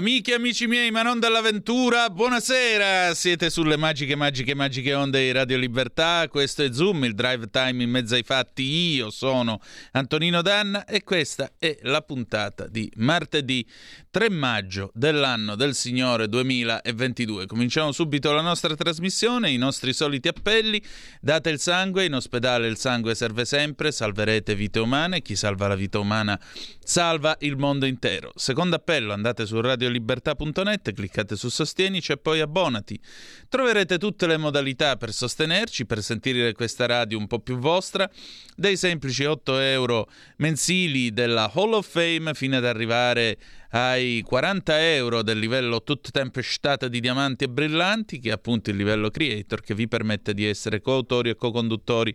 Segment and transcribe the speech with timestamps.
[0.00, 3.12] Amiche e amici miei, ma non dall'avventura, buonasera!
[3.12, 6.26] Siete sulle magiche, magiche, magiche onde di Radio Libertà.
[6.30, 8.62] Questo è Zoom, il drive time in mezzo ai fatti.
[8.94, 9.60] Io sono
[9.92, 13.66] Antonino Danna e questa è la puntata di martedì
[14.10, 17.44] 3 maggio dell'anno del Signore 2022.
[17.44, 20.82] Cominciamo subito la nostra trasmissione, i nostri soliti appelli.
[21.20, 25.20] Date il sangue, in ospedale il sangue serve sempre, salverete vite umane.
[25.20, 26.40] Chi salva la vita umana
[26.82, 28.32] salva il mondo intero.
[28.34, 32.98] Secondo appello, andate su Radio radiolibertà.net, cliccate su Sostienici e poi abbonati.
[33.48, 38.08] Troverete tutte le modalità per sostenerci, per sentire questa radio un po' più vostra,
[38.54, 43.38] dai semplici 8 euro mensili della Hall of Fame fino ad arrivare
[43.70, 48.76] ai 40 euro del livello tutta tempestata di diamanti e brillanti, che è appunto il
[48.76, 52.14] livello creator che vi permette di essere coautori e co-conduttori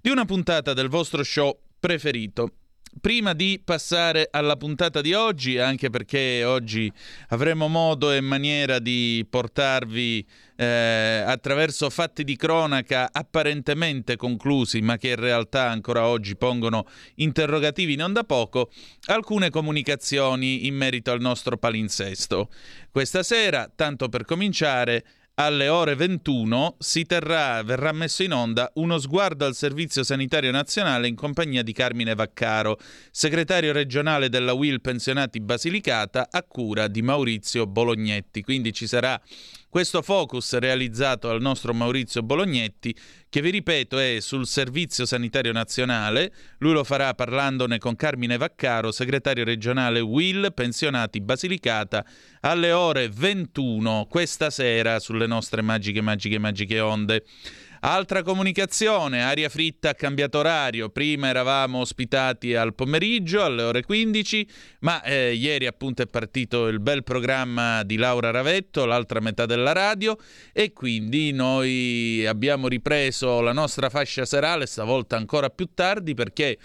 [0.00, 2.56] di una puntata del vostro show preferito.
[3.00, 6.92] Prima di passare alla puntata di oggi, anche perché oggi
[7.28, 10.24] avremo modo e maniera di portarvi
[10.56, 17.96] eh, attraverso fatti di cronaca apparentemente conclusi, ma che in realtà ancora oggi pongono interrogativi
[17.96, 18.70] non da poco,
[19.06, 22.50] alcune comunicazioni in merito al nostro palinsesto.
[22.90, 25.04] Questa sera, tanto per cominciare,
[25.34, 31.08] alle ore 21 si terrà, verrà messo in onda uno sguardo al Servizio Sanitario Nazionale
[31.08, 32.78] in compagnia di Carmine Vaccaro,
[33.10, 38.42] segretario regionale della WIL Pensionati Basilicata, a cura di Maurizio Bolognetti.
[38.42, 39.18] Quindi ci sarà
[39.72, 42.94] questo focus realizzato dal nostro Maurizio Bolognetti,
[43.30, 48.92] che vi ripeto è sul Servizio Sanitario Nazionale, lui lo farà parlandone con Carmine Vaccaro,
[48.92, 52.04] segretario regionale WIL Pensionati Basilicata,
[52.40, 57.24] alle ore 21 questa sera sulle nostre magiche, magiche, magiche onde.
[57.84, 64.46] Altra comunicazione, aria fritta ha cambiato orario, prima eravamo ospitati al pomeriggio alle ore 15,
[64.82, 69.72] ma eh, ieri appunto è partito il bel programma di Laura Ravetto, l'altra metà della
[69.72, 70.16] radio,
[70.52, 76.58] e quindi noi abbiamo ripreso la nostra fascia serale, stavolta ancora più tardi perché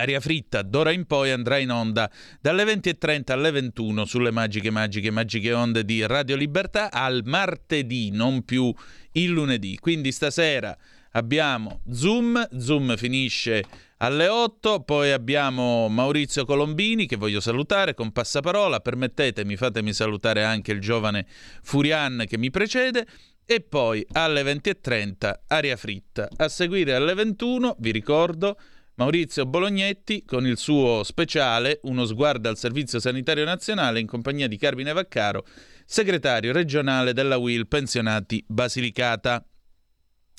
[0.00, 2.10] Aria fritta d'ora in poi andrà in onda
[2.40, 8.44] dalle 20.30 alle 21 sulle magiche, magiche, magiche onde di Radio Libertà al martedì, non
[8.44, 8.72] più
[9.12, 9.78] il lunedì.
[9.78, 10.76] Quindi stasera
[11.12, 13.64] abbiamo Zoom, Zoom finisce
[13.98, 20.72] alle 8, poi abbiamo Maurizio Colombini che voglio salutare con passaparola, permettetemi, fatemi salutare anche
[20.72, 21.26] il giovane
[21.62, 23.06] Furian che mi precede
[23.46, 26.28] e poi alle 20.30 aria fritta.
[26.36, 28.58] A seguire alle 21, vi ricordo,
[28.96, 34.56] Maurizio Bolognetti con il suo speciale Uno sguardo al Servizio Sanitario Nazionale in compagnia di
[34.56, 35.44] Carmine Vaccaro,
[35.84, 39.44] segretario regionale della WIL Pensionati Basilicata.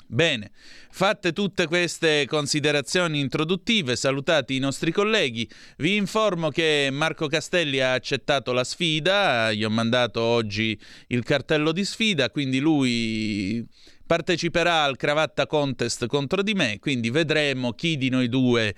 [0.07, 0.51] Bene,
[0.89, 5.49] fatte tutte queste considerazioni introduttive, salutati i nostri colleghi,
[5.79, 11.73] vi informo che Marco Castelli ha accettato la sfida, gli ho mandato oggi il cartello
[11.73, 13.67] di sfida, quindi lui
[14.05, 18.75] parteciperà al cravatta contest contro di me, quindi vedremo chi di noi due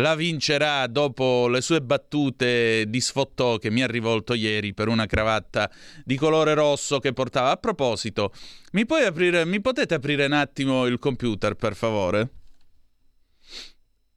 [0.00, 5.06] la vincerà dopo le sue battute di sfottò che mi ha rivolto ieri per una
[5.06, 5.70] cravatta
[6.04, 7.50] di colore rosso che portava.
[7.50, 8.32] A proposito,
[8.72, 12.30] mi, aprire, mi potete aprire un attimo il computer, per favore?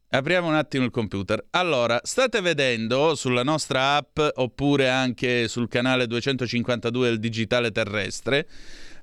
[0.09, 1.43] Apriamo un attimo il computer.
[1.51, 8.47] Allora, state vedendo sulla nostra app oppure anche sul canale 252 del digitale terrestre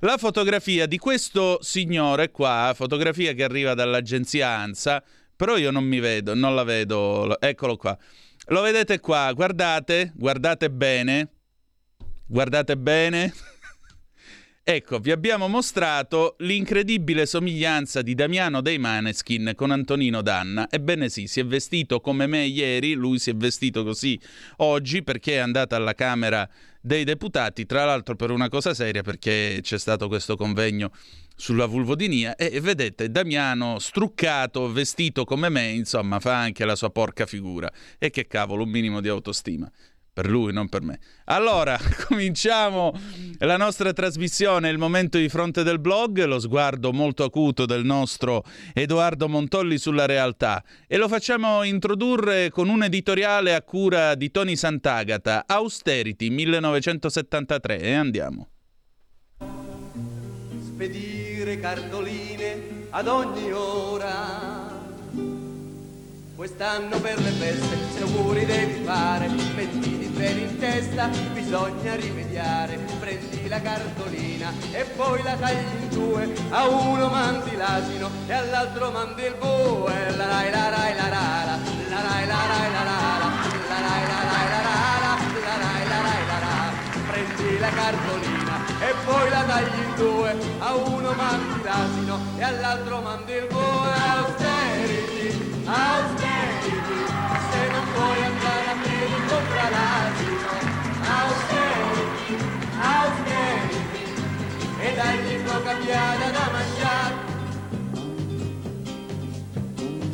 [0.01, 5.03] la fotografia di questo signore qua, fotografia che arriva dall'agenzia ANSA,
[5.37, 7.97] però io non mi vedo, non la vedo, eccolo qua.
[8.47, 11.29] Lo vedete qua, guardate, guardate bene,
[12.27, 13.33] guardate bene.
[14.73, 20.69] Ecco, vi abbiamo mostrato l'incredibile somiglianza di Damiano dei Maneskin con Antonino Danna.
[20.71, 24.17] Ebbene sì, si è vestito come me ieri, lui si è vestito così
[24.59, 26.49] oggi perché è andato alla Camera
[26.81, 30.93] dei Deputati, tra l'altro per una cosa seria perché c'è stato questo convegno
[31.35, 37.27] sulla vulvodinia e vedete Damiano struccato, vestito come me, insomma fa anche la sua porca
[37.27, 37.69] figura.
[37.99, 39.69] E che cavolo, un minimo di autostima
[40.13, 40.99] per lui, non per me.
[41.27, 41.79] Allora,
[42.09, 42.93] cominciamo
[43.39, 48.45] la nostra trasmissione, il momento di fronte del blog, lo sguardo molto acuto del nostro
[48.75, 54.57] Edoardo Montolli sulla realtà e lo facciamo introdurre con un editoriale a cura di Tony
[54.57, 58.49] Sant'Agata, Austerity 1973 e andiamo.
[60.63, 64.71] Spedire cartoline ad ogni ora
[66.41, 73.49] Quest'anno per le feste se auguri devi fare, mettiti treni in testa, bisogna rimediare, prendi
[73.49, 79.23] la cartolina e poi la tagli in due, a uno mandi l'asino e all'altro mandi
[79.23, 81.59] il bue, la rai la rai la rara,
[81.89, 82.01] la.
[82.01, 83.29] Rai la rai la rara, la.
[83.89, 85.15] Rai la rai la rara, la.
[85.63, 86.73] Rai la rai la rara,
[87.09, 93.01] prendi la cartolina e poi la tagli in due, a uno mandi l'asino e all'altro
[93.01, 96.40] mandi il bue, austerity, austerity,
[98.01, 100.49] puoi andare a piedi compra l'asino,
[101.19, 102.35] austerity,
[102.81, 103.83] austerity,
[104.81, 107.29] e dagli poca piada da mangiare.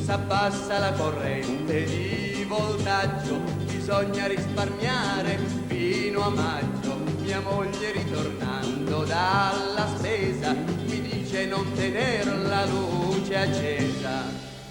[0.04, 6.94] S'abbassa la corrente di voltaggio, bisogna risparmiare fino a maggio.
[7.20, 14.05] Mia moglie ritornando dalla spesa mi dice non tener la luce accesa.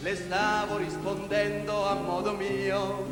[0.06, 3.06] Le stavo rispondendo a modo mio,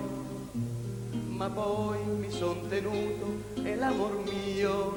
[1.29, 4.93] ma poi mi son tenuto e l'amor mio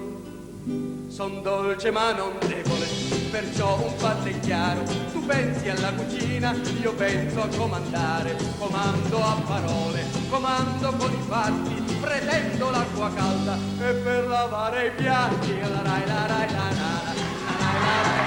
[1.09, 2.87] Son dolce ma non debole,
[3.31, 4.83] perciò un fatto è chiaro.
[5.11, 8.37] Tu pensi alla cucina, io penso a comandare.
[8.59, 15.61] Comando a parole, comando con i fatti, pretendo l'acqua calda e per lavare i piatti.
[15.61, 18.27] La rai la rai la la la la la rai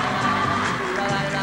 [0.95, 1.38] la rai la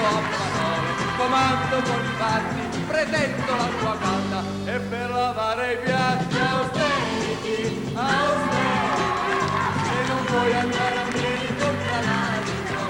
[0.00, 6.36] comando a parole, comando con i fatti, pretendo l'acqua calda e per lavare i piatti
[6.38, 9.36] austerity, austerity,
[9.84, 12.82] se non puoi andare a piedi contra l'asino,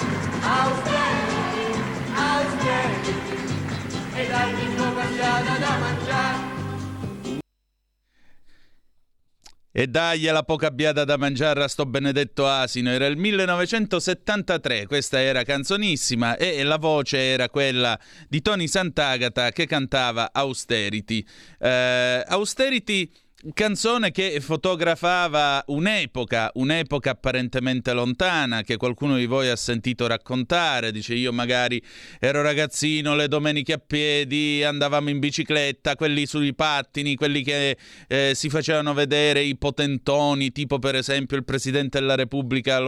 [0.43, 1.67] austerity,
[2.15, 3.39] austerity,
[4.15, 6.60] e dagli poca piada da mangiare.
[9.81, 12.91] E dai la poca biada da mangiare a sto benedetto asino.
[12.91, 17.99] Era il 1973, questa era canzonissima e la voce era quella
[18.29, 21.25] di Tony Sant'Agata che cantava Austerity.
[21.59, 23.11] Eh, Austerity
[23.55, 30.93] Canzone che fotografava un'epoca, un'epoca apparentemente lontana che qualcuno di voi ha sentito raccontare.
[30.93, 31.83] Dice: Io magari
[32.19, 37.79] ero ragazzino, le domeniche a piedi, andavamo in bicicletta, quelli sui pattini, quelli che
[38.09, 42.79] eh, si facevano vedere, i potentoni, tipo per esempio il presidente della Repubblica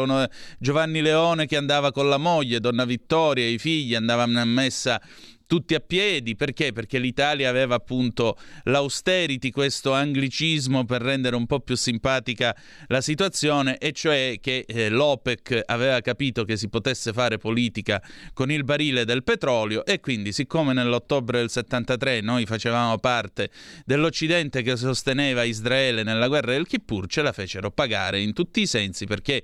[0.59, 5.01] Giovanni Leone che andava con la moglie, Donna Vittoria, i figli, andavano a messa
[5.47, 6.73] tutti a piedi, perché?
[6.73, 12.57] Perché l'Italia aveva appunto l'austerity, questo anglicismo per rendere un po' più simpatica
[12.89, 18.03] la situazione, e cioè che eh, l'OPEC aveva capito che si potesse fare politica
[18.33, 23.51] con il barile del petrolio e quindi siccome nell'ottobre del 73 noi facevamo parte
[23.85, 28.67] dell'Occidente che sosteneva Israele nella guerra del Kippur, ce la fecero pagare in tutti i
[28.67, 29.43] sensi perché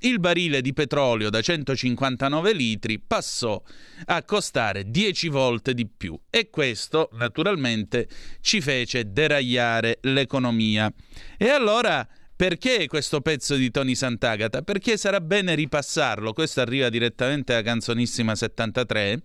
[0.00, 3.62] il barile di petrolio da 159 litri passò
[4.06, 8.08] a costare 10 volte di più e questo naturalmente
[8.40, 10.92] ci fece deragliare l'economia.
[11.38, 12.06] E allora
[12.36, 14.60] perché questo pezzo di Tony Sant'Agata?
[14.60, 19.22] Perché sarà bene ripassarlo, questo arriva direttamente da Canzonissima 73,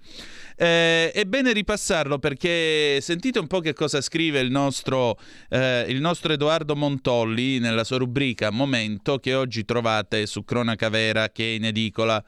[0.56, 5.19] eh, è bene ripassarlo perché sentite un po' che cosa scrive il nostro,
[5.50, 11.30] eh, il nostro Edoardo Montolli nella sua rubrica Momento che oggi trovate su Cronaca Vera
[11.30, 12.24] che è in edicola.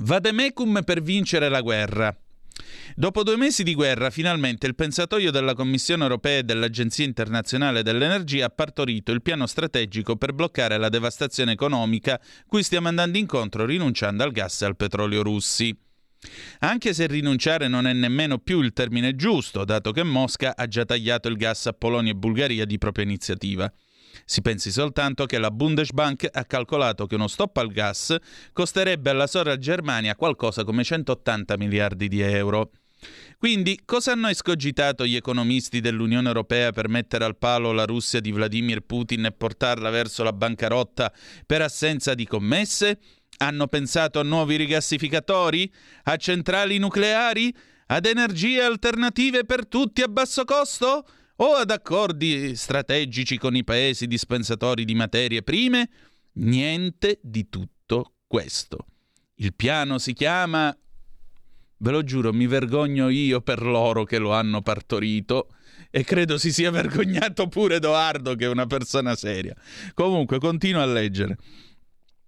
[0.00, 2.14] Vademecum per vincere la guerra.
[2.94, 8.46] Dopo due mesi di guerra, finalmente il pensatoio della Commissione europea e dell'Agenzia internazionale dell'energia
[8.46, 14.22] ha partorito il piano strategico per bloccare la devastazione economica cui stiamo andando incontro rinunciando
[14.22, 15.76] al gas e al petrolio russi.
[16.60, 20.84] Anche se rinunciare non è nemmeno più il termine giusto, dato che Mosca ha già
[20.84, 23.72] tagliato il gas a Polonia e Bulgaria di propria iniziativa.
[24.24, 28.16] Si pensi soltanto che la Bundesbank ha calcolato che uno stop al gas
[28.52, 32.70] costerebbe alla sola Germania qualcosa come 180 miliardi di euro.
[33.38, 38.32] Quindi, cosa hanno escogitato gli economisti dell'Unione Europea per mettere al palo la Russia di
[38.32, 41.12] Vladimir Putin e portarla verso la bancarotta
[41.46, 42.98] per assenza di commesse?
[43.36, 45.72] Hanno pensato a nuovi rigassificatori?
[46.04, 47.54] A centrali nucleari?
[47.86, 51.06] Ad energie alternative per tutti a basso costo?
[51.40, 55.88] O ad accordi strategici con i paesi dispensatori di materie prime?
[56.34, 58.86] Niente di tutto questo.
[59.36, 60.76] Il piano si chiama
[61.80, 65.50] Ve lo giuro, mi vergogno io per loro che lo hanno partorito
[65.90, 69.54] e credo si sia vergognato pure Edoardo che è una persona seria.
[69.94, 71.36] Comunque, continuo a leggere.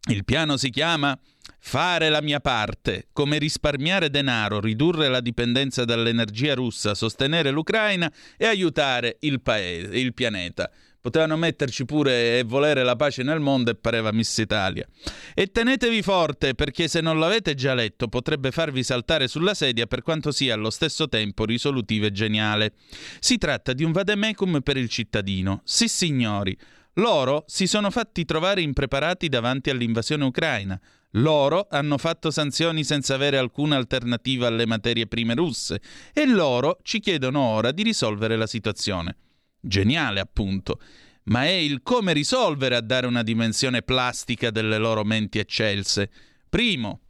[0.08, 1.18] Il piano si chiama
[1.62, 8.46] Fare la mia parte, come risparmiare denaro, ridurre la dipendenza dall'energia russa, sostenere l'Ucraina e
[8.46, 10.70] aiutare il paese, il pianeta.
[11.00, 14.86] Potevano metterci pure e volere la pace nel mondo e pareva Miss Italia.
[15.34, 20.02] E tenetevi forte perché se non l'avete già letto potrebbe farvi saltare sulla sedia per
[20.02, 22.72] quanto sia allo stesso tempo risolutivo e geniale.
[23.18, 25.62] Si tratta di un vademecum per il cittadino.
[25.64, 26.56] Sì signori,
[26.94, 30.78] loro si sono fatti trovare impreparati davanti all'invasione ucraina.
[31.14, 35.80] Loro hanno fatto sanzioni senza avere alcuna alternativa alle materie prime russe
[36.12, 39.16] e loro ci chiedono ora di risolvere la situazione.
[39.60, 40.80] Geniale, appunto.
[41.24, 46.10] Ma è il come risolvere a dare una dimensione plastica delle loro menti eccelse.
[46.48, 47.00] Primo,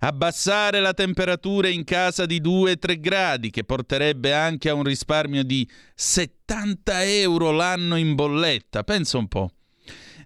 [0.00, 5.68] abbassare la temperatura in casa di 2-3 gradi, che porterebbe anche a un risparmio di
[5.94, 8.84] 70 euro l'anno in bolletta.
[8.84, 9.50] Pensa un po'.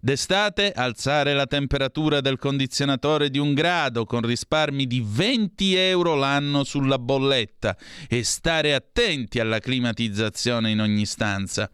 [0.07, 6.63] D'estate alzare la temperatura del condizionatore di un grado con risparmi di 20 euro l'anno
[6.63, 11.69] sulla bolletta e stare attenti alla climatizzazione in ogni stanza.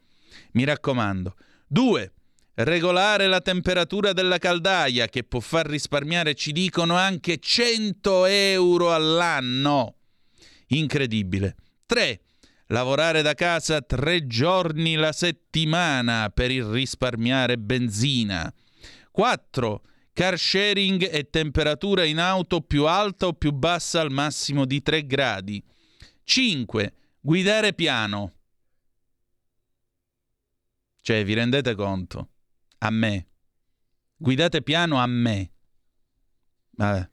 [0.52, 1.36] Mi raccomando.
[1.66, 2.12] 2.
[2.54, 9.96] Regolare la temperatura della caldaia che può far risparmiare, ci dicono, anche 100 euro all'anno.
[10.68, 11.54] Incredibile.
[11.84, 12.18] 3
[12.72, 18.52] lavorare da casa tre giorni la settimana per il risparmiare benzina.
[19.10, 19.82] 4.
[20.14, 25.06] Car sharing e temperatura in auto più alta o più bassa al massimo di 3
[25.06, 25.62] gradi.
[26.24, 26.94] 5.
[27.20, 28.32] Guidare piano.
[31.02, 32.30] Cioè, vi rendete conto?
[32.78, 33.26] A me.
[34.16, 35.52] Guidate piano a me.
[36.70, 37.11] Vabbè.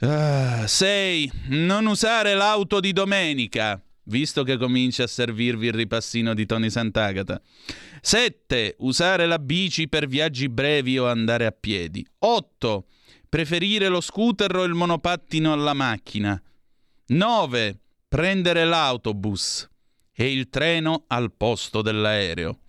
[0.00, 1.30] 6.
[1.32, 6.70] Uh, non usare l'auto di domenica, visto che comincia a servirvi il ripassino di Tony
[6.70, 7.40] Sant'Agata.
[8.00, 8.76] 7.
[8.78, 12.06] Usare la bici per viaggi brevi o andare a piedi.
[12.20, 12.86] 8.
[13.28, 16.40] Preferire lo scooter o il monopattino alla macchina.
[17.06, 17.78] 9.
[18.08, 19.68] Prendere l'autobus
[20.14, 22.60] e il treno al posto dell'aereo.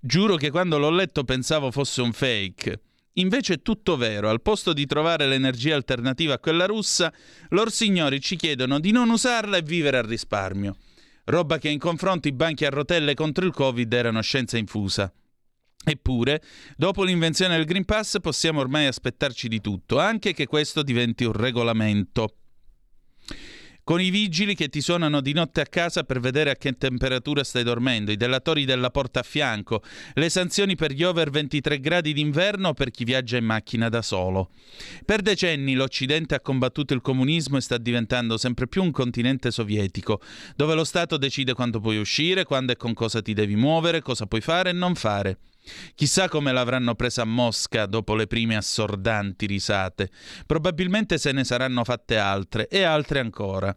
[0.00, 2.80] Giuro che quando l'ho letto pensavo fosse un fake.
[3.14, 7.12] Invece è tutto vero, al posto di trovare l'energia alternativa a quella russa,
[7.50, 10.76] lor signori ci chiedono di non usarla e vivere al risparmio.
[11.24, 15.12] Roba che in confronto i banchi a rotelle contro il Covid erano scienza infusa.
[15.84, 16.42] Eppure,
[16.76, 21.32] dopo l'invenzione del Green Pass possiamo ormai aspettarci di tutto, anche che questo diventi un
[21.32, 22.36] regolamento
[23.92, 27.44] con i vigili che ti suonano di notte a casa per vedere a che temperatura
[27.44, 29.82] stai dormendo, i delatori della porta a fianco,
[30.14, 34.48] le sanzioni per gli over 23 gradi d'inverno per chi viaggia in macchina da solo.
[35.04, 40.22] Per decenni l'Occidente ha combattuto il comunismo e sta diventando sempre più un continente sovietico,
[40.56, 44.24] dove lo Stato decide quando puoi uscire, quando e con cosa ti devi muovere, cosa
[44.24, 45.36] puoi fare e non fare.
[45.94, 50.10] Chissà come l'avranno presa a Mosca dopo le prime assordanti risate.
[50.46, 53.74] Probabilmente se ne saranno fatte altre e altre ancora.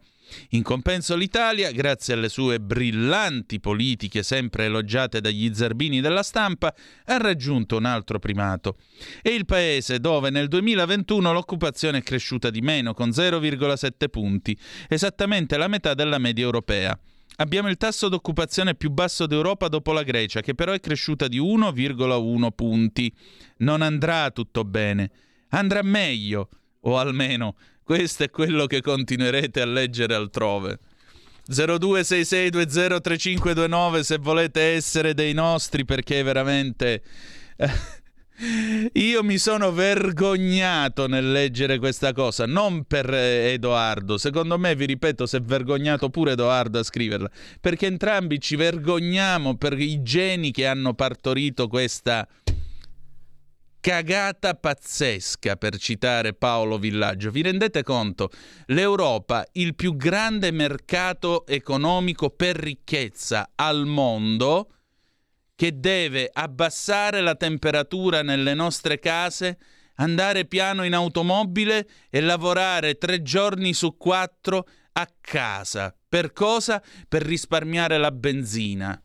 [0.49, 6.73] In compenso l'Italia, grazie alle sue brillanti politiche sempre elogiate dagli zerbini della stampa,
[7.05, 8.77] ha raggiunto un altro primato.
[9.21, 15.57] È il paese dove nel 2021 l'occupazione è cresciuta di meno, con 0,7 punti, esattamente
[15.57, 16.97] la metà della media europea.
[17.37, 21.39] Abbiamo il tasso d'occupazione più basso d'Europa dopo la Grecia, che però è cresciuta di
[21.39, 23.13] 1,1 punti.
[23.57, 25.11] Non andrà tutto bene,
[25.49, 26.47] andrà meglio,
[26.81, 30.79] o almeno questo è quello che continuerete a leggere altrove.
[31.47, 37.03] 0266203529 se volete essere dei nostri perché veramente
[38.93, 44.85] io mi sono vergognato nel leggere questa cosa, non per eh, Edoardo, secondo me, vi
[44.85, 47.29] ripeto, si è vergognato pure Edoardo a scriverla,
[47.61, 52.27] perché entrambi ci vergogniamo per i geni che hanno partorito questa
[53.85, 57.29] cagata pazzesca, per citare Paolo Villaggio.
[57.29, 58.31] Vi rendete conto?
[58.65, 64.69] L'Europa, il più grande mercato economico per ricchezza al mondo,
[65.55, 69.57] che deve abbassare la temperatura nelle nostre case,
[69.95, 75.95] andare piano in automobile e lavorare tre giorni su quattro a casa.
[76.07, 76.81] Per cosa?
[77.07, 79.01] Per risparmiare la benzina.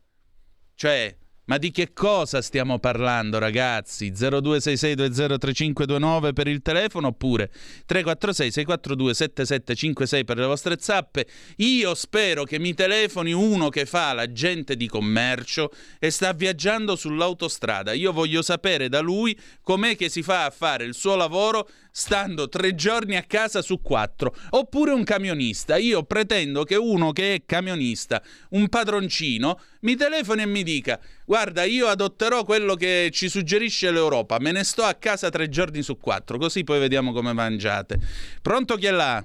[0.74, 4.12] Cioè, ma di che cosa stiamo parlando, ragazzi?
[4.12, 7.50] 0266203529 per il telefono oppure
[7.88, 11.26] 346-642-7756 per le vostre zappe.
[11.56, 17.92] Io spero che mi telefoni uno che fa l'agente di commercio e sta viaggiando sull'autostrada.
[17.92, 22.48] Io voglio sapere da lui com'è che si fa a fare il suo lavoro stando
[22.48, 24.34] tre giorni a casa su quattro.
[24.50, 25.76] Oppure un camionista.
[25.76, 31.62] Io pretendo che uno che è camionista, un padroncino, mi telefoni e mi dica guarda
[31.62, 35.96] io adotterò quello che ci suggerisce l'Europa, me ne sto a casa tre giorni su
[35.96, 37.98] quattro, così poi vediamo come mangiate.
[38.42, 39.24] Pronto chi è là?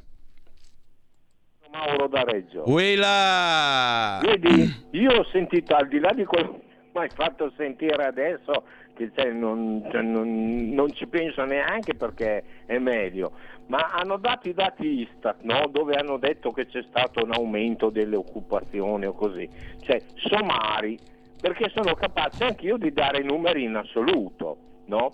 [1.72, 2.64] Mauro da Reggio.
[2.70, 4.20] Uela!
[4.22, 6.62] Vedi, io ho sentito al di là di quello
[6.94, 12.78] mai fatto sentire adesso che cioè, non, cioè, non, non, ci penso neanche perché è
[12.80, 13.34] meglio,
[13.68, 15.68] ma hanno dato i dati Istat no?
[15.70, 19.48] dove hanno detto che c'è stato un aumento delle occupazioni o così,
[19.82, 20.98] cioè sommari,
[21.40, 24.58] perché sono capace anche io di dare numeri in assoluto.
[24.86, 25.14] No?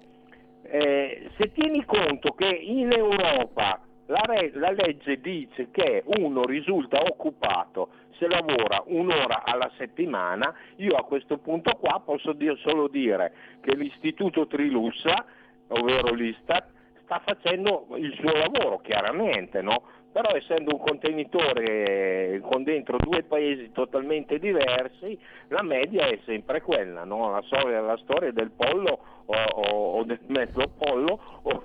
[0.63, 7.01] Eh, se tieni conto che in Europa la, re- la legge dice che uno risulta
[7.01, 13.33] occupato se lavora un'ora alla settimana, io a questo punto qua posso dire, solo dire
[13.61, 15.25] che l'Istituto Trilussa,
[15.69, 16.65] ovvero l'Istat,
[17.03, 19.83] sta facendo il suo lavoro, chiaramente, no?
[20.11, 27.03] Però essendo un contenitore con dentro due paesi totalmente diversi, la media è sempre quella,
[27.03, 27.31] no?
[27.31, 31.63] la, storia, la, storia, del pollo o, o, o del mezzo pollo o,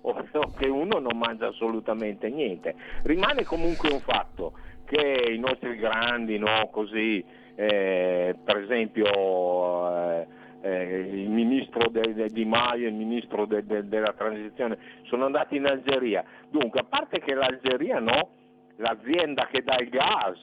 [0.00, 2.74] o, che uno non mangia assolutamente niente.
[3.02, 4.52] Rimane comunque un fatto
[4.84, 7.22] che i nostri grandi, no, così,
[7.56, 10.26] eh, per esempio eh,
[10.60, 15.66] eh, il ministro de, de, Di Maio, il ministro de, della transizione, sono andati in
[15.66, 16.24] Algeria.
[16.50, 18.30] Dunque, a parte che l'Algeria no,
[18.76, 20.38] l'azienda che dà il gas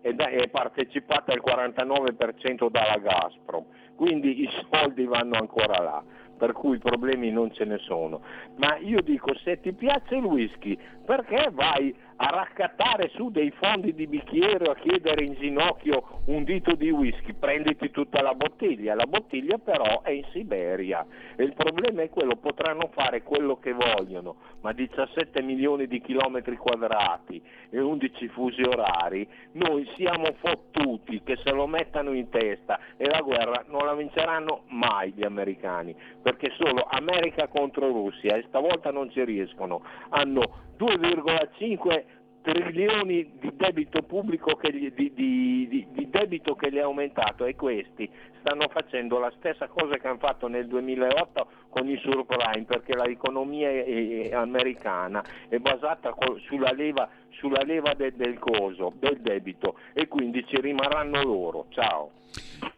[0.00, 3.64] è, da, è partecipata al 49% dalla Gazprom,
[3.96, 6.02] quindi i soldi vanno ancora là
[6.40, 8.22] per cui problemi non ce ne sono.
[8.56, 13.94] Ma io dico, se ti piace il whisky, perché vai a raccattare su dei fondi
[13.94, 18.94] di bicchiere o a chiedere in ginocchio un dito di whisky, prenditi tutta la bottiglia,
[18.94, 21.04] la bottiglia però è in Siberia.
[21.34, 26.56] E il problema è quello, potranno fare quello che vogliono, ma 17 milioni di chilometri
[26.56, 33.08] quadrati e 11 fusi orari, noi siamo fottuti che se lo mettano in testa e
[33.08, 38.90] la guerra non la vinceranno mai gli americani, perché solo America contro Russia e stavolta
[38.90, 42.04] non ci riescono, hanno 2,5
[42.40, 47.54] trilioni di debito pubblico che gli, di, di, di, debito che gli è aumentato e
[47.54, 48.10] questi
[48.40, 53.68] stanno facendo la stessa cosa che hanno fatto nel 2008 con i subprime perché l'economia
[53.70, 56.14] è, è americana è basata
[56.46, 61.66] sulla leva, sulla leva del, del coso, del debito e quindi ci rimarranno loro.
[61.70, 62.10] Ciao.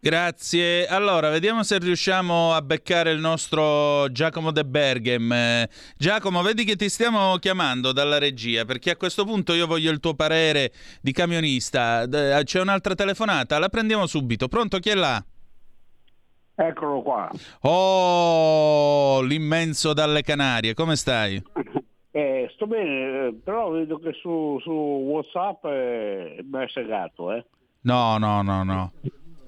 [0.01, 0.87] Grazie.
[0.87, 5.67] Allora, vediamo se riusciamo a beccare il nostro Giacomo De Berghem.
[5.97, 10.01] Giacomo, vedi che ti stiamo chiamando dalla regia perché a questo punto io voglio il
[10.01, 12.07] tuo parere di camionista.
[12.43, 14.49] C'è un'altra telefonata, la prendiamo subito.
[14.49, 15.23] Pronto, chi è là?
[16.55, 17.31] Eccolo qua.
[17.63, 21.43] Oh, l'immenso dalle Canarie, come stai?
[22.15, 27.43] Eh, sto bene, però vedo che su, su WhatsApp eh, mi è segato, eh.
[27.85, 28.93] No, no, no, no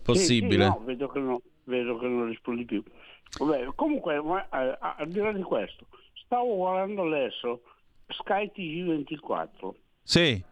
[0.05, 0.65] possibile.
[0.65, 2.83] Sì, sì, no, vedo che, no, vedo che non rispondi più.
[3.39, 7.63] Vabbè, comunque, ma, eh, al di là di questo, stavo guardando adesso
[8.09, 9.71] Sky TG24.
[10.03, 10.45] Sì.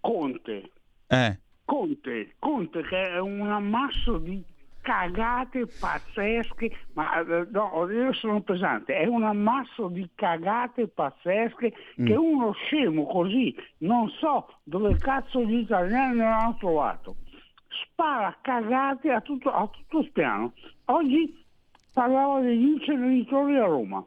[0.00, 0.70] Conte.
[1.08, 1.38] Eh.
[1.64, 4.42] Conte, Conte che è un ammasso di
[4.86, 12.06] cagate pazzesche, ma eh, no, io sono pesante, è un ammasso di cagate pazzesche mm.
[12.06, 17.16] che uno scemo così, non so dove cazzo gli italiani l'hanno trovato
[17.82, 20.52] spara cagate a tutto, a tutto spiano.
[20.86, 21.44] Oggi
[21.92, 24.06] parlava degli inceneritori a Roma.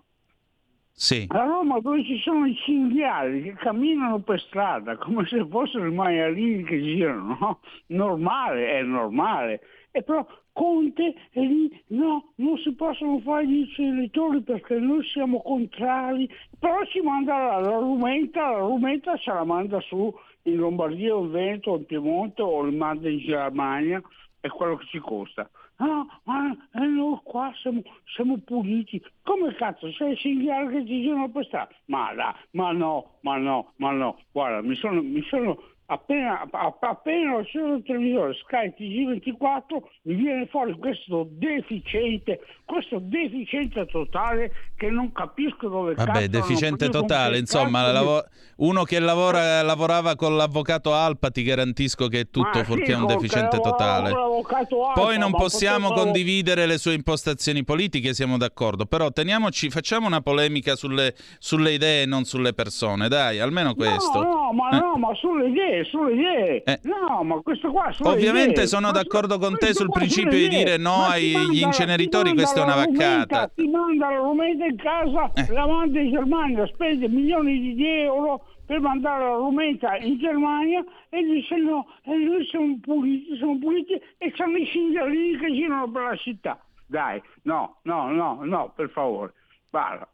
[0.91, 1.25] Sì.
[1.29, 5.93] A Roma dove ci sono i cinghiali che camminano per strada come se fossero i
[5.93, 7.59] maialini che girano, no?
[7.87, 9.61] Normale, è normale.
[9.91, 10.25] E però
[10.59, 16.83] Conte è lì, no, non si possono fare gli inceneritori perché noi siamo contrari, però
[16.83, 21.31] ci manda la, la rumenta, la rumenta ce la manda su in Lombardia o in
[21.31, 24.01] Veneto o in Piemonte o li manda in Germania
[24.41, 25.49] è quello che ci costa.
[25.77, 27.81] No, ma eh, noi qua siamo,
[28.13, 29.01] siamo, puliti.
[29.23, 31.73] Come cazzo, sei cinghiale che ci sono strada?
[31.85, 32.11] Ma,
[32.51, 34.19] ma no, ma no, ma no.
[34.33, 35.57] Guarda, mi sono, mi sono
[35.91, 43.85] appena, appena ho acceso il televisore Sky TG24 mi viene fuori questo deficiente, questo deficiente
[43.87, 50.35] totale che non capisco dove Vabbè, deficiente totale, insomma, lav- uno che lavora, lavorava con
[50.35, 54.09] l'avvocato Alpa ti garantisco che è tutto fuorché sì, un deficiente totale.
[54.11, 56.03] Alpa, Poi non possiamo potevo...
[56.05, 62.03] condividere le sue impostazioni politiche, siamo d'accordo, però teniamoci, facciamo una polemica sulle, sulle idee
[62.03, 64.21] e non sulle persone, dai, almeno questo.
[64.21, 64.79] No, no, ma, eh?
[64.79, 66.63] no, ma sulle idee idee, sulle idee.
[66.63, 66.79] Eh.
[66.83, 68.67] No, ma questo qua sulle Ovviamente idee.
[68.67, 73.51] sono d'accordo con te sul principio di dire no agli inceneritori, questa è una vaccata.
[73.53, 75.51] Ti manda la rumenta in casa, eh.
[75.51, 81.23] la manda in Germania, spende milioni di euro per mandare la rumenta in Germania e
[81.23, 86.03] dice no, e noi siamo puliti, siamo puliti e c'hanno i singolini che girano per
[86.03, 86.59] la città.
[86.85, 89.33] Dai, no, no, no, no, per favore.
[89.71, 90.09] Guarda,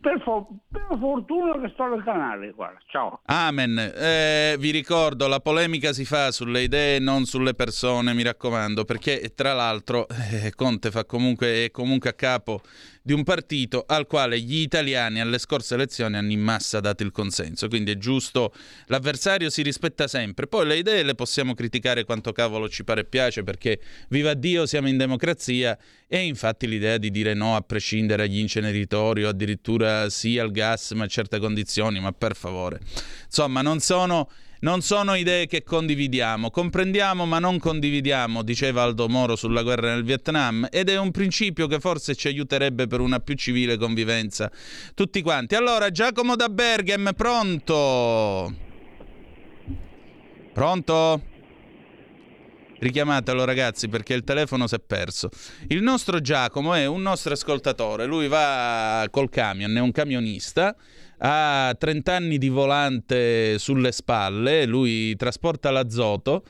[0.00, 2.78] per, for- per, fortuna che sto al canale, guarda.
[2.86, 3.20] Ciao.
[3.24, 3.76] Amen.
[3.76, 9.32] Eh, vi ricordo, la polemica si fa sulle idee, non sulle persone, mi raccomando, perché
[9.34, 12.60] tra l'altro eh, Conte fa comunque, è comunque a capo
[13.02, 17.10] di un partito al quale gli italiani alle scorse elezioni hanno in massa dato il
[17.10, 17.68] consenso.
[17.68, 18.54] Quindi è giusto,
[18.86, 20.46] l'avversario si rispetta sempre.
[20.46, 24.66] Poi le idee le possiamo criticare quanto cavolo ci pare e piace, perché viva Dio
[24.66, 30.08] siamo in democrazia e infatti l'idea di dire no a prescindere agli inceneritori o addirittura
[30.10, 32.80] sì al gas ma a certe condizioni, ma per favore.
[33.24, 34.28] Insomma, non sono
[34.62, 40.04] non sono idee che condividiamo, comprendiamo ma non condividiamo, diceva Aldo Moro sulla guerra nel
[40.04, 44.50] Vietnam, ed è un principio che forse ci aiuterebbe per una più civile convivenza
[44.94, 45.56] tutti quanti.
[45.56, 48.54] Allora, Giacomo da Berghem, pronto?
[50.52, 51.22] Pronto?
[52.78, 55.28] Richiamatelo ragazzi perché il telefono si è perso.
[55.68, 60.76] Il nostro Giacomo è un nostro ascoltatore, lui va col camion, è un camionista
[61.24, 66.44] ha 30 anni di volante sulle spalle, lui trasporta l'azoto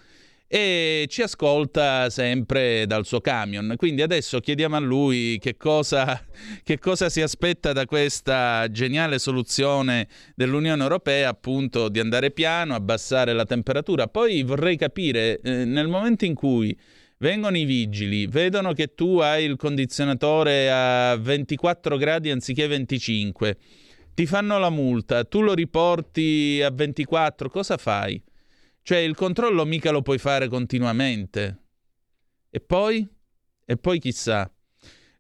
[0.49, 3.75] e ci ascolta sempre dal suo camion.
[3.77, 6.25] Quindi adesso chiediamo a lui che cosa,
[6.63, 13.35] che cosa, si aspetta da questa geniale soluzione dell'Unione Europea, appunto di andare piano, abbassare
[13.35, 14.09] la temperatura.
[14.09, 16.75] Poi vorrei capire, eh, nel momento in cui
[17.19, 23.57] vengono i vigili, vedono che tu hai il condizionatore a 24 gradi anziché 25
[24.15, 28.23] ti fanno la multa, tu lo riporti a 24, cosa fai?
[28.83, 31.59] Cioè il controllo mica lo puoi fare continuamente.
[32.51, 33.09] E poi?
[33.65, 34.51] E poi chissà.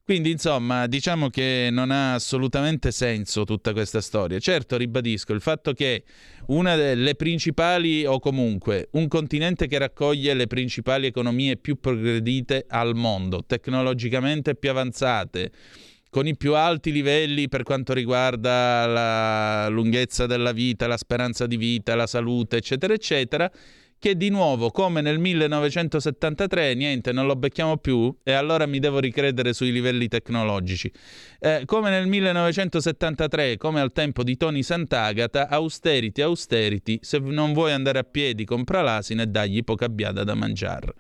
[0.05, 4.41] Quindi insomma diciamo che non ha assolutamente senso tutta questa storia.
[4.41, 6.03] Certo, ribadisco, il fatto che
[6.49, 12.97] una delle principali o comunque un continente che raccoglie le principali economie più progredite al
[12.97, 15.53] mondo, tecnologicamente più avanzate,
[16.12, 21.57] con i più alti livelli per quanto riguarda la lunghezza della vita, la speranza di
[21.57, 23.51] vita, la salute, eccetera, eccetera,
[23.98, 28.98] che di nuovo, come nel 1973, niente, non lo becchiamo più e allora mi devo
[28.98, 30.92] ricredere sui livelli tecnologici.
[31.40, 37.72] Eh, come nel 1973, come al tempo di Tony Sant'Agata, austerity, austerity, se non vuoi
[37.72, 40.92] andare a piedi compra l'asino e dagli poca biada da mangiare.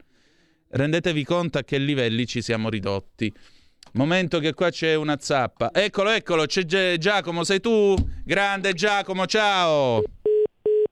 [0.68, 3.30] Rendetevi conto a che livelli ci siamo ridotti.
[3.94, 5.70] Momento che qua c'è una zappa.
[5.72, 7.94] Eccolo, eccolo, c'è Gi- Giacomo, sei tu?
[8.24, 10.02] Grande Giacomo, ciao!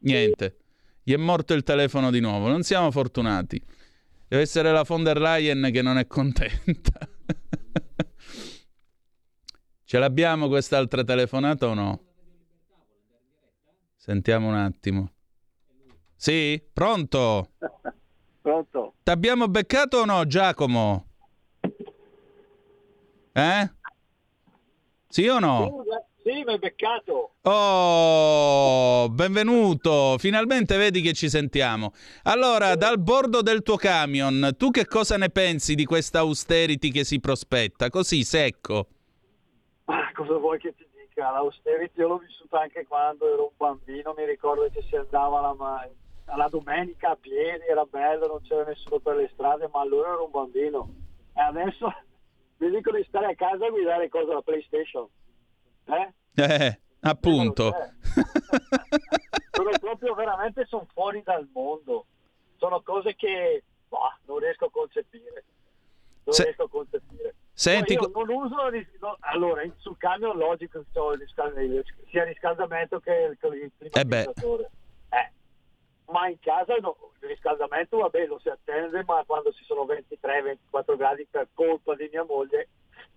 [0.01, 0.57] Niente.
[1.03, 2.49] Gli è morto il telefono di nuovo.
[2.49, 3.63] Non siamo fortunati.
[4.29, 6.93] Deve essere la von der Leyen che non è contenta.
[9.83, 12.05] Ce l'abbiamo quest'altra telefonata o no?
[13.97, 15.11] Sentiamo un attimo.
[16.15, 16.63] Sì?
[16.73, 17.53] Pronto?
[18.43, 18.95] Pronto?
[19.03, 21.10] T'abbiamo beccato o no, Giacomo?
[23.33, 23.71] Eh?
[25.09, 25.85] Sì o no?
[26.23, 27.35] Sì, mi hai beccato.
[27.43, 30.17] Oh, benvenuto.
[30.19, 31.93] Finalmente vedi che ci sentiamo.
[32.25, 37.05] Allora, dal bordo del tuo camion, tu che cosa ne pensi di questa austerity che
[37.05, 37.89] si prospetta?
[37.89, 38.87] Così, secco.
[39.87, 41.31] Ah, cosa vuoi che ti dica?
[41.31, 45.89] L'austerity io l'ho vissuta anche quando ero un bambino, mi ricordo che si andava la,
[46.27, 50.25] alla domenica a piedi, era bello, non c'era nessuno per le strade, ma allora ero
[50.27, 50.89] un bambino.
[51.35, 51.93] E adesso
[52.61, 55.07] mi dicono di stare a casa a guidare cosa la PlayStation.
[55.87, 56.13] Eh?
[56.35, 57.73] Eh, appunto.
[59.51, 62.07] sono proprio veramente sono fuori dal mondo.
[62.57, 65.45] Sono cose che bah, non riesco a concepire.
[66.25, 66.45] Non Se...
[66.45, 67.35] riesco a concepire.
[67.53, 68.57] Senti, no, non uso
[69.01, 70.83] no, allora sul camion logico
[72.11, 74.71] sia riscaldamento che il climatizzatore.
[75.11, 75.33] Eh, eh
[76.11, 80.97] ma in casa no, il riscaldamento vabbè lo si attende ma quando ci sono 23-24
[80.97, 82.69] gradi per colpa di mia moglie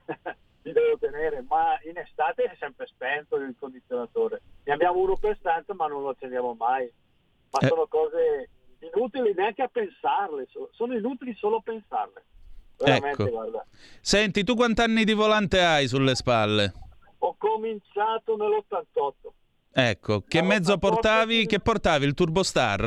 [0.64, 5.38] li devo tenere ma in estate è sempre spento il condizionatore ne abbiamo uno per
[5.40, 6.92] stanza ma non lo accendiamo mai
[7.52, 7.68] ma eh.
[7.68, 12.24] sono cose inutili neanche a pensarle sono inutili solo a pensarle
[12.78, 13.32] veramente ecco.
[13.32, 13.66] guarda
[14.02, 16.74] senti tu quanti anni di volante hai sulle spalle?
[17.20, 19.42] ho cominciato nell'88
[19.76, 21.48] Ecco, che no, mezzo portavi?
[21.48, 22.06] Che portavi?
[22.06, 22.82] Il Turbostar?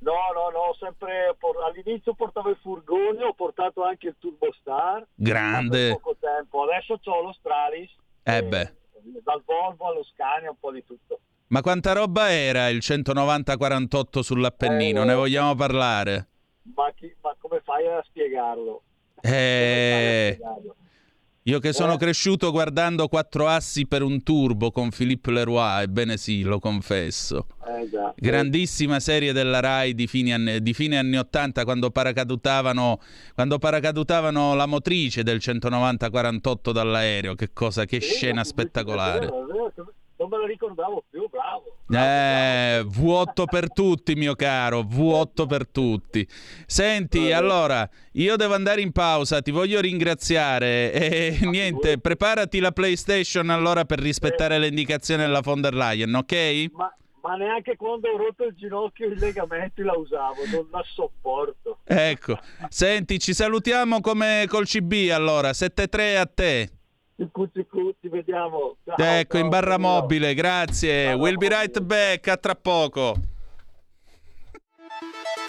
[0.00, 5.06] No, no, no, sempre all'inizio portavo il furgone, ho portato anche il Turbostar.
[5.14, 5.90] Grande.
[5.92, 6.64] poco tempo.
[6.64, 7.90] Adesso ho lo Stralis.
[8.24, 8.74] Eh e, beh.
[9.22, 11.20] Dal Volvo allo Scania, un po' di tutto.
[11.48, 15.02] Ma quanta roba era il 190-48 sull'Appennino?
[15.02, 16.28] Eh, ne vogliamo parlare?
[16.74, 18.82] Ma, chi, ma come fai a spiegarlo?
[19.20, 20.38] Eh...
[21.46, 21.96] Io che sono eh.
[21.96, 27.46] cresciuto guardando Quattro assi per un turbo con Philippe Leroy, ebbene sì, lo confesso.
[27.66, 28.14] Eh già.
[28.16, 33.00] Grandissima serie della Rai di, anni, di fine anni 80 quando paracadutavano,
[33.34, 37.34] quando paracadutavano la motrice del 190-48 dall'aereo.
[37.34, 39.26] Che cosa, che scena spettacolare.
[39.26, 41.78] Vero, vero, non me lo ricordavo più, bravo.
[41.90, 46.26] Eh, vuoto per tutti, mio caro, vuoto per tutti.
[46.66, 53.50] Senti, allora, io devo andare in pausa, ti voglio ringraziare e niente, preparati la PlayStation
[53.50, 56.66] allora per rispettare le indicazioni della von der Leyen, ok?
[56.72, 61.78] Ma, ma neanche quando ho rotto il ginocchio i legamenti la usavo, non la sopporto.
[61.84, 66.70] Ecco, senti, ci salutiamo come col CB allora, 7-3 a te
[67.30, 68.76] cucci cucci, vediamo.
[68.84, 69.78] Ciao, ecco, ciao, in barra ciao.
[69.78, 71.04] mobile, grazie.
[71.04, 73.14] Barra we'll be right back, a tra poco.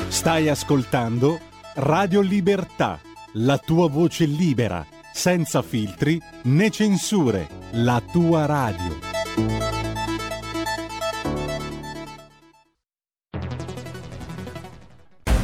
[0.07, 1.39] Stai ascoltando
[1.75, 2.99] Radio Libertà,
[3.33, 9.11] la tua voce libera, senza filtri né censure, la tua radio.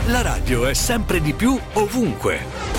[0.07, 2.78] La radio è sempre di più ovunque.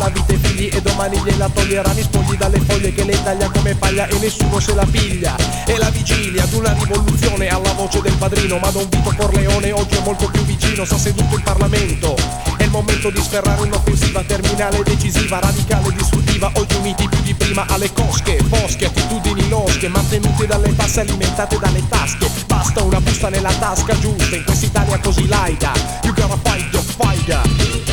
[0.00, 3.50] La vita ai figli E domani gliela toglieranno i spogli dalle foglie Che le taglia
[3.50, 5.36] come paglia e nessuno se la piglia.
[5.66, 8.58] E la vigilia d'una rivoluzione alla voce del padrino.
[8.58, 12.16] Ma Don Vito Corleone oggi è molto più vicino Sta seduto in Parlamento.
[12.56, 17.66] È il momento di sferrare un'offensiva terminale, decisiva, radicale, distruttiva Oggi uniti più di prima
[17.68, 22.28] alle cosche, bosche, attitudini losche Mantenute dalle tasse, alimentate dalle tasche.
[22.46, 25.72] Basta una busta nella tasca giusta in quest'Italia così laica.
[26.02, 27.89] You gotta fight the fighter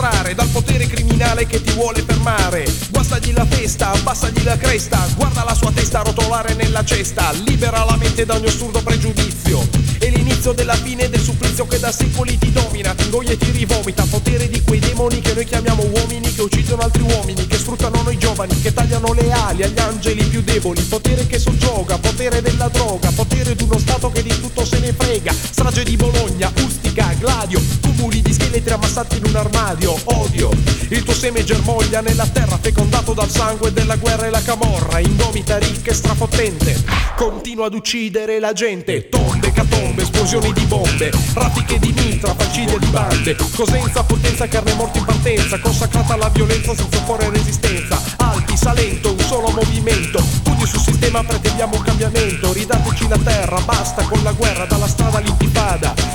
[0.00, 2.64] castrare dal potere criminale che ti vuole fermare.
[2.90, 7.96] Guastagli la testa, abbassagli la cresta, guarda la sua testa rotolare nella cesta, libera la
[7.96, 9.68] mente da ogni assurdo pregiudizio.
[9.98, 13.50] È l'inizio della fine del supplizio che da secoli ti domina, ti ingoia e ti
[13.50, 14.04] rivomita.
[14.08, 18.16] Potere di quei demoni che noi chiamiamo uomini, che uccidono altri uomini, che sfruttano noi
[18.16, 20.80] giovani, che tagliano le ali agli angeli più deboli.
[20.82, 24.94] Potere che soggioga, potere della droga, potere di uno Stato che di tutto se ne
[24.96, 25.32] frega.
[25.32, 26.50] Strage di Bologna,
[26.90, 29.96] Ustica, Gladio, cumuli di scheletri ammassati in un armadio.
[30.04, 30.50] Odio,
[30.88, 34.98] il tuo seme germoglia nella terra, fecondato dal sangue della guerra e la camorra.
[34.98, 36.82] Indomita, ricca e strafottente,
[37.14, 39.08] continua ad uccidere la gente.
[39.08, 43.36] Tombe, catombe, esplosioni di bombe, raffiche di mitra, falciglie di bande.
[43.54, 48.02] Cosenza, potenza, carne morta in partenza, consacrata alla violenza senza opporre resistenza.
[48.16, 50.24] Alpi, Salento, un solo movimento.
[50.42, 52.52] Pugni sul sistema, pretendiamo un cambiamento.
[52.52, 56.09] Ridateci la terra, basta con la guerra, dalla strada all'intifada.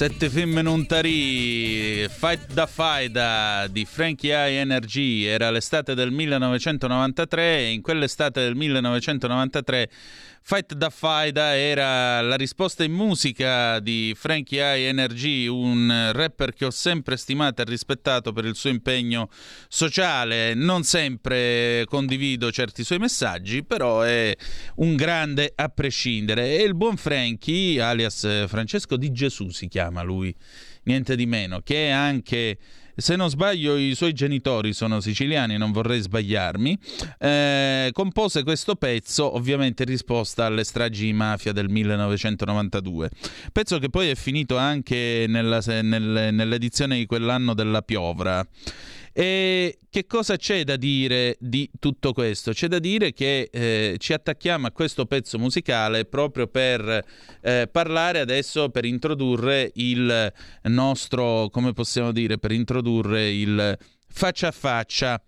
[0.00, 7.58] Sette film non tarì, Fight da Faida di Frankie I Energy, era l'estate del 1993
[7.58, 9.90] e in quell'estate del 1993
[10.42, 16.64] Fight da Faida era la risposta in musica di Frankie I Energy, un rapper che
[16.64, 19.28] ho sempre stimato e rispettato per il suo impegno
[19.68, 20.54] sociale.
[20.54, 24.34] Non sempre condivido certi suoi messaggi, però è
[24.76, 26.56] un grande a prescindere.
[26.58, 30.34] E il buon Frankie, alias Francesco Di Gesù si chiama lui,
[30.84, 32.58] niente di meno, che è anche
[33.00, 36.78] se non sbaglio i suoi genitori sono siciliani, non vorrei sbagliarmi,
[37.18, 43.10] eh, compose questo pezzo ovviamente in risposta alle stragi di mafia del 1992,
[43.52, 48.46] pezzo che poi è finito anche nella, nel, nell'edizione di quell'anno della Piovra.
[49.12, 52.52] E che cosa c'è da dire di tutto questo?
[52.52, 57.04] C'è da dire che eh, ci attacchiamo a questo pezzo musicale proprio per
[57.40, 63.78] eh, parlare adesso, per introdurre il nostro, come possiamo dire, per introdurre il
[64.12, 65.20] faccia a faccia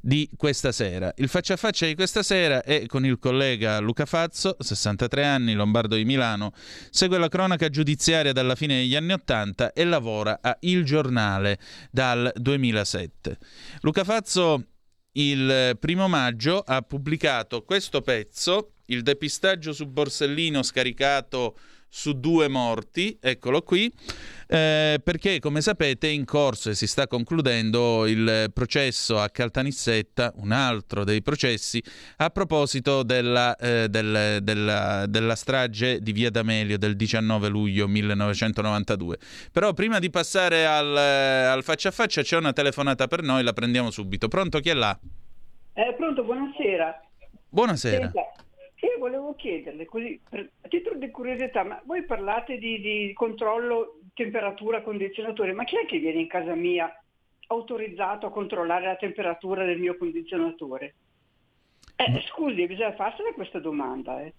[0.00, 1.12] di questa sera.
[1.16, 5.54] Il faccia a faccia di questa sera è con il collega Luca Fazzo, 63 anni,
[5.54, 6.52] lombardo di Milano,
[6.90, 11.58] segue la cronaca giudiziaria dalla fine degli anni 80 e lavora a Il Giornale
[11.90, 13.38] dal 2007.
[13.80, 14.64] Luca Fazzo
[15.12, 21.56] il primo maggio ha pubblicato questo pezzo, il depistaggio su Borsellino scaricato
[21.92, 23.92] su due morti, eccolo qui,
[24.46, 30.32] eh, perché come sapete è in corso e si sta concludendo il processo a Caltanissetta,
[30.36, 31.82] un altro dei processi,
[32.18, 39.18] a proposito della, eh, del, della, della strage di Via D'Amelio del 19 luglio 1992.
[39.50, 43.52] Però prima di passare al, al faccia a faccia c'è una telefonata per noi, la
[43.52, 44.28] prendiamo subito.
[44.28, 44.96] Pronto, chi è là?
[45.72, 47.00] Eh, pronto, buonasera.
[47.52, 48.10] Buonasera.
[48.12, 48.29] Senta,
[48.86, 54.00] io volevo chiederle, così, per, a titolo di curiosità, ma voi parlate di, di controllo
[54.14, 56.90] temperatura condizionatore, ma chi è che viene in casa mia
[57.48, 60.94] autorizzato a controllare la temperatura del mio condizionatore?
[61.96, 64.22] Eh, scusi, bisogna farsene questa domanda.
[64.22, 64.32] Eh.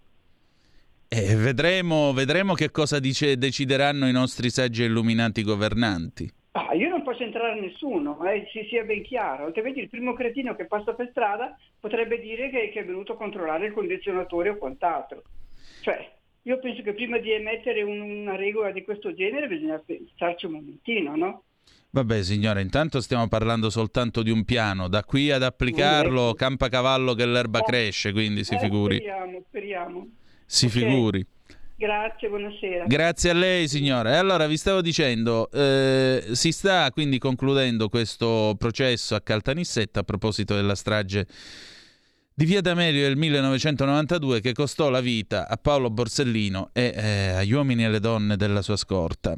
[1.08, 6.32] Eh, vedremo, vedremo che cosa dice, decideranno i nostri saggi e illuminati governanti.
[6.54, 10.54] Ah, io non posso entrare nessuno, eh, si sia ben chiaro, altrimenti il primo cretino
[10.54, 14.58] che passa per strada potrebbe dire che, che è venuto a controllare il condizionatore o
[14.58, 15.24] quant'altro.
[15.82, 16.12] Cioè,
[16.42, 20.54] io penso che prima di emettere un, una regola di questo genere bisogna pensarci un
[20.54, 21.44] momentino, no?
[21.92, 27.14] Vabbè signora, intanto stiamo parlando soltanto di un piano, da qui ad applicarlo campa cavallo
[27.14, 28.96] che l'erba eh, cresce, quindi si eh, figuri.
[28.96, 30.10] Speriamo, speriamo.
[30.46, 30.80] Si okay.
[30.80, 31.26] figuri.
[31.82, 32.86] Grazie, buonasera.
[32.86, 34.12] Grazie a lei signora.
[34.12, 40.04] E allora vi stavo dicendo, eh, si sta quindi concludendo questo processo a Caltanissetta a
[40.04, 41.26] proposito della strage
[42.36, 47.54] di Via D'Amelio del 1992 che costò la vita a Paolo Borsellino e eh, agli
[47.54, 49.36] uomini e alle donne della sua scorta.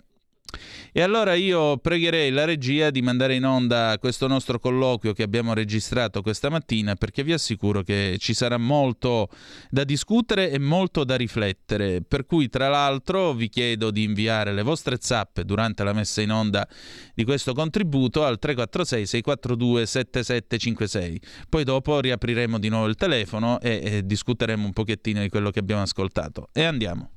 [0.96, 5.56] E allora io pregherei la regia di mandare in onda questo nostro colloquio che abbiamo
[5.56, 9.28] registrato questa mattina perché vi assicuro che ci sarà molto
[9.72, 12.04] da discutere e molto da riflettere.
[12.08, 16.32] Per cui tra l'altro vi chiedo di inviare le vostre zappe durante la messa in
[16.32, 16.68] onda
[17.16, 21.22] di questo contributo al 346 642 7756.
[21.50, 25.58] Poi dopo riapriremo di nuovo il telefono e, e discuteremo un pochettino di quello che
[25.58, 26.50] abbiamo ascoltato.
[26.54, 27.13] E andiamo.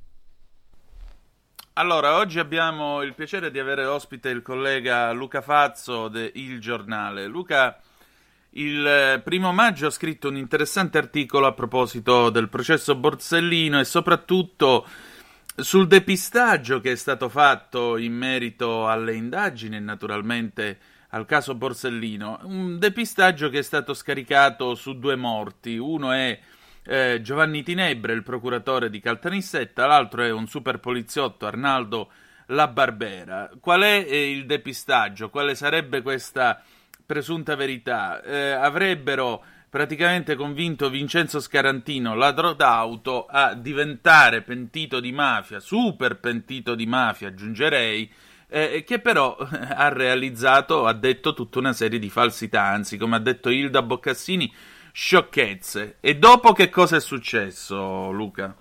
[1.79, 7.27] Allora, oggi abbiamo il piacere di avere ospite il collega Luca Fazzo de Il Giornale.
[7.27, 7.79] Luca,
[8.53, 14.87] il primo maggio ha scritto un interessante articolo a proposito del processo Borsellino e soprattutto
[15.55, 22.39] sul depistaggio che è stato fatto in merito alle indagini e naturalmente al caso Borsellino.
[22.45, 25.77] Un depistaggio che è stato scaricato su due morti.
[25.77, 26.39] Uno è
[26.87, 32.09] eh, Giovanni Tinebre, il procuratore di Caltanissetta, l'altro è un super poliziotto, Arnaldo
[32.47, 33.49] La Barbera.
[33.59, 35.29] Qual è eh, il depistaggio?
[35.29, 36.63] Quale sarebbe questa
[37.05, 38.21] presunta verità?
[38.21, 46.73] Eh, avrebbero praticamente convinto Vincenzo Scarantino, ladro d'auto, a diventare pentito di mafia, super pentito
[46.73, 48.09] di mafia, aggiungerei,
[48.47, 53.19] eh, che però ha realizzato, ha detto tutta una serie di falsità, anzi, come ha
[53.19, 54.51] detto Hilda Boccassini,
[54.97, 55.97] sciocchezze.
[55.99, 58.55] E dopo che cosa è successo, Luca?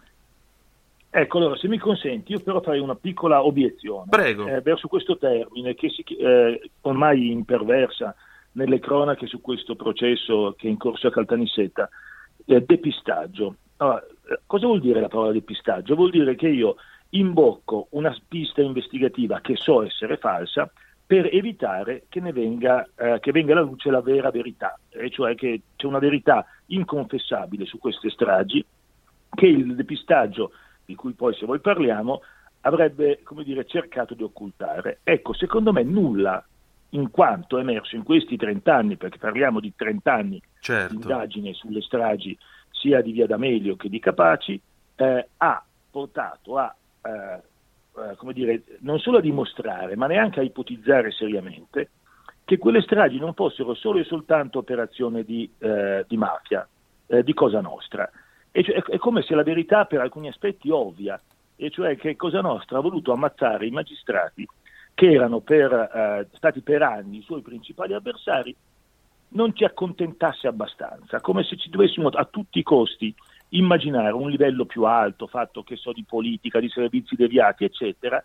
[1.09, 4.47] Ecco, allora, se mi consenti, io però farei una piccola obiezione Prego.
[4.47, 8.15] Eh, verso questo termine che si, eh, ormai imperversa
[8.53, 11.89] nelle cronache su questo processo che è in corso a Caltanissetta,
[12.45, 13.57] eh, depistaggio.
[13.79, 15.95] Allora, eh, cosa vuol dire la parola depistaggio?
[15.95, 16.77] Vuol dire che io
[17.11, 20.71] imbocco una pista investigativa che so essere falsa,
[21.07, 25.37] per evitare che ne venga, eh, che venga alla luce la vera verità, e cioè
[25.37, 28.65] che c'è una verità inconfessabile su queste stragi,
[29.31, 30.51] che il depistaggio,
[30.85, 32.23] di cui poi se voi parliamo,
[32.63, 34.99] avrebbe come dire, cercato di occultare.
[35.05, 36.45] Ecco, secondo me nulla
[36.91, 40.95] in quanto è emerso in questi 30 anni, perché parliamo di 30 anni certo.
[40.95, 42.37] di indagine sulle stragi
[42.71, 44.61] sia di Via D'Amelio che di Capaci,
[44.97, 47.41] eh, ha portato a, eh,
[48.17, 51.91] come dire, non solo a dimostrare, ma neanche a ipotizzare seriamente
[52.45, 56.67] che quelle stragi non fossero solo e soltanto operazione di, eh, di mafia,
[57.07, 58.09] eh, di Cosa Nostra.
[58.53, 61.21] E cioè, è come se la verità per alcuni aspetti ovvia,
[61.57, 64.47] e cioè che Cosa Nostra ha voluto ammazzare i magistrati
[64.95, 68.55] che erano per, eh, stati per anni i suoi principali avversari,
[69.29, 73.15] non ci accontentasse abbastanza, come se ci dovessimo a tutti i costi
[73.51, 78.23] immaginare un livello più alto, fatto che so di politica, di servizi deviati, eccetera,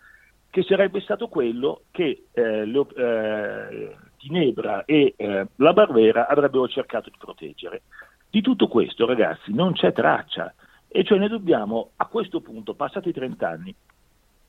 [0.49, 7.09] che sarebbe stato quello che eh, le, eh, Ginebra e eh, la Barbera avrebbero cercato
[7.09, 7.83] di proteggere.
[8.29, 10.53] Di tutto questo, ragazzi, non c'è traccia,
[10.87, 13.75] e cioè noi dobbiamo a questo punto, passati 30 anni,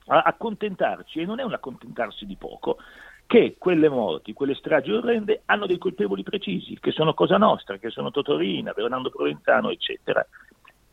[0.06, 2.78] accontentarci, e non è un accontentarsi di poco,
[3.26, 7.90] che quelle morti, quelle stragi orrende hanno dei colpevoli precisi, che sono Cosa Nostra, che
[7.90, 10.26] sono Totorina, Bernardo Provenzano, eccetera.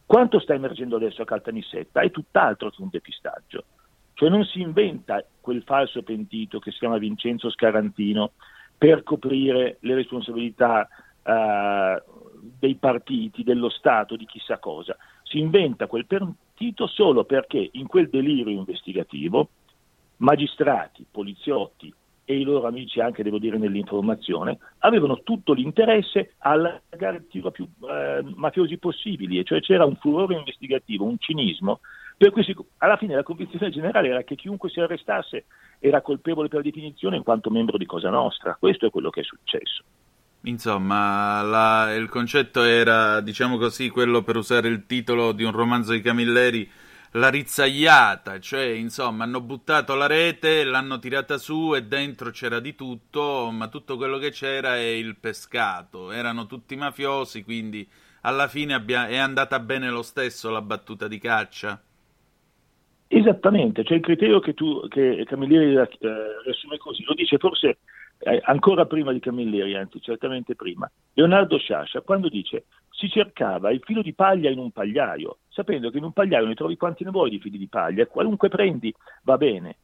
[0.10, 3.64] Quanto sta emergendo adesso a Caltanissetta è tutt'altro che un depistaggio.
[4.16, 8.32] Cioè non si inventa quel falso pentito che si chiama Vincenzo Scarantino
[8.76, 10.88] per coprire le responsabilità
[11.22, 12.01] eh,
[12.57, 14.97] dei partiti, dello Stato, di chissà cosa.
[15.22, 19.49] Si inventa quel partito solo perché in quel delirio investigativo
[20.16, 21.93] magistrati, poliziotti
[22.30, 27.48] e i loro amici anche, devo dire, nell'informazione, avevano tutto l'interesse a allargare il tiro
[27.48, 31.80] a più eh, mafiosi possibili, e cioè c'era un furore investigativo, un cinismo,
[32.16, 35.46] per cui si, alla fine la convinzione generale era che chiunque si arrestasse
[35.80, 38.56] era colpevole per definizione in quanto membro di Cosa Nostra.
[38.60, 39.84] Questo è quello che è successo.
[40.42, 45.94] Insomma, la, il concetto era, diciamo così, quello per usare il titolo di un romanzo
[45.94, 46.70] di Camilleri,
[47.14, 52.76] la rizzagliata, cioè, insomma, hanno buttato la rete, l'hanno tirata su e dentro c'era di
[52.76, 56.12] tutto, ma tutto quello che c'era è il pescato.
[56.12, 57.88] Erano tutti mafiosi, quindi
[58.22, 61.82] alla fine abbia- è andata bene lo stesso la battuta di caccia.
[63.07, 65.88] Esattamente, cioè il criterio che, tu, che Camilleri eh,
[66.43, 67.80] riassume così, lo dice forse
[68.20, 73.82] eh, ancora prima di Camilleri, anzi certamente prima, Leonardo Sciascia, quando dice si cercava il
[73.84, 77.12] filo di paglia in un pagliaio, sapendo che in un pagliaio ne trovi quanti ne
[77.12, 78.93] vuoi di fili di paglia, qualunque prendi
[79.24, 79.76] va bene.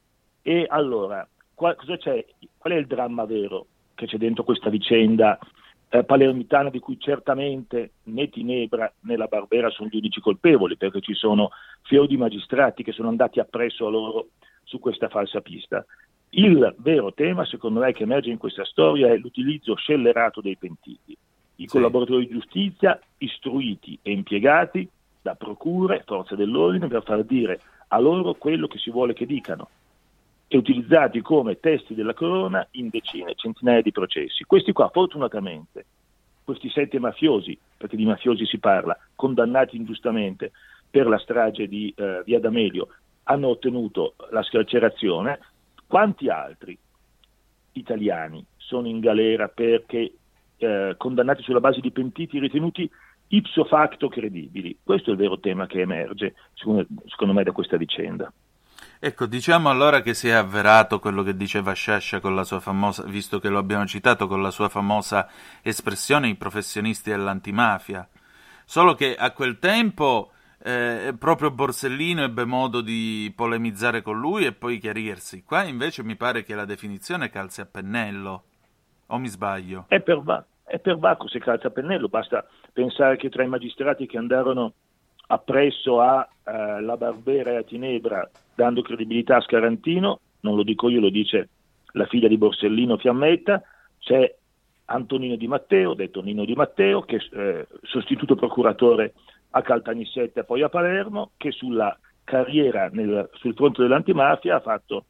[0.42, 5.38] E allora, qual, qual è il dramma vero che c'è dentro questa vicenda
[5.90, 11.02] eh, palermitana di cui certamente né Tinebra né la Barbera sono gli unici colpevoli, perché
[11.02, 11.50] ci sono
[11.82, 14.30] fior di magistrati che sono andati appresso a loro
[14.64, 15.86] su questa falsa pista.
[16.30, 21.18] Il vero tema, secondo me, che emerge in questa storia è l'utilizzo scellerato dei pentiti.
[21.58, 21.68] I sì.
[21.68, 24.90] collaboratori di giustizia istruiti e impiegati
[25.26, 29.70] da procure, forze dell'ordine, per far dire a loro quello che si vuole che dicano
[30.48, 34.44] e utilizzati come testi della corona in decine, centinaia di processi.
[34.44, 35.84] Questi qua, fortunatamente,
[36.44, 40.52] questi sette mafiosi, perché di mafiosi si parla, condannati ingiustamente
[40.92, 42.90] per la strage di eh, Via D'Amelio,
[43.24, 45.40] hanno ottenuto la scarcerazione,
[45.88, 46.78] quanti altri
[47.72, 50.14] italiani sono in galera perché
[50.58, 52.88] eh, condannati sulla base di pentiti ritenuti
[53.28, 54.78] ipso facto credibili?
[54.84, 58.32] Questo è il vero tema che emerge, secondo, secondo me, da questa vicenda.
[59.00, 63.04] Ecco, diciamo allora che si è avverato quello che diceva Sciascia con la sua famosa,
[63.04, 65.30] visto che lo abbiamo citato, con la sua famosa
[65.62, 68.08] espressione i professionisti dell'antimafia.
[68.64, 74.54] Solo che a quel tempo eh, proprio Borsellino ebbe modo di polemizzare con lui e
[74.54, 75.44] poi chiarirsi.
[75.44, 78.44] Qua invece mi pare che la definizione calzi a pennello.
[79.08, 79.86] O mi sbaglio?
[79.88, 80.24] È per,
[80.66, 84.74] è per Vacco se calza a pennello, basta pensare che tra i magistrati che andarono
[85.28, 90.90] appresso a eh, La Barbera e a Tinebra dando credibilità a Scarantino, non lo dico
[90.90, 91.50] io, lo dice
[91.94, 93.62] la figlia di Borsellino Fiammetta,
[94.00, 94.36] c'è
[94.86, 99.14] Antonino Di Matteo, detto Nino Di Matteo, che eh, sostituto procuratore
[99.52, 105.06] a Caltanissetta e poi a Palermo, che sulla carriera nel, sul fronte dell'antimafia ha fatto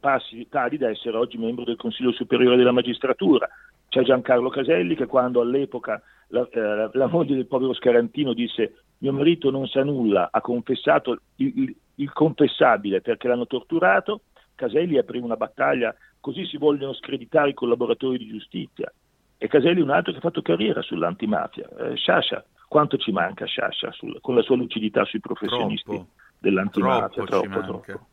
[0.00, 3.48] passi tali da essere oggi membro del Consiglio Superiore della Magistratura.
[3.94, 9.12] C'è Giancarlo Caselli che quando all'epoca la, eh, la moglie del povero Scarantino disse mio
[9.12, 14.22] marito non sa nulla, ha confessato il, il, il confessabile perché l'hanno torturato,
[14.56, 18.92] Caselli aprì una battaglia, così si vogliono screditare i collaboratori di giustizia.
[19.38, 21.68] E Caselli è un altro che ha fatto carriera sull'antimafia.
[21.78, 27.22] Eh, Sciascia quanto ci manca Sciascia sul, con la sua lucidità sui professionisti troppo, dell'antimafia?
[27.24, 28.06] Troppo, troppo, troppo.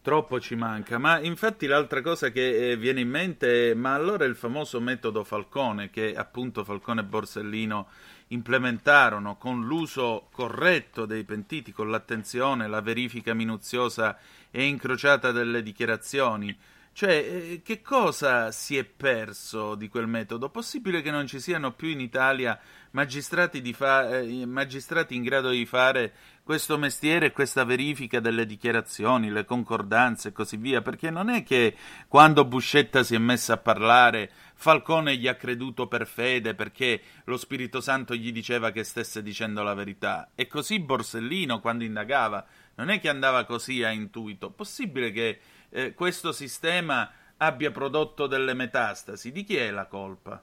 [0.00, 4.24] Troppo ci manca, ma infatti l'altra cosa che eh, viene in mente è, ma allora
[4.24, 7.88] il famoso metodo Falcone che appunto Falcone e Borsellino
[8.28, 14.16] implementarono con l'uso corretto dei pentiti, con l'attenzione, la verifica minuziosa
[14.50, 16.56] e incrociata delle dichiarazioni,
[16.98, 20.48] cioè, eh, che cosa si è perso di quel metodo?
[20.48, 22.58] Possibile che non ci siano più in Italia
[22.90, 26.12] magistrati, fa- eh, magistrati in grado di fare
[26.48, 30.80] questo mestiere questa verifica delle dichiarazioni, le concordanze e così via?
[30.80, 31.76] Perché non è che
[32.08, 37.36] quando Buscetta si è messa a parlare Falcone gli ha creduto per fede perché lo
[37.36, 40.30] Spirito Santo gli diceva che stesse dicendo la verità.
[40.34, 42.42] E così Borsellino quando indagava
[42.76, 44.48] non è che andava così a intuito.
[44.48, 49.32] Possibile che eh, questo sistema abbia prodotto delle metastasi.
[49.32, 50.42] Di chi è la colpa?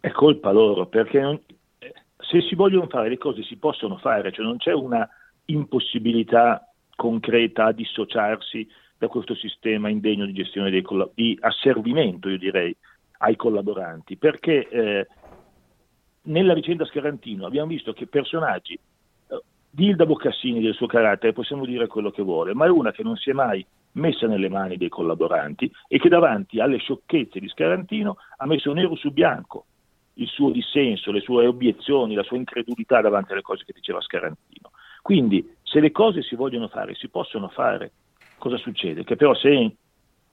[0.00, 1.40] È colpa loro, perché non,
[2.30, 5.08] se si vogliono fare le cose si possono fare, cioè non c'è una
[5.46, 6.64] impossibilità
[6.94, 12.74] concreta a dissociarsi da questo sistema indegno di gestione dei colla- di asservimento, io direi,
[13.18, 15.06] ai collaboranti, perché eh,
[16.22, 18.78] nella vicenda Scarantino abbiamo visto che personaggi
[19.72, 23.16] Dilda Boccassini del suo carattere possiamo dire quello che vuole, ma è una che non
[23.16, 28.16] si è mai messa nelle mani dei collaboranti e che davanti alle sciocchezze di Scarantino
[28.36, 29.66] ha messo nero su bianco
[30.20, 34.70] il suo dissenso, le sue obiezioni, la sua incredulità davanti alle cose che diceva Scarantino.
[35.02, 37.92] Quindi se le cose si vogliono fare, si possono fare.
[38.36, 39.02] Cosa succede?
[39.02, 39.76] Che però se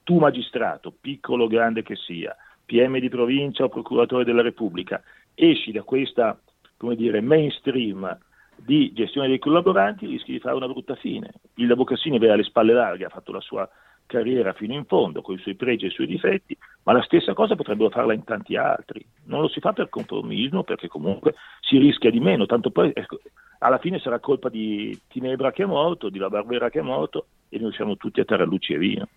[0.02, 5.02] tu magistrato, piccolo o grande che sia, PM di provincia o procuratore della Repubblica,
[5.34, 6.38] esci da questa,
[6.76, 8.18] come dire, mainstream
[8.56, 11.32] di gestione dei collaboranti rischi di fare una brutta fine.
[11.54, 13.68] Il Bocassini aveva le spalle larghe, ha fatto la sua
[14.08, 17.34] carriera fino in fondo con i suoi pregi e i suoi difetti, ma la stessa
[17.34, 19.06] cosa potrebbero farla in tanti altri.
[19.24, 23.20] Non lo si fa per conformismo perché comunque si rischia di meno, tanto poi ecco,
[23.58, 27.26] alla fine sarà colpa di Tinebra che è morto, di La Barbera che è morto
[27.48, 29.08] e noi siamo tutti a tarallucci e vino.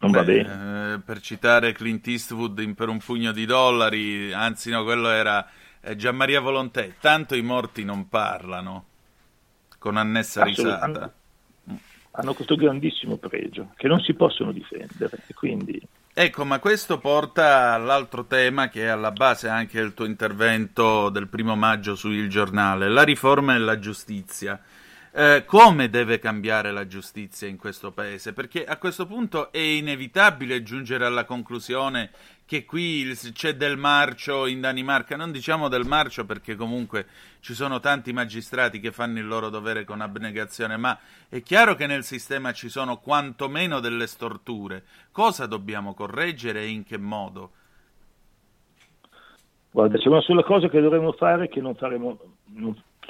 [0.00, 0.94] Non Beh, va bene.
[0.94, 5.46] Eh, per citare Clint Eastwood in Per un pugno di dollari, anzi no, quello era
[5.80, 8.84] eh, Gianmaria Volontè, tanto i morti non parlano
[9.78, 11.12] con annessa risata.
[12.12, 15.80] Hanno, questo grandissimo pregio che non si possono difendere quindi...
[16.12, 21.28] Ecco, ma questo porta all'altro tema che è alla base anche del tuo intervento del
[21.28, 24.60] primo maggio su Il Giornale, la riforma della giustizia.
[25.12, 28.32] Eh, come deve cambiare la giustizia in questo paese?
[28.32, 32.10] Perché a questo punto è inevitabile giungere alla conclusione
[32.46, 37.06] che qui c'è del marcio in Danimarca, non diciamo del marcio perché comunque
[37.40, 40.96] ci sono tanti magistrati che fanno il loro dovere con abnegazione, ma
[41.28, 44.84] è chiaro che nel sistema ci sono quantomeno delle storture.
[45.10, 47.50] Cosa dobbiamo correggere e in che modo?
[49.72, 52.18] Guarda, c'è una sola cosa che dovremmo fare che non faremo,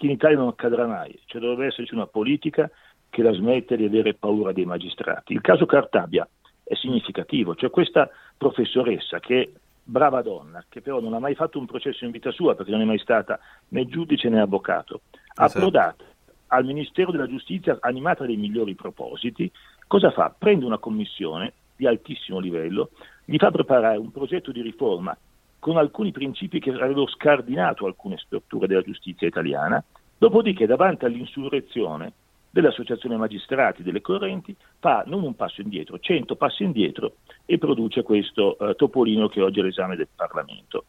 [0.00, 2.70] che in Italia non accadrà mai, cioè dovrebbe esserci una politica
[3.10, 5.34] che la smette di avere paura dei magistrati.
[5.34, 6.26] Il caso Cartabia
[6.64, 11.66] è significativo, cioè questa professoressa che brava donna, che però non ha mai fatto un
[11.66, 13.38] processo in vita sua perché non è mai stata
[13.68, 15.02] né giudice né avvocato,
[15.34, 15.58] ha esatto.
[15.58, 16.04] approdato
[16.46, 19.50] al Ministero della Giustizia animata dei migliori propositi,
[19.86, 20.34] cosa fa?
[20.36, 22.90] Prende una commissione di altissimo livello,
[23.26, 25.14] gli fa preparare un progetto di riforma
[25.60, 29.82] con alcuni principi che avrebbero scardinato alcune strutture della giustizia italiana,
[30.18, 32.12] dopodiché davanti all'insurrezione
[32.50, 38.58] dell'Associazione Magistrati delle Correnti, fa non un passo indietro, cento passi indietro e produce questo
[38.58, 40.86] eh, topolino che oggi è all'esame del Parlamento.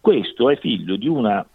[0.00, 1.46] Questo è figlio di una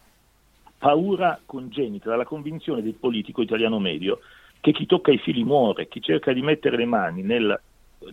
[0.78, 4.20] paura congenita dalla convinzione del politico italiano medio
[4.60, 7.60] che chi tocca i fili muore, chi cerca di mettere le mani nel,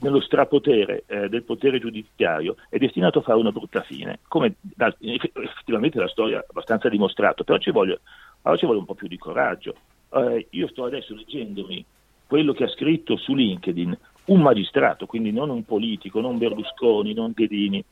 [0.01, 4.95] nello strapotere eh, del potere giudiziario è destinato a fare una brutta fine, come da,
[4.99, 8.01] effettivamente la storia ha abbastanza dimostrato, però ci vuole,
[8.43, 9.75] allora ci vuole un po' più di coraggio.
[10.11, 11.85] Eh, io sto adesso leggendomi
[12.27, 17.33] quello che ha scritto su LinkedIn un magistrato, quindi non un politico, non Berlusconi, non
[17.35, 17.85] Ghedini,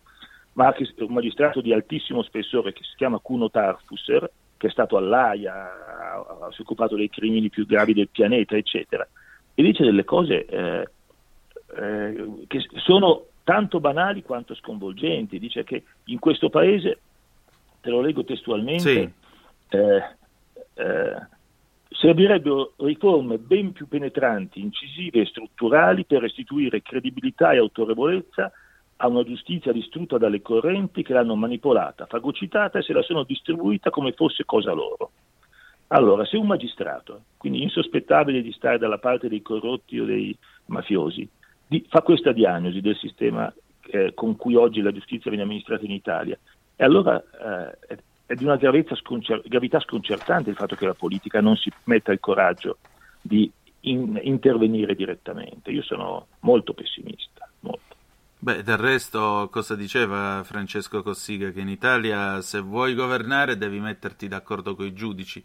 [0.55, 6.49] ma un magistrato di altissimo spessore che si chiama Kuno Tarfusser, che è stato all'AIA,
[6.51, 9.07] si è occupato dei crimini più gravi del pianeta, eccetera,
[9.55, 10.89] e dice delle cose eh,
[11.77, 15.39] eh, che sono tanto banali quanto sconvolgenti.
[15.39, 17.01] Dice che in questo paese,
[17.81, 19.13] te lo leggo testualmente,
[19.69, 19.77] sì.
[19.77, 20.17] eh,
[20.75, 21.41] eh
[22.03, 28.51] Servirebbero riforme ben più penetranti, incisive e strutturali per restituire credibilità e autorevolezza
[28.97, 33.91] a una giustizia distrutta dalle correnti che l'hanno manipolata, fagocitata e se la sono distribuita
[33.91, 35.13] come fosse cosa loro.
[35.89, 41.29] Allora, se un magistrato, quindi insospettabile di stare dalla parte dei corrotti o dei mafiosi,
[41.73, 43.53] di, fa questa diagnosi del sistema
[43.87, 46.39] eh, con cui oggi la giustizia viene amministrata in Italia,
[46.77, 48.59] e allora eh, è di una
[48.95, 52.77] sconcer- gravità sconcertante il fatto che la politica non si metta il coraggio
[53.23, 53.51] di
[53.81, 55.71] in, intervenire direttamente.
[55.71, 57.97] Io sono molto pessimista, molto.
[58.39, 61.51] Beh, del resto cosa diceva Francesco Cossiga?
[61.51, 65.43] Che in Italia se vuoi governare devi metterti d'accordo con i giudici.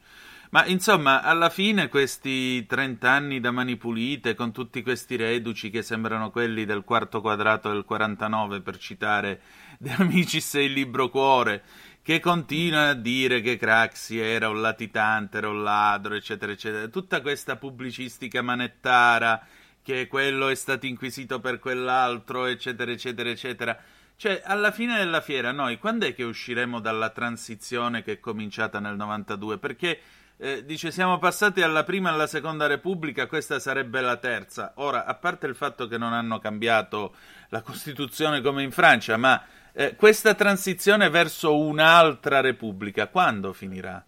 [0.50, 5.82] Ma insomma, alla fine questi 30 anni da mani pulite, con tutti questi reduci che
[5.82, 9.42] sembrano quelli del quarto quadrato del 49, per citare
[9.78, 11.64] De Amicis e il libro Cuore,
[12.02, 16.88] che continua a dire che Craxi era un latitante, era un ladro, eccetera, eccetera.
[16.88, 19.46] Tutta questa pubblicistica manettara,
[19.84, 23.78] che quello è stato inquisito per quell'altro, eccetera, eccetera, eccetera.
[24.16, 28.80] Cioè, alla fine della fiera, noi quando è che usciremo dalla transizione che è cominciata
[28.80, 29.58] nel 92?
[29.60, 30.00] Perché
[30.38, 34.74] eh, dice siamo passati dalla prima alla seconda repubblica, questa sarebbe la terza.
[34.76, 37.14] Ora, a parte il fatto che non hanno cambiato
[37.50, 44.04] la Costituzione come in Francia, ma eh, questa transizione verso un'altra Repubblica, quando finirà?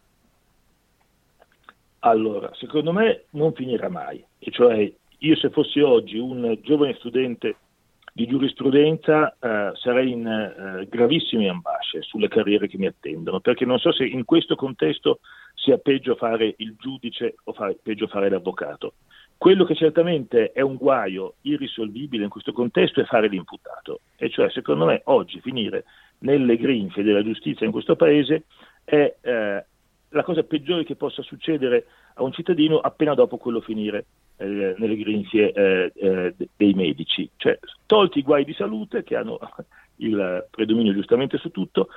[2.00, 4.24] Allora, secondo me non finirà mai.
[4.40, 7.56] E cioè, io se fossi oggi un giovane studente
[8.14, 13.80] di giurisprudenza eh, sarei in eh, gravissime ambasce sulle carriere che mi attendono, perché non
[13.80, 15.20] so se in questo contesto
[15.60, 18.94] sia peggio fare il giudice o fare, peggio fare l'avvocato.
[19.38, 24.50] Quello che certamente è un guaio irrisolvibile in questo contesto è fare l'imputato, e cioè
[24.50, 25.86] secondo me oggi finire
[26.20, 28.44] nelle grinfie della giustizia in questo paese
[28.84, 29.66] è eh,
[30.10, 31.86] la cosa peggiore che possa succedere
[32.16, 34.06] a un cittadino appena dopo quello finire
[34.38, 37.30] eh, nelle grinfie eh, eh dei medici.
[37.38, 39.40] Cioè, tolti i guai di salute che hanno
[39.98, 41.90] il predominio giustamente su tutto,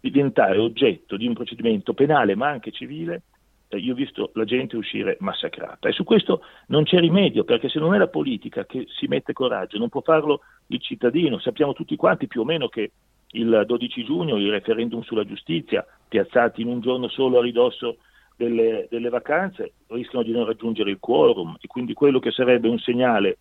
[0.00, 3.22] diventare oggetto di un procedimento penale ma anche civile
[3.68, 5.88] eh, io ho visto la gente uscire massacrata.
[5.88, 9.32] E su questo non c'è rimedio perché se non è la politica che si mette
[9.32, 12.92] coraggio non può farlo il cittadino, sappiamo tutti quanti più o meno che
[13.32, 17.98] il 12 giugno il referendum sulla giustizia piazzati in un giorno solo a ridosso
[18.36, 21.56] delle, delle vacanze rischiano di non raggiungere il quorum.
[21.60, 23.38] E quindi quello che sarebbe un segnale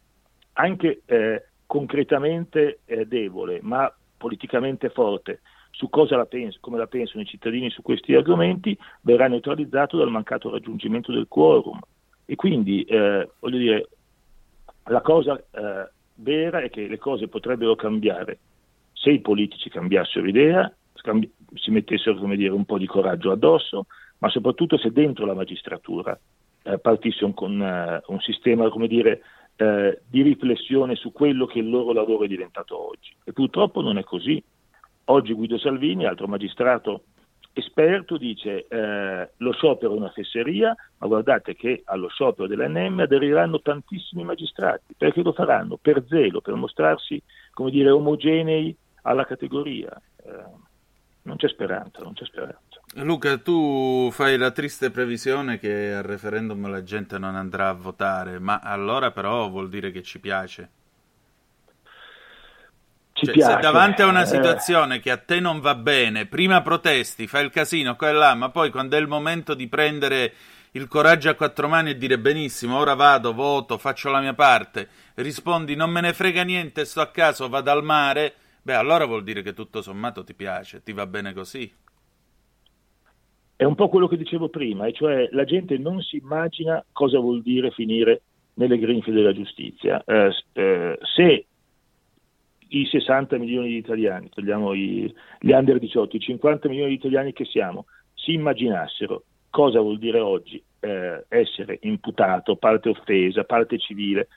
[0.53, 5.41] anche eh, concretamente eh, debole ma politicamente forte
[5.77, 10.09] su cosa la penso, come la pensano i cittadini su questi argomenti verrà neutralizzato dal
[10.09, 11.79] mancato raggiungimento del quorum.
[12.25, 13.89] E quindi, eh, voglio dire,
[14.85, 18.39] la cosa eh, vera è che le cose potrebbero cambiare
[18.91, 23.85] se i politici cambiassero idea, scambi- si mettessero dire, un po' di coraggio addosso,
[24.17, 26.19] ma soprattutto se dentro la magistratura
[26.63, 29.21] eh, partisse un, con, uh, un sistema dire,
[29.57, 33.15] uh, di riflessione su quello che il loro lavoro è diventato oggi.
[33.23, 34.43] E purtroppo non è così.
[35.09, 37.03] Oggi Guido Salvini, altro magistrato
[37.53, 43.61] esperto, dice eh, lo sciopero è una fesseria, ma guardate che allo sciopero dell'ANM aderiranno
[43.61, 49.99] tantissimi magistrati, perché lo faranno per zelo, per mostrarsi, come dire, omogenei alla categoria.
[50.23, 50.65] Eh,
[51.23, 52.81] non c'è speranza, non c'è speranza.
[52.95, 58.39] Luca, tu fai la triste previsione che al referendum la gente non andrà a votare,
[58.39, 60.69] ma allora però vuol dire che ci piace.
[63.19, 64.25] Cioè, se davanti a una eh.
[64.27, 64.99] situazione eh.
[64.99, 68.49] che a te non va bene, prima protesti, fai il casino qua e là, ma
[68.49, 70.33] poi quando è il momento di prendere
[70.73, 74.87] il coraggio a quattro mani e dire benissimo, ora vado, voto, faccio la mia parte,
[75.15, 79.23] rispondi non me ne frega niente, sto a casa, vado al mare, beh allora vuol
[79.23, 81.73] dire che tutto sommato ti piace, ti va bene così.
[83.55, 87.17] È un po' quello che dicevo prima, e cioè la gente non si immagina cosa
[87.17, 88.21] vuol dire finire
[88.53, 90.03] nelle grinfie della giustizia.
[90.05, 91.45] Eh, eh, se
[92.69, 97.33] i 60 milioni di italiani, togliamo i, gli under 18, i 50 milioni di italiani
[97.33, 104.27] che siamo, si immaginassero cosa vuol dire oggi eh, essere imputato, parte offesa, parte civile,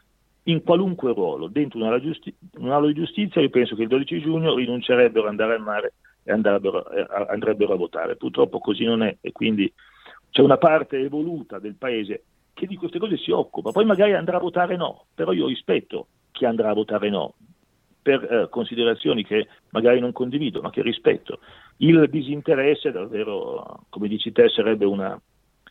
[0.45, 4.55] in qualunque ruolo, dentro una, giusti- un'aula di giustizia, io penso che il 12 giugno
[4.55, 8.17] rinuncerebbero ad andare al mare e eh, andrebbero a votare.
[8.17, 9.71] Purtroppo così non è e quindi
[10.31, 12.23] c'è una parte evoluta del paese
[12.55, 16.07] che di queste cose si occupa, poi magari andrà a votare no, però io rispetto
[16.31, 17.35] chi andrà a votare no,
[18.03, 21.41] per eh, considerazioni che magari non condivido, ma che rispetto.
[21.79, 25.19] Il disinteresse davvero, come dici te, sarebbe una,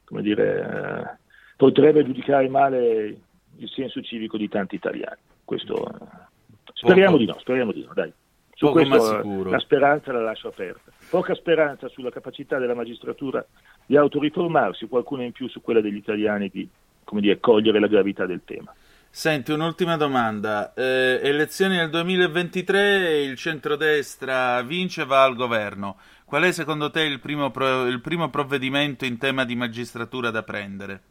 [0.06, 1.18] come dire, eh,
[1.56, 3.18] potrebbe giudicare male
[3.58, 5.20] il senso civico di tanti italiani.
[5.44, 8.12] Questo, eh, speriamo di no, speriamo di no, dai.
[8.54, 10.92] Su Poco questo eh, la speranza la lascio aperta.
[11.10, 13.46] Poca speranza sulla capacità della magistratura
[13.86, 16.70] di autoriformarsi, qualcuno in più su quella degli italiani di
[17.10, 18.72] come dire, cogliere la gravità del tema.
[19.12, 20.74] Senti, un'ultima domanda.
[20.76, 25.98] Eh, elezioni del 2023, il centrodestra vince e va al governo.
[26.26, 30.44] Qual è secondo te il primo, pro- il primo provvedimento in tema di magistratura da
[30.44, 31.02] prendere?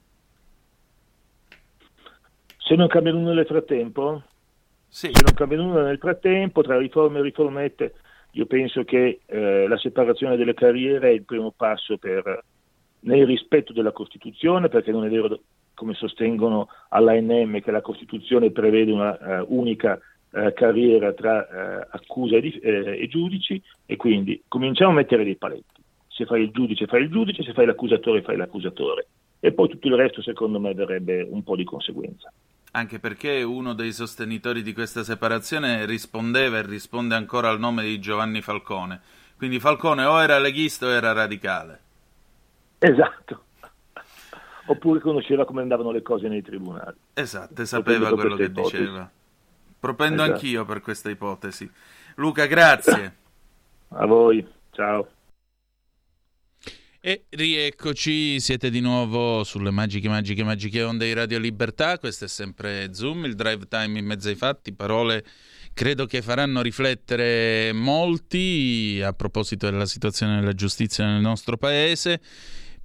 [2.56, 4.22] Se non cambia nulla nel frattempo?
[4.86, 5.10] Sì.
[5.12, 7.94] Se non cambia nulla nel frattempo, tra riforme e riformette,
[8.32, 12.44] io penso che eh, la separazione delle carriere è il primo passo per,
[13.00, 15.40] nel rispetto della Costituzione, perché non è vero
[15.78, 19.96] come sostengono all'ANM, che la Costituzione prevede una uh, unica
[20.30, 25.36] uh, carriera tra uh, accusa e, di, e, giudici e quindi cominciamo a mettere dei
[25.36, 25.80] paletti.
[26.08, 29.06] Se fai il giudice fai il giudice, se fai l'accusatore fai l'accusatore
[29.38, 32.32] e poi tutto il resto secondo me verrebbe un po' di conseguenza.
[32.72, 38.00] Anche perché uno dei sostenitori di questa separazione rispondeva e risponde ancora al nome di
[38.00, 39.00] Giovanni Falcone.
[39.36, 41.80] Quindi Falcone o era leghista o era radicale.
[42.80, 43.44] Esatto.
[44.70, 46.96] Oppure conosceva come andavano le cose nei tribunali.
[47.14, 48.76] Esatto, sapeva quello che ipotesi.
[48.76, 49.10] diceva.
[49.80, 50.32] Propendo esatto.
[50.32, 51.70] anch'io per questa ipotesi.
[52.16, 53.16] Luca, grazie.
[53.88, 55.08] A voi, ciao.
[57.00, 61.98] E rieccoci, siete di nuovo sulle magiche, magiche, magiche onde di Radio Libertà.
[61.98, 65.24] Questo è sempre Zoom, il drive time in mezzo ai fatti, parole
[65.78, 72.20] credo che faranno riflettere molti a proposito della situazione della giustizia nel nostro paese.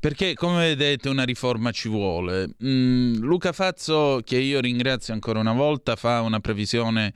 [0.04, 2.50] Perché, come vedete, una riforma ci vuole.
[2.62, 7.14] Mm, Luca Fazzo, che io ringrazio ancora una volta, fa una previsione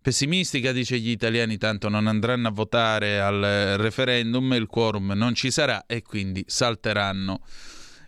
[0.00, 5.50] Pessimistica dice gli italiani tanto non andranno a votare al referendum, il quorum non ci
[5.50, 7.40] sarà e quindi salteranno.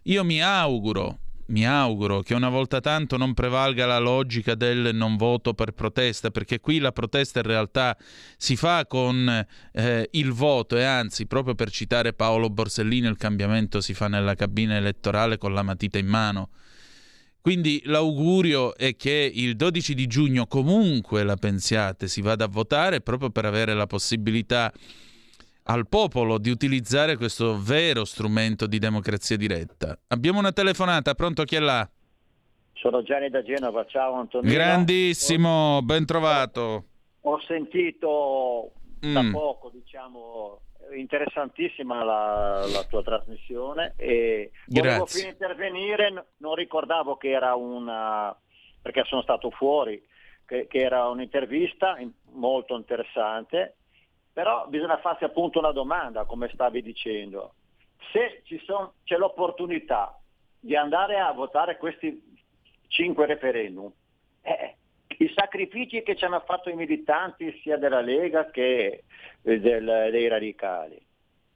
[0.04, 1.18] Io mi auguro,
[1.52, 6.30] mi auguro che una volta tanto non prevalga la logica del non voto per protesta,
[6.30, 7.96] perché qui la protesta in realtà
[8.36, 13.80] si fa con eh, il voto e anzi, proprio per citare Paolo Borsellino, il cambiamento
[13.82, 16.48] si fa nella cabina elettorale con la matita in mano.
[17.42, 23.00] Quindi l'augurio è che il 12 di giugno comunque la pensiate si vada a votare
[23.00, 24.72] proprio per avere la possibilità
[25.64, 29.98] al popolo di utilizzare questo vero strumento di democrazia diretta.
[30.08, 31.88] Abbiamo una telefonata, pronto chi è là?
[32.72, 34.52] Sono Gianni da Genova, ciao Antonino.
[34.52, 36.84] Grandissimo, ben trovato.
[37.20, 39.32] Ho sentito da mm.
[39.32, 40.60] poco, diciamo,
[40.96, 48.36] interessantissima la, la, tua trasmissione e volevo prima intervenire, non ricordavo che era una,
[48.80, 50.02] perché sono stato fuori,
[50.44, 51.96] che, che era un'intervista
[52.32, 53.76] molto interessante,
[54.32, 57.54] però bisogna farsi appunto una domanda, come stavi dicendo.
[58.12, 60.18] Se son, c'è l'opportunità
[60.58, 62.30] di andare a votare questi
[62.88, 63.90] cinque referendum,
[64.42, 64.76] eh,
[65.18, 69.04] i sacrifici che ci hanno fatto i militanti sia della Lega che
[69.40, 71.00] del, dei radicali.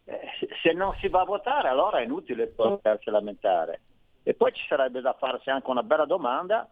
[0.04, 0.30] Eh,
[0.62, 3.80] se non si va a votare allora è inutile potersi lamentare.
[4.22, 6.68] E poi ci sarebbe da farsi anche una bella domanda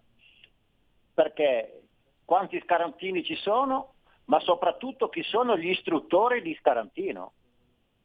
[1.14, 1.82] perché
[2.24, 3.93] quanti scarantini ci sono,
[4.26, 7.32] ma soprattutto chi sono gli istruttori di scarantino.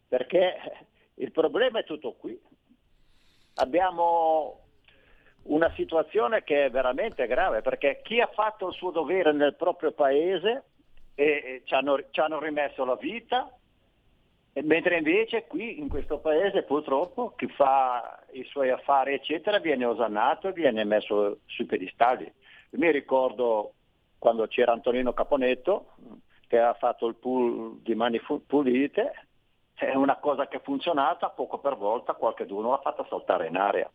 [0.08, 2.40] Perché il problema è tutto qui.
[3.56, 4.62] Abbiamo
[5.44, 9.92] una situazione che è veramente grave perché chi ha fatto il suo dovere nel proprio
[9.92, 10.64] paese
[11.16, 13.52] e, ci, hanno, ci hanno rimesso la vita,
[14.64, 20.48] mentre invece qui in questo paese purtroppo chi fa i suoi affari eccetera viene osannato
[20.48, 22.32] e viene messo sui pedestali.
[22.72, 23.74] Mi ricordo
[24.20, 25.94] quando c'era Antonino Caponetto
[26.48, 29.28] che ha fatto il pool di mani pulite,
[29.74, 33.90] è una cosa che è funzionata, poco per volta qualcuno l'ha fatta saltare in aria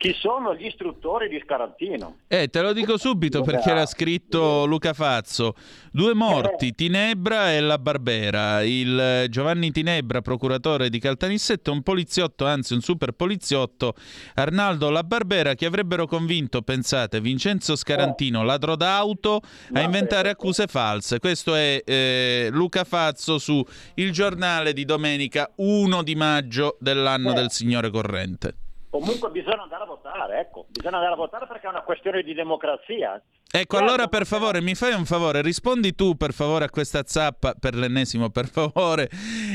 [0.00, 2.20] chi sono gli istruttori di Scarantino.
[2.26, 5.54] Eh, te lo dico subito perché era scritto Luca Fazzo.
[5.92, 6.72] Due morti, eh.
[6.72, 8.62] Tinebra e la Barbera.
[8.62, 13.92] Il Giovanni Tinebra, procuratore di Caltanissette, un poliziotto, anzi un super poliziotto,
[14.36, 19.42] Arnaldo La Barbera, che avrebbero convinto, pensate, Vincenzo Scarantino, ladro d'auto,
[19.74, 21.18] a inventare accuse false.
[21.18, 23.62] Questo è eh, Luca Fazzo su
[23.96, 28.54] Il Giornale di domenica 1 di maggio dell'anno del Signore Corrente.
[28.90, 32.34] Comunque bisogna andare a votare, ecco, bisogna andare a votare perché è una questione di
[32.34, 33.22] democrazia.
[33.52, 37.02] Ecco, certo, allora per favore, mi fai un favore, rispondi tu per favore a questa
[37.04, 39.10] zappa, per l'ennesimo per favore,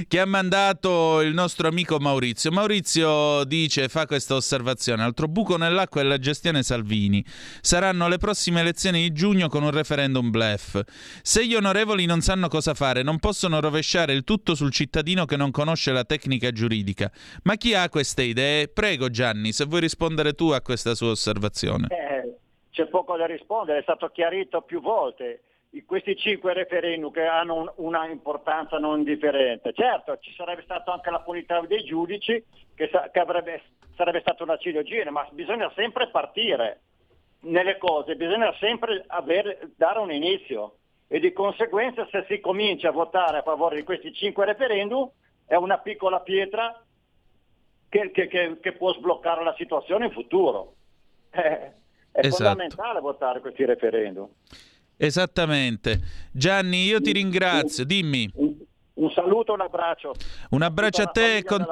[0.10, 2.52] che ha mandato il nostro amico Maurizio.
[2.52, 7.24] Maurizio dice, fa questa osservazione, altro buco nell'acqua è la gestione Salvini.
[7.62, 10.82] Saranno le prossime elezioni di giugno con un referendum blef.
[11.22, 15.38] Se gli onorevoli non sanno cosa fare, non possono rovesciare il tutto sul cittadino che
[15.38, 17.10] non conosce la tecnica giuridica.
[17.44, 18.68] Ma chi ha queste idee?
[18.68, 21.88] Prego Gianni, se vuoi rispondere tu a questa sua osservazione.
[21.90, 22.05] Eh
[22.76, 25.44] c'è poco da rispondere, è stato chiarito più volte
[25.86, 29.74] questi cinque referendum che hanno un, una importanza non differente.
[29.74, 32.44] Certo, ci sarebbe stata anche la punità dei giudici
[32.76, 33.62] che, sa, che avrebbe,
[33.96, 36.82] sarebbe stato una ciliegina, ma bisogna sempre partire
[37.42, 42.94] nelle cose, bisogna sempre avere, dare un inizio e di conseguenza se si comincia a
[42.94, 45.10] votare a favore di questi cinque referendum
[45.46, 46.82] è una piccola pietra
[47.90, 50.74] che, che, che, che può sbloccare la situazione in futuro.
[51.32, 51.84] Eh,
[52.16, 52.44] è esatto.
[52.44, 54.28] fondamentale votare questi referendum.
[54.98, 56.00] Esattamente.
[56.32, 58.32] Gianni, io ti ringrazio, dimmi.
[58.94, 60.14] Un, saluto, un abbraccio.
[60.52, 61.44] Un abbraccio a te.
[61.44, 61.66] Con...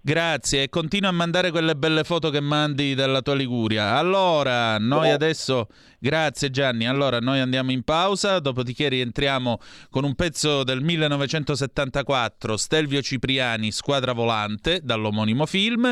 [0.00, 3.96] Grazie e continua a mandare quelle belle foto che mandi dalla tua Liguria.
[3.96, 5.66] Allora, noi adesso
[6.04, 6.86] Grazie Gianni.
[6.86, 9.58] Allora noi andiamo in pausa, dopodiché rientriamo
[9.88, 15.90] con un pezzo del 1974, Stelvio Cipriani, Squadra Volante, dall'omonimo film.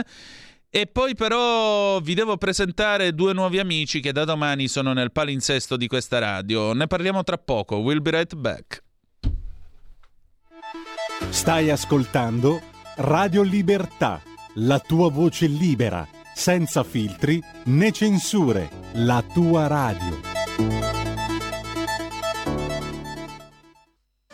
[0.75, 5.77] E poi però vi devo presentare due nuovi amici che da domani sono nel palinsesto
[5.77, 6.73] di questa radio.
[6.73, 7.77] Ne parliamo tra poco.
[7.77, 8.83] We'll be right back.
[11.29, 12.63] Stai ascoltando
[12.97, 14.23] Radio Libertà,
[14.55, 21.12] la tua voce libera senza filtri né censure, la tua radio.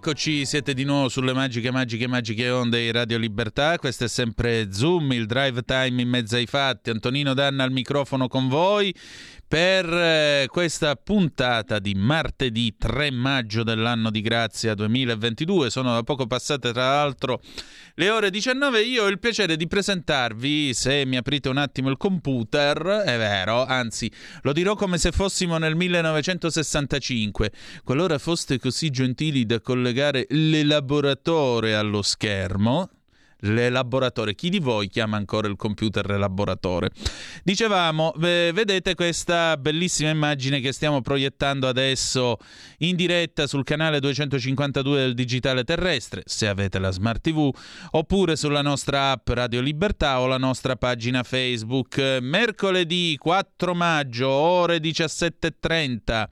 [0.00, 3.76] Eccoci, siete di nuovo sulle magiche, magiche, magiche onde di Radio Libertà.
[3.78, 6.90] Questo è sempre Zoom, il drive time in mezzo ai fatti.
[6.90, 8.94] Antonino Danna al microfono con voi
[9.48, 15.70] per eh, questa puntata di martedì 3 maggio dell'anno di grazia 2022.
[15.70, 17.40] Sono da poco passate tra l'altro
[17.94, 18.82] le ore 19.
[18.82, 22.76] Io ho il piacere di presentarvi, se mi aprite un attimo il computer,
[23.06, 27.50] è vero, anzi lo dirò come se fossimo nel 1965.
[27.84, 32.90] Qualora foste così gentili da collegare l'elaboratore allo schermo,
[33.40, 34.34] l'elaboratore.
[34.34, 36.90] Chi di voi chiama ancora il computer elaboratore?
[37.44, 42.38] Dicevamo, vedete questa bellissima immagine che stiamo proiettando adesso
[42.78, 47.48] in diretta sul canale 252 del Digitale Terrestre, se avete la Smart TV,
[47.92, 52.18] oppure sulla nostra app Radio Libertà o la nostra pagina Facebook.
[52.20, 56.28] Mercoledì 4 maggio, ore 17.30.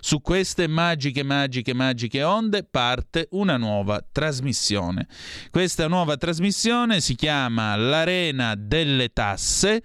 [0.00, 5.06] Su queste magiche, magiche, magiche onde parte una nuova trasmissione.
[5.50, 9.82] Questa nuova trasmissione si chiama L'Arena delle Tasse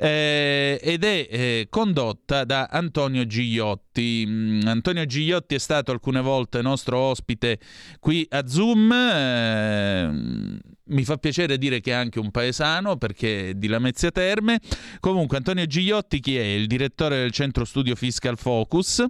[0.00, 4.24] eh, ed è eh, condotta da Antonio Gigliotti.
[4.26, 7.58] Mm, Antonio Gigliotti è stato alcune volte nostro ospite
[7.98, 8.92] qui a Zoom.
[8.92, 10.58] Eh,
[10.88, 14.60] mi fa piacere dire che è anche un paesano perché è di Lamezia Terme.
[15.00, 16.42] Comunque Antonio Gigliotti chi è?
[16.42, 19.04] Il direttore del centro studio Fiscal Focus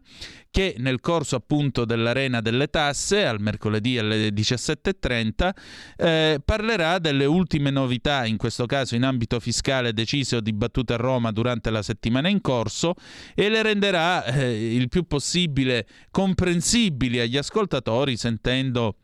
[0.51, 5.51] che nel corso appunto dell'Arena delle Tasse al mercoledì alle 17.30
[5.97, 10.97] eh, parlerà delle ultime novità, in questo caso in ambito fiscale decise o dibattute a
[10.97, 12.95] Roma durante la settimana in corso
[13.35, 18.97] e le renderà eh, il più possibile comprensibili agli ascoltatori sentendo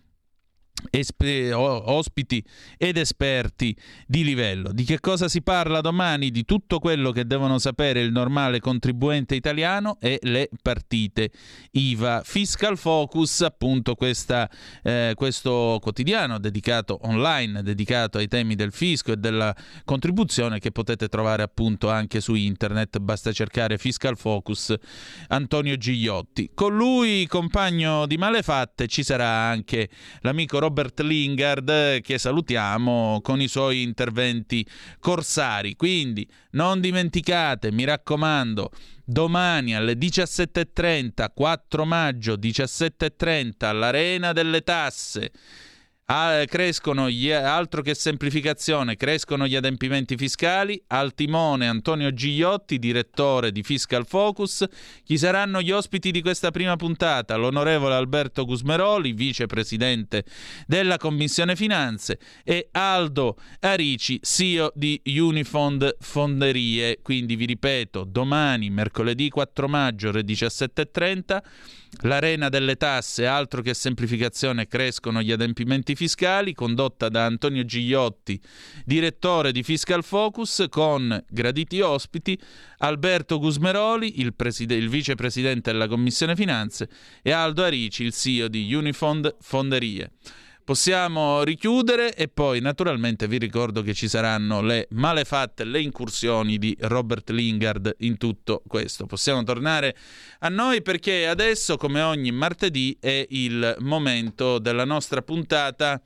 [0.91, 2.45] Espe- ospiti
[2.77, 4.73] ed esperti di livello.
[4.73, 6.31] Di che cosa si parla domani?
[6.31, 11.31] Di tutto quello che devono sapere il normale contribuente italiano e le partite
[11.71, 12.23] IVA.
[12.25, 14.51] Fiscal Focus, appunto, questa,
[14.83, 19.55] eh, questo quotidiano dedicato online, dedicato ai temi del fisco e della
[19.85, 22.99] contribuzione che potete trovare appunto anche su internet.
[22.99, 24.75] Basta cercare Fiscal Focus
[25.29, 26.51] Antonio Gigliotti.
[26.53, 29.89] Con lui, compagno di malefatte, ci sarà anche
[30.21, 34.67] l'amico Robert Lingard che salutiamo con i suoi interventi
[34.99, 35.77] corsari.
[35.77, 38.71] Quindi non dimenticate, mi raccomando,
[39.05, 45.33] domani alle 17.30, 4 maggio 17.30 all'Arena delle Tasse
[46.07, 50.79] Ah, crescono gli, altro che semplificazione, crescono gli adempimenti fiscali.
[50.89, 54.67] Al timone Antonio Gigliotti, direttore di Fiscal Focus.
[55.03, 57.37] Chi saranno gli ospiti di questa prima puntata?
[57.37, 60.27] L'onorevole Alberto Gusmeroli, vicepresidente
[60.67, 66.99] della Commissione Finanze, e Aldo Arici, CEO di Unifond Fonderie.
[67.01, 71.41] Quindi vi ripeto, domani, mercoledì 4 maggio, ore 17.30
[72.03, 78.41] L'arena delle tasse, altro che semplificazione, crescono gli adempimenti fiscali, condotta da Antonio Gigliotti,
[78.85, 82.39] direttore di Fiscal Focus, con graditi ospiti
[82.79, 86.89] Alberto Gusmeroli, il, preside- il vicepresidente della Commissione Finanze,
[87.23, 90.11] e Aldo Arici, il CEO di Unifond Fonderie
[90.65, 96.77] possiamo richiudere e poi naturalmente vi ricordo che ci saranno le malefatte, le incursioni di
[96.81, 99.07] Robert Lingard in tutto questo.
[99.07, 99.95] Possiamo tornare
[100.41, 106.01] a noi perché adesso, come ogni martedì, è il momento della nostra puntata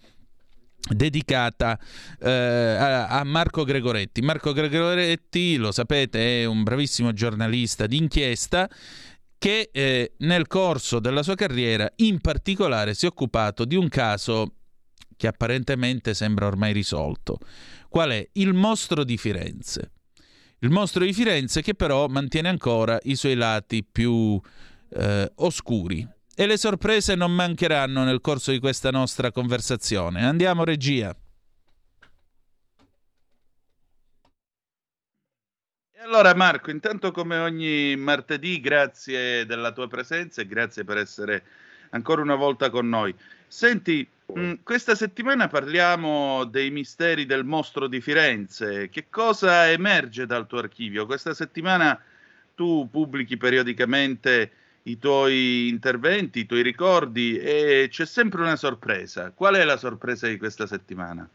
[0.90, 1.78] dedicata
[2.20, 4.22] eh, a, a, Marco Gregoretti.
[4.22, 8.68] Marco Gregoretti, lo sapete, è un bravissimo giornalista d'inchiesta
[9.38, 14.54] che eh, nel corso della sua carriera in particolare si è occupato di un caso
[15.16, 17.38] che apparentemente sembra ormai risolto.
[17.88, 18.28] Qual è?
[18.32, 19.92] Il mostro di Firenze.
[20.60, 24.40] Il mostro di Firenze che però mantiene ancora i suoi lati più
[24.90, 26.06] eh, oscuri.
[26.34, 30.24] E le sorprese non mancheranno nel corso di questa nostra conversazione.
[30.24, 31.14] Andiamo regia.
[36.02, 41.42] Allora Marco, intanto come ogni martedì, grazie della tua presenza e grazie per essere
[41.90, 43.14] ancora una volta con noi.
[43.46, 48.88] Senti, mh, mm, questa settimana parliamo dei misteri del mostro di Firenze.
[48.90, 51.06] Che cosa emerge dal tuo archivio?
[51.06, 52.00] Questa settimana
[52.54, 54.50] tu pubblichi periodicamente
[54.82, 59.32] i tuoi interventi, i tuoi ricordi e c'è sempre una sorpresa.
[59.32, 61.28] Qual è la sorpresa di questa settimana?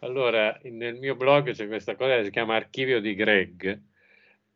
[0.00, 3.80] Allora, nel mio blog c'è questa cosa che si chiama Archivio di Greg,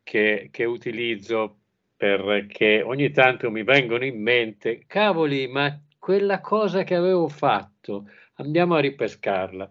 [0.03, 1.59] che, che utilizzo
[1.97, 8.75] perché ogni tanto mi vengono in mente, cavoli, ma quella cosa che avevo fatto, andiamo
[8.75, 9.71] a ripescarla.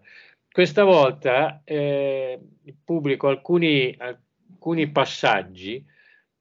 [0.50, 2.40] Questa volta eh,
[2.82, 5.84] pubblico alcuni, alcuni passaggi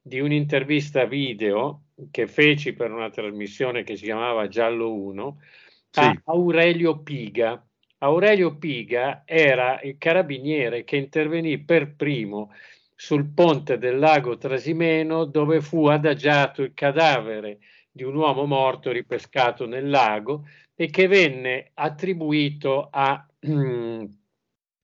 [0.02, 5.38] di un'intervista video che feci per una trasmissione che si chiamava Giallo 1
[5.90, 6.00] sì.
[6.00, 7.64] a Aurelio Piga.
[8.00, 12.52] Aurelio Piga era il carabiniere che intervenì per primo
[13.02, 17.58] sul ponte del lago Trasimeno dove fu adagiato il cadavere
[17.90, 20.46] di un uomo morto ripescato nel lago
[20.76, 24.06] e che venne attribuito a mm,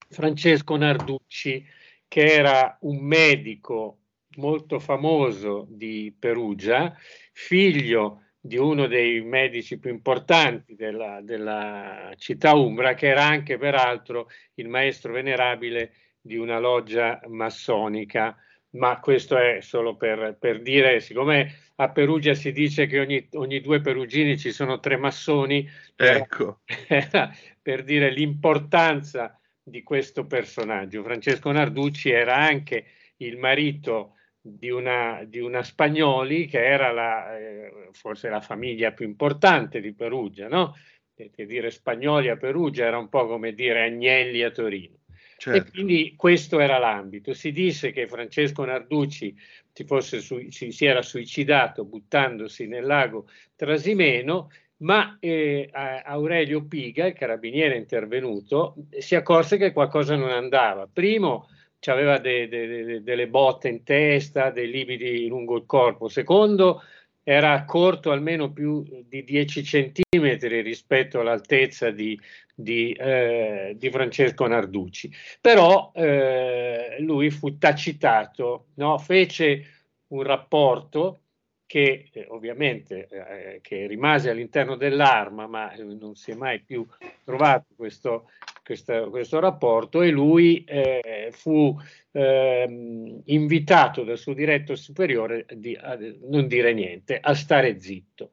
[0.09, 1.63] Francesco Narducci,
[2.07, 3.99] che era un medico
[4.37, 6.97] molto famoso di Perugia,
[7.33, 14.27] figlio di uno dei medici più importanti della, della città umbra, che era anche peraltro
[14.55, 15.91] il maestro venerabile
[16.27, 18.37] di una loggia massonica,
[18.71, 23.61] ma questo è solo per, per dire, siccome a Perugia si dice che ogni, ogni
[23.61, 26.59] due perugini ci sono tre massoni, ecco.
[26.87, 31.03] per, per dire l'importanza di questo personaggio.
[31.03, 32.85] Francesco Narducci era anche
[33.17, 39.05] il marito di una, di una Spagnoli che era la, eh, forse la famiglia più
[39.05, 40.75] importante di Perugia, no?
[41.13, 44.95] Perché dire Spagnoli a Perugia era un po' come dire Agnelli a Torino.
[45.37, 45.67] Certo.
[45.67, 47.33] E quindi questo era l'ambito.
[47.33, 49.35] Si disse che Francesco Narducci
[49.71, 57.13] si, fosse, si, si era suicidato buttandosi nel lago Trasimeno, ma eh, Aurelio Piga, il
[57.13, 60.89] carabiniere intervenuto, si accorse che qualcosa non andava.
[60.91, 61.47] Primo,
[61.85, 66.07] aveva de, de, de, delle botte in testa, dei lividi lungo il corpo.
[66.07, 66.81] Secondo,
[67.29, 72.17] era corto almeno più di 10 centimetri rispetto all'altezza di,
[72.55, 75.11] di, eh, di Francesco Narducci.
[75.41, 78.97] Però eh, lui fu tacitato, no?
[78.97, 79.65] fece
[80.07, 81.23] un rapporto
[81.65, 86.87] che eh, ovviamente eh, che rimase all'interno dell'arma, ma eh, non si è mai più
[87.25, 88.29] trovato questo,
[88.67, 91.73] questo, questo rapporto e lui eh, fu
[92.11, 98.31] ehm, invitato dal suo diretto superiore di, a non dire niente, a stare zitto.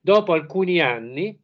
[0.00, 1.40] Dopo alcuni anni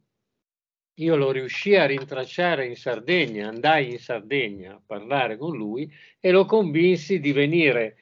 [0.95, 5.89] io lo riuscii a rintracciare in Sardegna, andai in Sardegna a parlare con lui
[6.19, 7.95] e lo convinsi di venire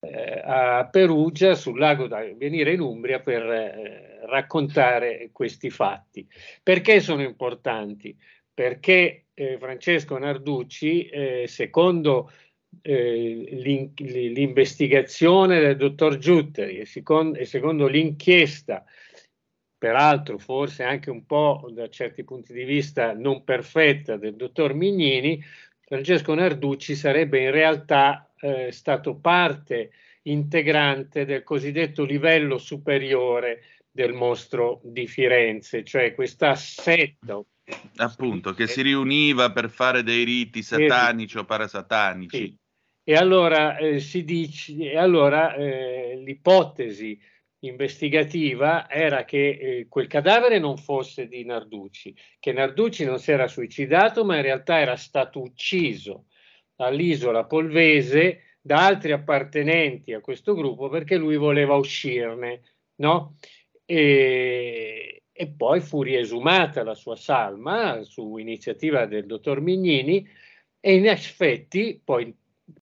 [0.00, 6.26] eh, a Perugia sul lago da venire in Umbria per eh, raccontare questi fatti.
[6.62, 8.16] Perché sono importanti?
[8.58, 12.32] Perché eh, Francesco Narducci, eh, secondo
[12.82, 18.84] eh, l'in- l'investigazione del dottor Giutteri e, secondo, e secondo l'inchiesta
[19.78, 25.40] peraltro forse anche un po' da certi punti di vista non perfetta del dottor Mignini,
[25.78, 29.92] Francesco Narducci sarebbe in realtà eh, stato parte
[30.22, 37.40] integrante del cosiddetto livello superiore del mostro di Firenze, cioè questa setta
[37.96, 42.36] appunto che si riuniva per fare dei riti satanici o parasatanici.
[42.36, 42.56] Sì.
[43.02, 47.18] E allora eh, si dice, e allora eh, l'ipotesi
[47.60, 53.48] investigativa era che eh, quel cadavere non fosse di Narducci, che Narducci non si era
[53.48, 56.26] suicidato, ma in realtà era stato ucciso
[56.76, 62.60] all'isola Polvese da altri appartenenti a questo gruppo perché lui voleva uscirne,
[62.96, 63.36] no?
[63.84, 70.28] E, e poi fu riesumata la sua salma su iniziativa del dottor Mignini
[70.80, 72.34] e in effetti poi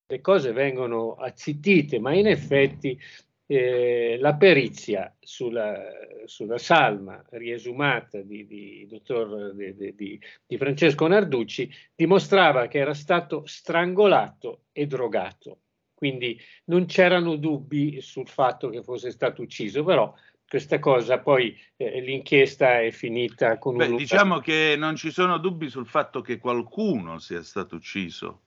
[0.06, 2.98] le cose vengono azzittite, ma in effetti
[3.44, 5.78] eh, la perizia sulla,
[6.24, 14.62] sulla, salma riesumata di, di, dottor, di, di, Francesco Narducci dimostrava che era stato strangolato
[14.72, 15.58] e drogato.
[15.92, 20.10] Quindi non c'erano dubbi sul fatto che fosse stato ucciso, però
[20.48, 23.96] questa cosa poi eh, l'inchiesta è finita con Beh, un...
[23.96, 28.42] Diciamo che non ci sono dubbi sul fatto che qualcuno sia stato ucciso,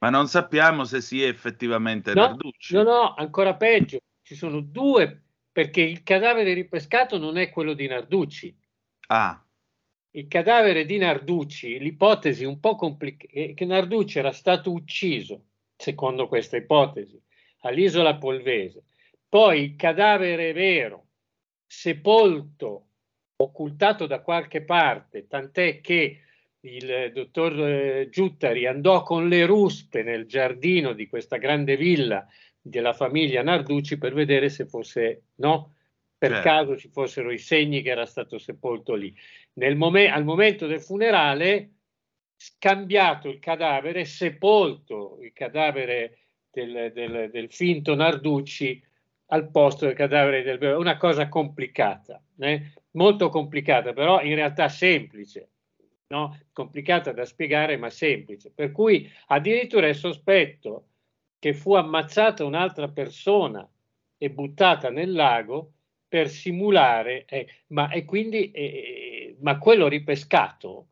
[0.00, 2.74] ma non sappiamo se sia effettivamente no, Narducci.
[2.74, 7.86] No, no, ancora peggio ci sono due, perché il cadavere ripescato non è quello di
[7.86, 8.54] Narducci.
[9.08, 9.42] Ah.
[10.10, 15.44] Il cadavere di Narducci, l'ipotesi un po' complicata, che Narducci era stato ucciso,
[15.76, 17.20] secondo questa ipotesi,
[17.60, 18.84] all'isola Polvese.
[19.28, 21.06] Poi il cadavere vero,
[21.74, 22.86] sepolto,
[23.36, 26.20] occultato da qualche parte, tant'è che
[26.60, 32.26] il dottor eh, Giuttari andò con le ruspe nel giardino di questa grande villa
[32.60, 35.74] della famiglia Narducci per vedere se fosse, no,
[36.16, 36.48] per certo.
[36.48, 39.14] caso ci fossero i segni che era stato sepolto lì.
[39.74, 41.70] Mom- al momento del funerale,
[42.36, 46.18] scambiato il cadavere, sepolto il cadavere
[46.50, 48.82] del, del, del finto Narducci
[49.34, 50.76] al posto del cadavere del bebè.
[50.76, 52.72] Una cosa complicata, eh?
[52.92, 55.48] molto complicata, però in realtà semplice.
[56.06, 56.38] No?
[56.52, 58.52] Complicata da spiegare, ma semplice.
[58.54, 60.86] Per cui addirittura il sospetto
[61.40, 63.68] che fu ammazzata un'altra persona
[64.16, 65.72] e buttata nel lago
[66.06, 70.86] per simulare, eh, ma, e quindi, eh, ma quello ripescato,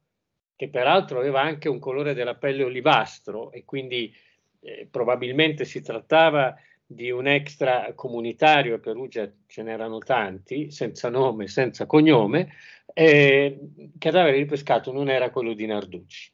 [0.56, 4.12] che peraltro aveva anche un colore della pelle olivastro e quindi
[4.60, 6.56] eh, probabilmente si trattava
[6.94, 12.52] di un extracomunitario, a Perugia ce n'erano tanti, senza nome, senza cognome,
[12.94, 16.32] eh, il cadavere ripescato non era quello di Narducci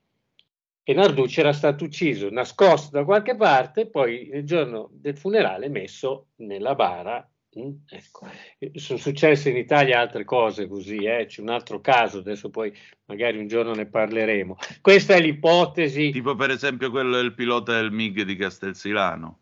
[0.89, 6.28] e Narducci era stato ucciso, nascosto da qualche parte, poi il giorno del funerale messo
[6.37, 7.31] nella bara.
[7.59, 8.27] Mm, ecco.
[8.73, 11.27] Sono successe in Italia altre cose così, eh?
[11.27, 12.73] c'è un altro caso, adesso poi
[13.05, 14.57] magari un giorno ne parleremo.
[14.81, 16.11] Questa è l'ipotesi.
[16.11, 19.41] Tipo per esempio quello del pilota del MIG di Castelsilano.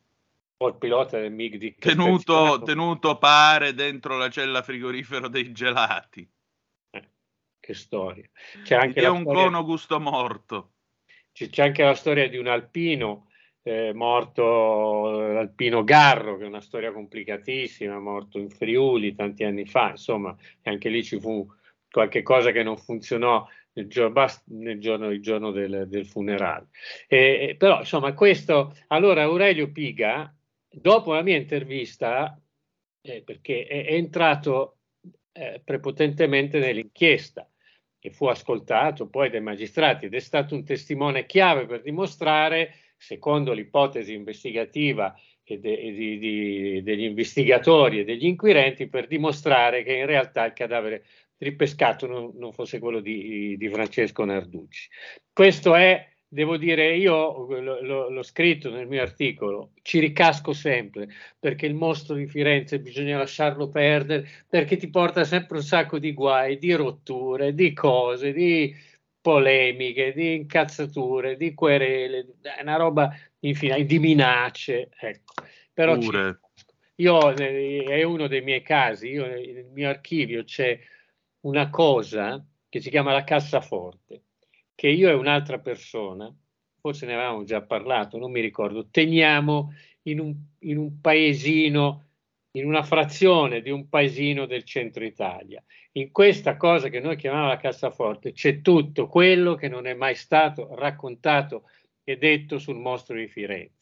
[0.59, 1.74] Il pilota del MIG di.
[1.74, 6.28] Tenuto, tenuto pare dentro la cella frigorifero dei gelati.
[6.91, 7.09] Eh,
[7.61, 8.28] che storia.
[8.62, 9.45] C'è anche è un storia...
[9.45, 10.70] cono gusto morto
[11.45, 13.28] c'è anche la storia di un alpino
[13.62, 19.91] eh, morto, l'alpino Garro, che è una storia complicatissima, morto in Friuli tanti anni fa,
[19.91, 21.47] insomma, anche lì ci fu
[21.91, 26.69] qualche cosa che non funzionò nel giorno, nel giorno, il giorno del, del funerale.
[27.09, 30.33] Eh, però, insomma, questo, allora Aurelio Piga,
[30.78, 32.39] dopo la mia intervista,
[33.01, 34.78] eh, perché è, è entrato
[35.32, 37.48] eh, prepotentemente nell'inchiesta
[37.98, 43.53] e fu ascoltato poi dai magistrati ed è stato un testimone chiave per dimostrare, secondo
[43.53, 50.44] l'ipotesi investigativa de, di, di, degli investigatori e degli inquirenti, per dimostrare che in realtà
[50.44, 51.05] il cadavere
[51.39, 54.89] ripescato non, non fosse quello di, di, Francesco Narducci.
[55.32, 61.09] Questo è, devo dire, io l'ho scritto nel mio articolo, ci ricasco sempre
[61.39, 66.12] perché il mostro di Firenze bisogna lasciarlo perdere perché ti porta sempre un sacco di
[66.12, 68.74] guai, di rotture, di cose, di
[69.20, 75.35] polemiche, di incazzature, di querele, è una roba infinita, di minacce, ecco.
[75.73, 75.98] Però
[76.98, 80.78] io, eh, è uno dei miei casi, io, nel mio archivio c'è
[81.40, 84.23] una cosa che si chiama la cassaforte,
[84.77, 86.32] che io e un'altra persona,
[86.78, 89.73] forse ne avevamo già parlato, non mi ricordo, teniamo
[90.03, 92.05] in un, in un paesino,
[92.53, 95.62] in una frazione di un paesino del centro Italia.
[95.93, 100.15] In questa cosa che noi chiamiamo la cassaforte c'è tutto quello che non è mai
[100.15, 101.65] stato raccontato
[102.05, 103.77] e detto sul mostro di Firenze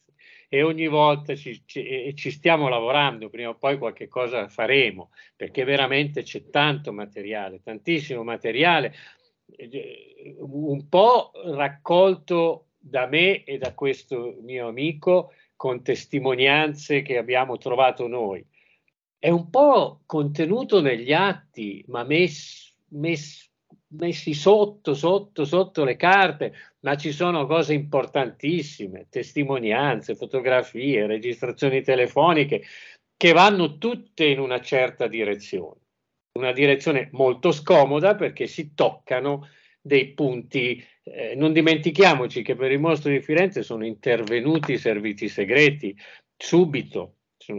[0.47, 5.63] e ogni volta ci, ci, ci, stiamo lavorando, prima o poi qualche cosa faremo, perché
[5.63, 8.93] veramente c'è tanto materiale, tantissimo materiale,
[10.39, 18.07] un po' raccolto da me e da questo mio amico con testimonianze che abbiamo trovato
[18.07, 18.45] noi.
[19.17, 23.49] È un po' contenuto negli atti, ma messo mess,
[23.87, 32.63] messi sotto, sotto, sotto le carte, ma ci sono cose importantissime, testimonianze, fotografie, registrazioni telefoniche,
[33.17, 35.81] che vanno tutte in una certa direzione.
[36.37, 39.47] Una direzione molto scomoda perché si toccano
[39.79, 40.83] dei punti.
[41.03, 45.95] Eh, non dimentichiamoci che per il mostro di Firenze sono intervenuti i servizi segreti
[46.35, 47.15] subito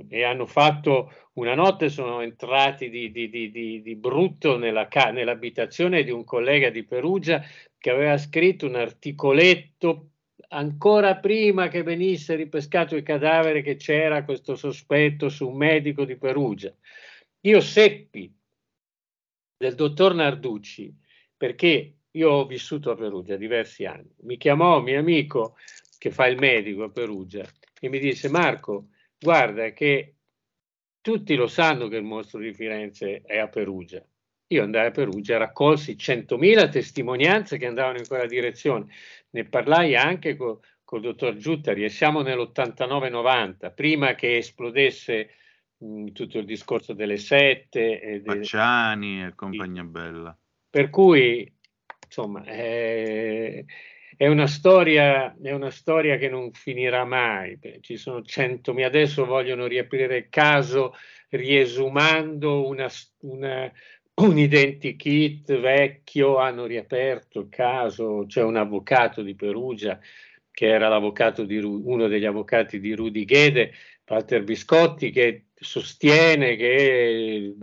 [0.09, 6.11] e hanno fatto una notte, sono entrati di, di, di, di brutto nella, nell'abitazione di
[6.11, 7.43] un collega di Perugia
[7.79, 10.11] che aveva scritto un articoletto
[10.49, 16.17] ancora prima che venisse ripescato il cadavere che c'era questo sospetto su un medico di
[16.17, 16.75] Perugia.
[17.41, 18.36] Io seppi
[19.57, 20.95] del dottor Narducci
[21.37, 24.15] perché io ho vissuto a Perugia diversi anni.
[24.23, 25.57] Mi chiamò un mio amico
[25.99, 27.45] che fa il medico a Perugia
[27.79, 28.89] e mi disse Marco,
[29.19, 30.15] guarda che
[31.01, 34.05] tutti lo sanno che il mostro di Firenze è a Perugia.
[34.49, 38.87] Io andai a Perugia, raccolsi 100.000 testimonianze che andavano in quella direzione.
[39.31, 40.59] Ne parlai anche con
[40.93, 45.31] il dottor Giuttari e siamo nell'89-90, prima che esplodesse
[45.79, 48.01] mh, tutto il discorso delle sette.
[48.01, 50.37] E Pacciani e compagnia bella.
[50.69, 51.51] Per cui,
[52.05, 53.65] insomma, eh,
[54.17, 57.59] è una storia, è una storia che non finirà mai.
[57.81, 60.95] Ci sono centomila, adesso vogliono riaprire il caso
[61.31, 62.89] riesumando una,
[63.23, 63.71] una,
[64.15, 69.99] un identikit vecchio, hanno riaperto il caso, c'è un avvocato di Perugia
[70.51, 73.73] che era l'avvocato di uno degli avvocati di Rudy Ghede,
[74.07, 77.55] Walter Biscotti, che sostiene che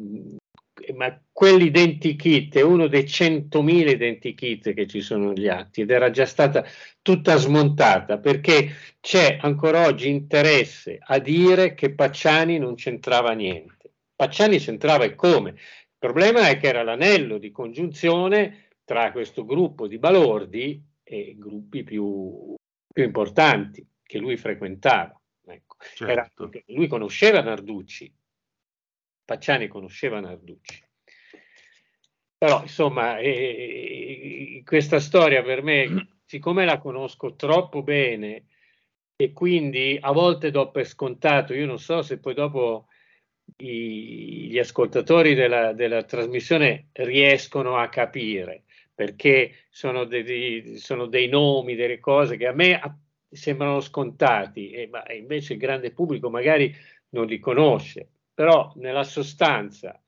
[0.95, 6.25] ma quell'identikit è uno dei 100.000 identikit che ci sono negli atti ed era già
[6.25, 6.65] stata
[7.01, 13.91] tutta smontata perché c'è ancora oggi interesse a dire che Pacciani non c'entrava niente.
[14.15, 15.51] Pacciani c'entrava e come?
[15.51, 21.83] Il problema è che era l'anello di congiunzione tra questo gruppo di balordi e gruppi
[21.83, 22.55] più,
[22.91, 25.17] più importanti che lui frequentava.
[25.95, 26.49] Certo.
[26.51, 28.13] Era, lui conosceva Narducci,
[29.25, 30.83] Pacciani conosceva Narducci.
[32.37, 35.87] Però, insomma, eh, questa storia per me,
[36.25, 38.47] siccome la conosco troppo bene
[39.15, 42.87] e quindi a volte do per scontato, io non so se poi dopo
[43.57, 51.75] i, gli ascoltatori della, della, trasmissione riescono a capire, perché sono, dei, sono dei nomi,
[51.75, 52.79] delle cose che a me
[53.33, 56.73] sembrano scontati, e, ma invece il grande pubblico magari
[57.09, 58.09] non li conosce.
[58.33, 60.01] Però nella sostanza,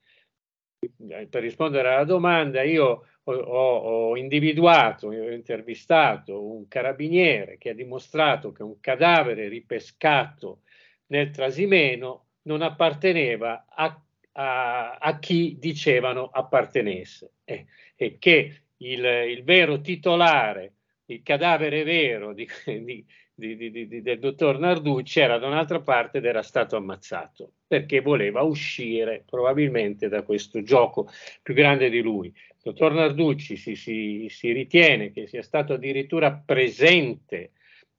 [1.28, 3.78] per rispondere alla domanda, io ho, ho,
[4.10, 10.62] ho individuato, ho intervistato un carabiniere che ha dimostrato che un cadavere ripescato
[11.06, 14.00] nel Trasimeno non apparteneva a,
[14.32, 17.32] a, a chi dicevano appartenesse.
[17.44, 20.74] Eh, e che il, il, vero titolare,
[21.06, 26.42] il cadavere vero di, di, di, del dottor Narducci era da un'altra parte ed era
[26.42, 31.08] stato ammazzato perché voleva uscire probabilmente da questo gioco
[31.42, 32.32] più grande di lui.
[32.62, 37.52] dottor Narducci si, si, si ritiene che sia stato addirittura presente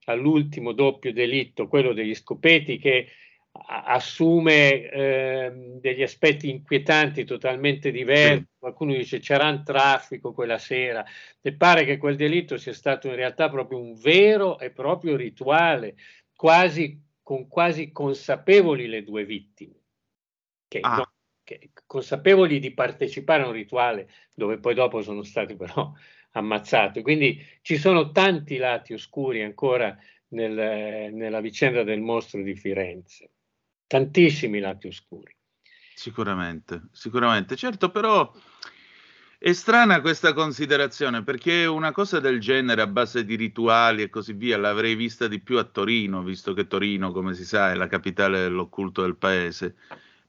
[0.06, 3.08] all'ultimo doppio delitto, quello degli scopeti che
[3.66, 8.46] assume eh, degli aspetti inquietanti totalmente diversi.
[8.58, 11.06] Qualcuno dice c'era un traffico quella sera
[11.42, 15.96] e pare che quel delitto sia stato in realtà proprio un vero e proprio rituale,
[16.36, 19.76] quasi con quasi consapevoli le due vittime,
[20.68, 20.96] che, ah.
[20.96, 21.12] no,
[21.44, 25.92] che, consapevoli di partecipare a un rituale dove poi dopo sono stati però
[26.32, 27.02] ammazzati.
[27.02, 29.98] Quindi ci sono tanti lati oscuri ancora
[30.30, 33.32] nel, nella vicenda del mostro di Firenze
[33.88, 35.35] tantissimi lati oscuri.
[35.95, 37.55] Sicuramente, sicuramente.
[37.55, 38.31] Certo, però
[39.39, 44.34] è strana questa considerazione perché una cosa del genere a base di rituali e così
[44.34, 47.88] via l'avrei vista di più a Torino, visto che Torino, come si sa, è la
[47.88, 49.76] capitale dell'occulto del paese.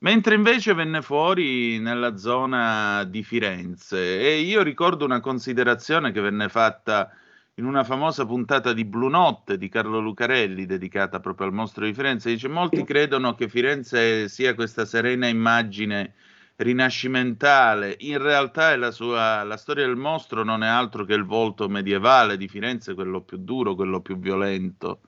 [0.00, 6.48] Mentre invece venne fuori nella zona di Firenze e io ricordo una considerazione che venne
[6.48, 7.10] fatta
[7.58, 11.92] in una famosa puntata di Blu Notte di Carlo Lucarelli, dedicata proprio al mostro di
[11.92, 16.14] Firenze, dice molti credono che Firenze sia questa serena immagine
[16.54, 21.68] rinascimentale, in realtà la, sua, la storia del mostro non è altro che il volto
[21.68, 25.00] medievale di Firenze, quello più duro, quello più violento.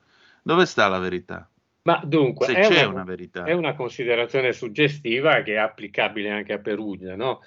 [0.43, 1.49] Dove sta la verità?
[1.83, 3.45] Ma dunque, Se c'è una, una verità.
[3.45, 7.41] È una considerazione suggestiva che è applicabile anche a Perugia, no?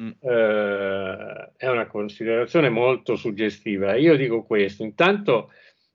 [0.00, 0.10] Mm.
[0.20, 3.96] Eh, è una considerazione molto suggestiva.
[3.96, 5.50] Io dico questo, intanto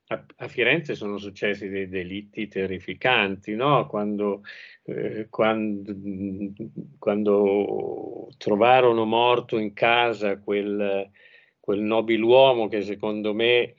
[0.08, 3.88] a, a Firenze sono successi dei delitti terrificanti, no?
[3.88, 4.42] quando,
[4.84, 5.96] eh, quando,
[7.00, 11.10] quando, trovarono morto in casa quel,
[11.60, 13.76] quel nobiluomo che secondo me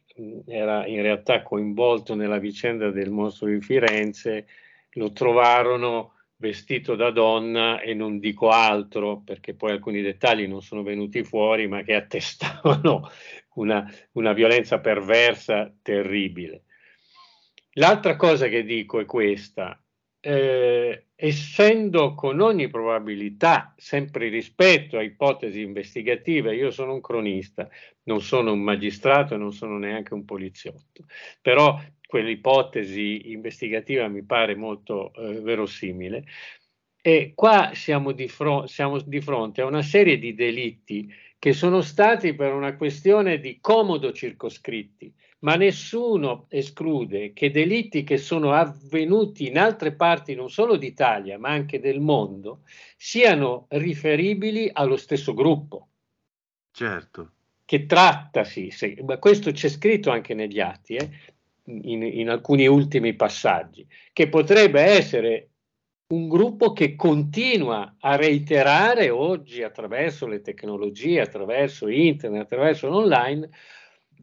[0.46, 4.46] era in realtà coinvolto nella vicenda del mostro di Firenze,
[4.92, 10.82] lo trovarono vestito da donna e non dico altro perché poi alcuni dettagli non sono
[10.82, 13.08] venuti fuori ma che attestavano
[13.54, 16.64] una, una violenza perversa terribile.
[17.76, 19.80] L'altra cosa che dico è questa,
[20.20, 27.68] eh, essendo con ogni probabilità, sempre rispetto a ipotesi investigative, io sono un cronista,
[28.04, 31.06] non sono un magistrato e non sono neanche un poliziotto,
[31.40, 31.80] però
[32.14, 36.24] quell'ipotesi investigativa mi pare molto eh, verosimile.
[37.02, 41.80] E qua siamo di, fron- siamo di fronte a una serie di delitti che sono
[41.80, 49.48] stati per una questione di comodo circoscritti, ma nessuno esclude che delitti che sono avvenuti
[49.48, 52.60] in altre parti non solo d'Italia, ma anche del mondo,
[52.96, 55.88] siano riferibili allo stesso gruppo.
[56.70, 57.32] Certo.
[57.66, 61.10] Che trattasi, se, questo c'è scritto anche negli atti, eh,
[61.66, 65.48] in, in alcuni ultimi passaggi, che potrebbe essere
[66.06, 73.48] un gruppo che continua a reiterare oggi attraverso le tecnologie, attraverso internet, attraverso l'online,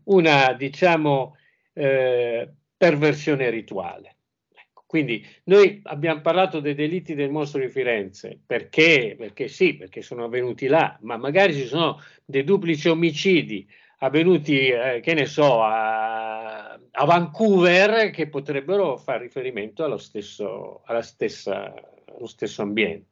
[0.05, 1.35] una diciamo
[1.73, 4.15] eh, perversione rituale.
[4.53, 9.15] Ecco, quindi noi abbiamo parlato dei delitti del mostro di Firenze, perché?
[9.17, 13.67] Perché sì, perché sono avvenuti là, ma magari ci sono dei duplici omicidi
[14.03, 21.73] avvenuti, eh, che ne so, a, a, Vancouver che potrebbero fare riferimento allo stesso, stessa,
[22.15, 23.09] allo stesso ambiente.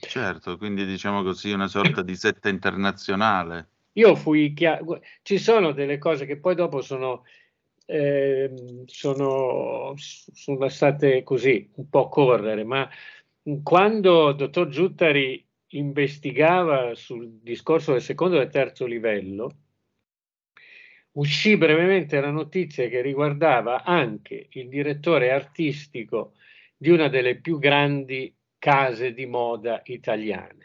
[0.00, 3.68] Certo, quindi diciamo così una sorta di setta internazionale.
[3.92, 7.24] Io fui chiaro, ci sono delle cose che poi dopo sono,
[7.86, 8.52] eh,
[8.86, 12.88] sono, sono lasciate così un po' correre, ma
[13.62, 19.65] quando il dottor Giuttari investigava sul discorso del secondo e terzo livello,
[21.16, 26.32] uscì brevemente la notizia che riguardava anche il direttore artistico
[26.76, 30.64] di una delle più grandi case di moda italiane.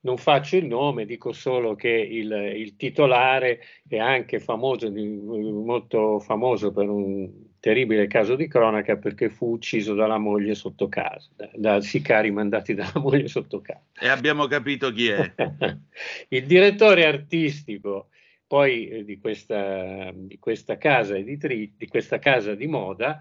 [0.00, 6.72] Non faccio il nome, dico solo che il, il titolare è anche famoso, molto famoso
[6.72, 11.80] per un terribile caso di cronaca perché fu ucciso dalla moglie sotto casa, da, da
[11.80, 13.82] sicari mandati dalla moglie sotto casa.
[13.98, 15.34] E abbiamo capito chi è.
[16.28, 18.08] il direttore artistico
[18.46, 23.20] poi eh, di, questa, di, questa, casa editri- di questa casa di moda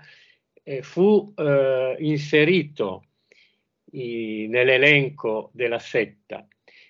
[0.63, 3.05] eh, fu eh, inserito
[3.91, 6.47] i, nell'elenco della setta.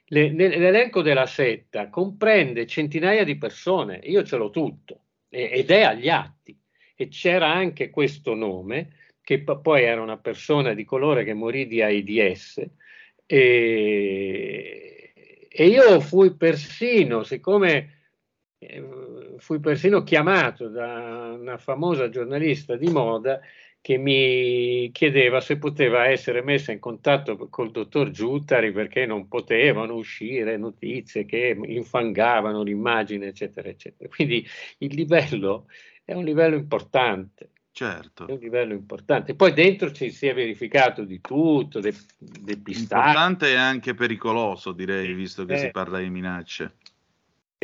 [0.08, 5.82] Le, l'elenco della setta comprende centinaia di persone, io ce l'ho tutto, e, ed è
[5.84, 6.58] agli atti.
[6.96, 11.82] E c'era anche questo nome, che poi era una persona di colore che morì di
[11.82, 12.64] AIDS,
[13.26, 15.14] e,
[15.50, 18.03] e io fui persino, siccome
[19.38, 23.40] fui persino chiamato da una famosa giornalista di moda
[23.84, 29.96] che mi chiedeva se poteva essere messa in contatto col dottor Giuttari perché non potevano
[29.96, 34.10] uscire notizie che infangavano l'immagine, eccetera, eccetera.
[34.10, 35.66] Quindi il livello
[36.06, 37.50] è un livello importante.
[37.74, 38.28] Certo.
[38.28, 39.36] È un livello importante.
[39.36, 43.08] Poi dentro ci si è verificato di tutto, dei depistaggi.
[43.08, 46.76] Importante e anche pericoloso, direi, visto che eh, si parla di minacce.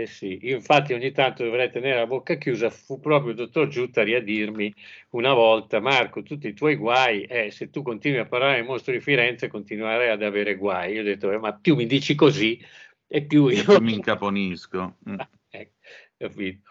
[0.01, 3.67] Eh sì, io infatti ogni tanto dovrei tenere la bocca chiusa, fu proprio il dottor
[3.67, 4.73] Giuttari a dirmi
[5.09, 8.93] una volta, Marco, tutti i tuoi guai, eh, se tu continui a parlare del mostro
[8.93, 10.93] di Firenze continuerai ad avere guai.
[10.93, 12.65] Io ho detto, eh, ma più mi dici così
[13.07, 13.63] e più io...
[13.63, 14.95] Più mi incaponisco.
[15.51, 15.73] Ecco,
[16.15, 16.61] capito.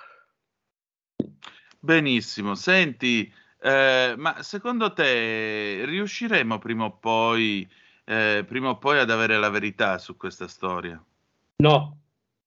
[1.80, 3.30] Benissimo, senti,
[3.60, 7.68] eh, ma secondo te riusciremo prima o poi,
[8.05, 11.05] eh, prima o poi ad avere la verità su questa storia?
[11.56, 11.98] No.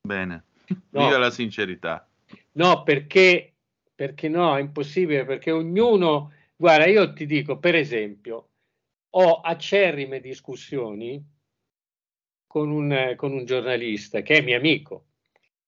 [0.02, 0.46] Bene.
[0.90, 1.06] No.
[1.06, 2.08] Viva la sincerità.
[2.54, 3.54] No, perché,
[3.96, 8.50] perché no, è impossibile, perché ognuno, guarda, io ti dico, per esempio,
[9.12, 11.24] ho acerrime discussioni
[12.48, 15.06] con un, con un giornalista che è mio amico,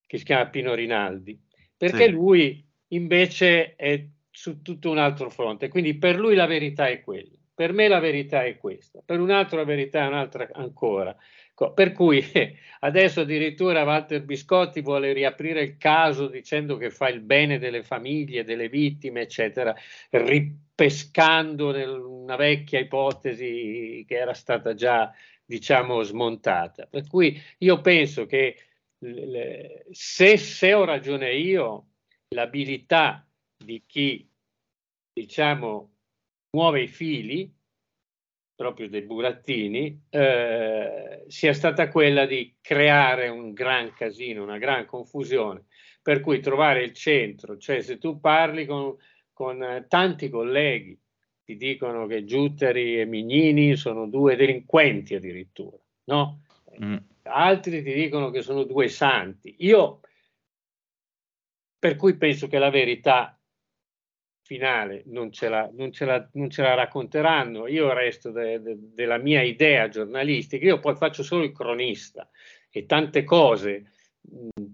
[0.06, 1.40] che si chiama Pino Rinaldi,
[1.76, 2.10] perché sì.
[2.10, 7.38] lui invece è su tutto un altro fronte, quindi per lui la verità è quella,
[7.54, 11.16] per me la verità è questa, per un altro la verità è un'altra ancora.
[11.54, 12.20] Per cui
[12.80, 18.42] adesso addirittura Walter Biscotti vuole riaprire il caso dicendo che fa il bene delle famiglie,
[18.42, 19.74] delle vittime, eccetera,
[20.10, 21.68] ripescando
[22.08, 25.12] una vecchia ipotesi che era stata già,
[25.44, 26.86] diciamo, smontata.
[26.86, 28.56] Per cui io penso che
[29.90, 31.90] se, se ho ragione io,
[32.30, 33.24] l'abilità
[33.56, 34.28] di chi,
[35.12, 35.92] diciamo,
[36.50, 37.52] muove i fili
[38.54, 45.64] proprio dei burattini, eh, sia stata quella di creare un gran casino, una gran confusione,
[46.02, 48.94] per cui trovare il centro, cioè se tu parli con,
[49.32, 50.98] con eh, tanti colleghi,
[51.44, 56.42] ti dicono che Giutteri e Mignini sono due delinquenti addirittura, no?
[56.82, 56.96] Mm.
[57.24, 59.54] Altri ti dicono che sono due santi.
[59.58, 60.00] Io,
[61.78, 63.38] per cui penso che la verità
[64.44, 67.66] finale non ce la, non ce la, non ce la racconteranno.
[67.66, 72.28] Io resto de, de, della mia idea giornalistica, io poi faccio solo il cronista
[72.70, 73.90] e tante cose.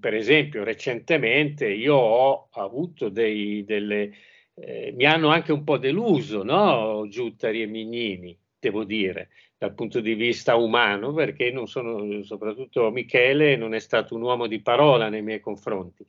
[0.01, 4.13] Per esempio, recentemente io ho avuto dei, delle.
[4.55, 7.07] Eh, mi hanno anche un po' deluso, no?
[7.09, 13.57] Giuttari e Mignini, devo dire, dal punto di vista umano, perché non sono, soprattutto Michele
[13.57, 16.07] non è stato un uomo di parola nei miei confronti.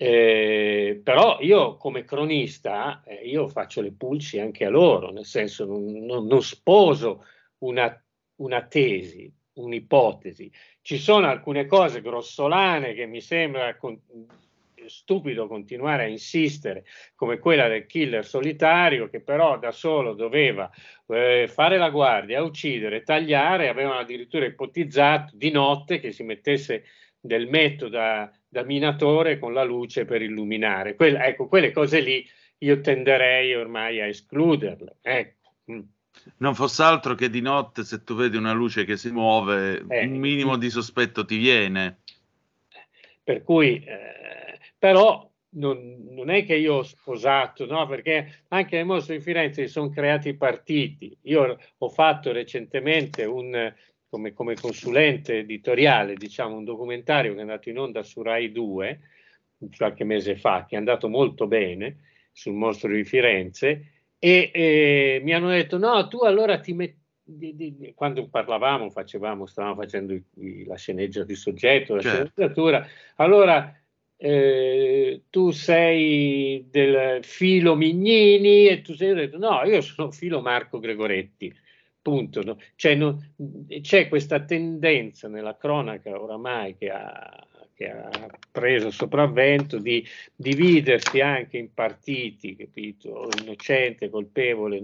[0.00, 5.64] Eh, però io come cronista eh, io faccio le pulci anche a loro, nel senso
[5.64, 7.24] non, non, non sposo
[7.58, 8.00] una,
[8.36, 10.52] una, tesi, un'ipotesi.
[10.82, 14.00] Ci sono alcune cose grossolane che mi sembra con,
[14.86, 16.84] stupido continuare a insistere,
[17.16, 20.70] come quella del killer solitario che però da solo doveva
[21.08, 26.84] eh, fare la guardia, uccidere, tagliare, avevano addirittura ipotizzato di notte che si mettesse
[27.20, 27.98] del metodo
[28.48, 30.94] da, minatore con la luce per illuminare.
[30.94, 32.26] Quella, ecco, quelle cose lì
[32.58, 34.96] io tenderei ormai a escluderle.
[35.02, 35.52] Ecco.
[35.70, 35.80] Mm.
[36.38, 40.06] Non fosse altro che di notte, se tu vedi una luce che si muove, eh,
[40.06, 42.00] un minimo di sospetto ti viene.
[43.22, 47.86] Per cui, eh, però, non, non, è che io ho sposato, no?
[47.86, 51.16] perché anche nel mostro di Firenze si sono creati partiti.
[51.22, 53.72] Io ho fatto recentemente un,
[54.08, 59.00] come, come, consulente editoriale, diciamo, un documentario che è andato in onda su Rai 2
[59.76, 61.96] qualche mese fa, che è andato molto bene
[62.32, 66.96] sul mostro di Firenze, e eh, mi hanno detto: no, tu allora ti metti.
[67.94, 72.30] Quando parlavamo, facevamo, stavamo facendo i, i, la sceneggia di soggetto, la certo.
[72.32, 72.86] sceneggiatura,
[73.16, 73.78] allora
[74.16, 80.78] eh, tu sei del filo Mignini e tu sei detto no, io sono filo Marco
[80.78, 81.54] Gregoretti
[82.08, 82.42] punto.
[82.42, 82.58] No?
[82.74, 83.18] Cioè, no,
[83.80, 88.10] c'è questa tendenza nella cronaca oramai che ha, che ha
[88.50, 90.04] preso sopravvento di
[90.34, 93.28] dividersi anche in partiti, capito?
[93.42, 94.82] Innocente, colpevole.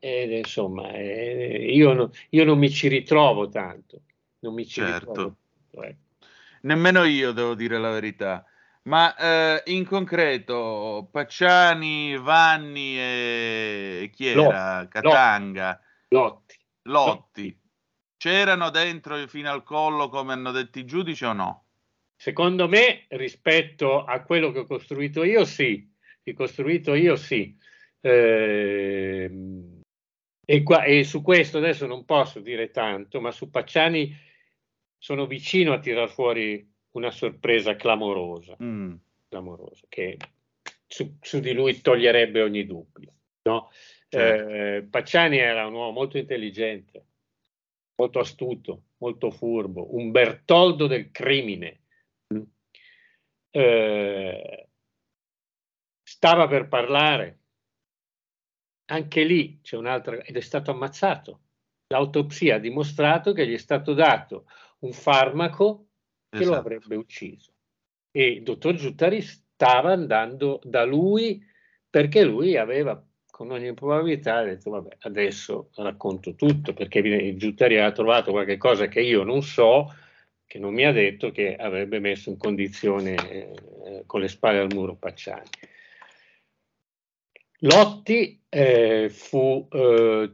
[0.00, 4.02] Ed, insomma, eh, io, no, io, non mi ci ritrovo tanto.
[4.40, 5.06] Non mi ci certo.
[5.06, 5.36] ritrovo
[5.72, 6.06] tanto, ecco.
[6.62, 8.44] Nemmeno io devo dire la verità.
[8.82, 14.80] Ma eh, in concreto, Pacciani, Vanni e chi era?
[14.80, 15.80] No, Catanga.
[16.08, 16.56] Lotti.
[16.82, 17.60] Lotti.
[18.16, 21.64] C'erano dentro fino al collo come hanno detto i giudici o no?
[22.16, 25.88] Secondo me, rispetto a quello che ho costruito io, sì.
[26.22, 27.56] Ricostruito io, sì.
[28.00, 29.30] Eh,
[30.44, 34.12] e, qua, e, su questo adesso non posso dire tanto, ma su Pacciani
[34.96, 38.94] sono vicino a tirar fuori una sorpresa clamorosa, mm.
[39.28, 40.16] clamorosa che
[40.86, 43.12] su, su, di lui toglierebbe ogni dubbio.
[43.42, 43.70] No?
[44.08, 44.48] Certo.
[44.48, 47.06] Eh, Pacciani era un uomo molto intelligente,
[47.96, 51.82] molto astuto, molto furbo, un Bertoldo del crimine.
[53.50, 54.68] Eh,
[56.02, 57.38] stava per parlare,
[58.86, 61.42] anche lì c'è un'altra, ed è stato ammazzato.
[61.88, 64.46] L'autopsia ha dimostrato che gli è stato dato
[64.80, 65.88] un farmaco
[66.30, 66.54] che esatto.
[66.54, 67.52] lo avrebbe ucciso.
[68.10, 71.44] E il dottor Giuttari stava andando da lui
[71.90, 73.02] perché lui aveva
[73.38, 77.36] con ogni probabilità detto vabbè adesso racconto tutto perché il
[77.78, 79.94] ha trovato qualche cosa che io non so
[80.44, 84.72] che non mi ha detto che avrebbe messo in condizione eh, con le spalle al
[84.74, 85.48] muro Pacciani.
[87.60, 90.32] Lotti eh, fu eh,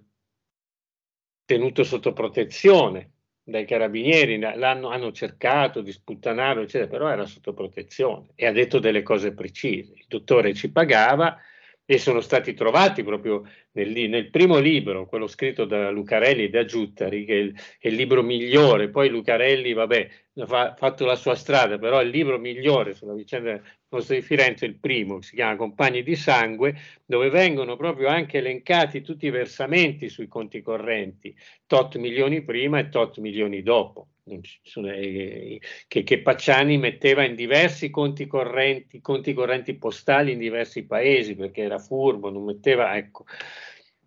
[1.45, 3.11] tenuto sotto protezione
[3.43, 8.79] dai carabinieri, l'hanno, hanno cercato di sputtanarlo, eccetera, però era sotto protezione e ha detto
[8.79, 9.93] delle cose precise.
[9.93, 11.39] Il dottore ci pagava
[11.87, 13.43] e sono stati trovati proprio
[13.73, 17.89] nel, nel, primo libro, quello scritto da Lucarelli e da Giuttari, che è il, è
[17.89, 22.39] il libro migliore, poi Lucarelli, vabbè, ha fa, fatto la sua strada, però il libro
[22.39, 26.75] migliore sulla vicenda del posto di Firenze è il primo, si chiama Compagni di Sangue,
[27.05, 31.37] dove vengono proprio anche elencati tutti i versamenti sui conti correnti,
[31.67, 34.09] tot milioni prima e tot milioni dopo.
[34.27, 41.35] Eh, che, che, Pacciani metteva in diversi conti correnti, conti correnti postali in diversi paesi
[41.35, 43.27] perché era furbo, non metteva, ecco.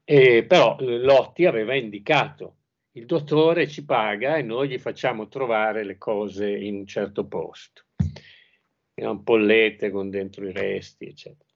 [0.04, 2.56] Eh, però Lotti aveva indicato
[2.94, 7.84] il dottore ci paga e noi gli facciamo trovare le cose in un certo posto,
[8.96, 11.50] in ampollette con dentro i resti, eccetera.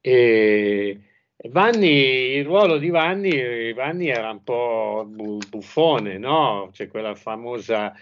[0.00, 1.00] E,
[1.36, 6.70] Vanni, il ruolo di Vanni, Vanni era un po' buffone, no?
[6.72, 7.92] C'è quella famosa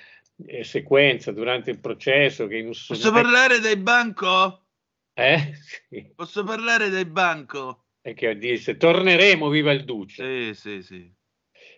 [0.47, 4.61] eh, sequenza durante il processo che in un Posso parlare del banco?
[5.15, 5.53] Eh?
[5.55, 6.13] Sì.
[6.15, 7.85] Posso parlare del banco?
[8.03, 10.53] E che disse torneremo, viva il duce.
[10.53, 11.13] Sì, sì, sì.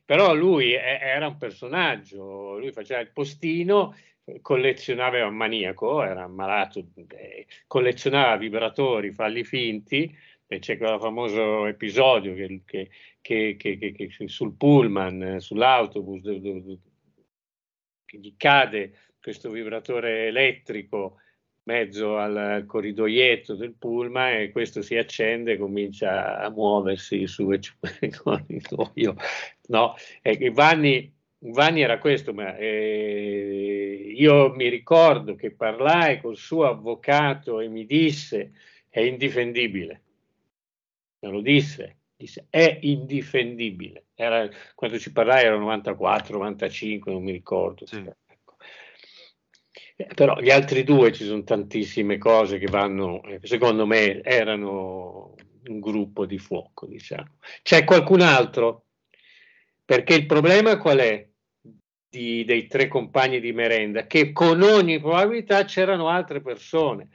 [0.05, 3.94] Però lui era un personaggio, lui faceva il postino,
[4.43, 6.86] collezionava, era un maniaco, era malato,
[7.16, 10.14] eh, collezionava vibratori, falli finti,
[10.55, 12.89] e c'è quel famoso episodio che,
[13.20, 16.22] che, che, che sul pullman, sull'autobus,
[18.05, 21.16] che gli cade questo vibratore elettrico
[21.64, 27.60] mezzo al corridoietto del pullman e questo si accende e comincia a muoversi su il
[28.22, 29.16] corridoio.
[29.68, 29.94] No?
[30.22, 37.60] E Vanni, Vanni era questo, ma eh, io mi ricordo che parlai col suo avvocato
[37.60, 38.52] e mi disse
[38.90, 40.03] è indifendibile
[41.27, 44.07] me lo disse, disse è indifendibile.
[44.15, 47.87] Era, quando ci parlai era 94, 95, non mi ricordo.
[47.87, 47.97] Sì.
[47.97, 48.57] Ecco.
[49.97, 55.35] Eh, però gli altri due ci sono tantissime cose che vanno, eh, secondo me erano
[55.67, 57.39] un gruppo di fuoco, diciamo.
[57.63, 58.87] C'è qualcun altro?
[59.85, 61.29] Perché il problema qual è?
[62.15, 67.09] Di, dei tre compagni di merenda, che con ogni probabilità c'erano altre persone.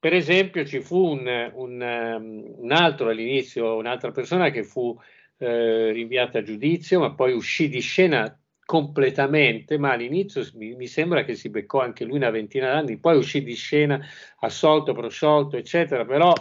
[0.00, 4.98] Per esempio ci fu un, un, um, un altro all'inizio, un'altra persona che fu
[5.36, 11.22] eh, rinviata a giudizio, ma poi uscì di scena completamente, ma all'inizio mi, mi, sembra
[11.24, 14.00] che si beccò anche lui una ventina d'anni, poi uscì di scena
[14.38, 16.32] assolto, prosciolto, eccetera, però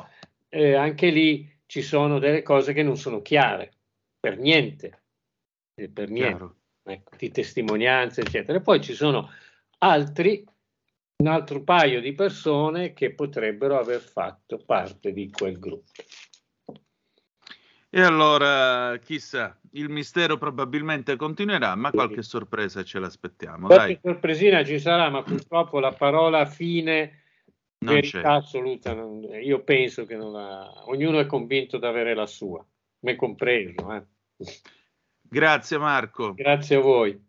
[0.47, 3.71] eh, anche lì ci sono delle cose che non sono chiare,
[4.19, 5.01] per niente,
[5.91, 6.49] per niente,
[6.83, 8.57] ecco, di testimonianze, eccetera.
[8.57, 9.29] E poi ci sono
[9.79, 10.45] altri
[11.21, 15.91] un altro paio di persone che potrebbero aver fatto parte di quel gruppo.
[17.91, 23.67] E allora, chissà, il mistero probabilmente continuerà, ma qualche sorpresa ce l'aspettiamo.
[23.67, 24.13] Qualche dai.
[24.13, 27.23] sorpresina ci sarà, ma purtroppo la parola fine,
[27.79, 28.27] non verità c'è.
[28.27, 32.65] assoluta, non, io penso che non ha, ognuno è convinto di avere la sua,
[32.99, 33.93] me compreso.
[33.93, 34.03] Eh.
[35.21, 36.33] Grazie Marco.
[36.33, 37.28] Grazie a voi.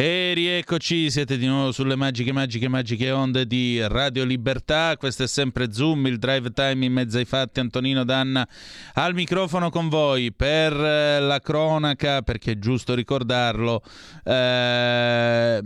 [0.00, 4.96] E rieccoci, siete di nuovo sulle magiche, magiche, magiche onde di Radio Libertà.
[4.96, 7.58] Questo è sempre Zoom, il drive time in mezzo ai fatti.
[7.58, 8.46] Antonino Danna
[8.94, 13.82] al microfono con voi per eh, la cronaca, perché è giusto ricordarlo.
[14.22, 15.62] Eh,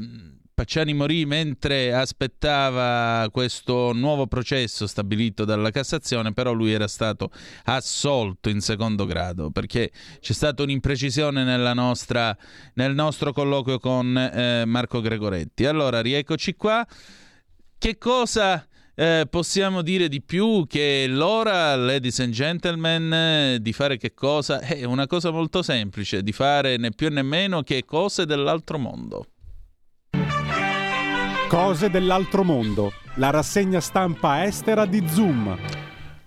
[0.62, 7.32] Pacciani morì mentre aspettava questo nuovo processo stabilito dalla Cassazione, però lui era stato
[7.64, 9.90] assolto in secondo grado perché
[10.20, 11.42] c'è stata un'imprecisione
[11.74, 12.36] nostra,
[12.74, 15.64] nel nostro colloquio con eh, Marco Gregoretti.
[15.64, 16.86] Allora, rieccoci qua.
[17.76, 18.64] Che cosa
[18.94, 24.60] eh, possiamo dire di più che l'ora, ladies and gentlemen, di fare che cosa?
[24.60, 29.26] È una cosa molto semplice, di fare né più né meno che cose dell'altro mondo.
[31.52, 35.54] Cose dell'altro mondo, la rassegna stampa estera di Zoom.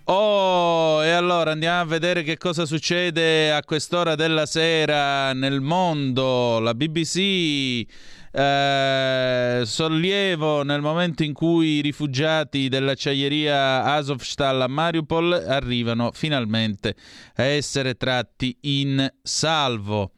[0.04, 6.60] Oh, e allora andiamo a vedere che cosa succede a quest'ora della sera nel mondo.
[6.60, 7.84] La BBC
[8.30, 16.94] eh, sollievo nel momento in cui i rifugiati dell'acciaieria Azovstal a Mariupol arrivano finalmente
[17.34, 20.12] a essere tratti in salvo.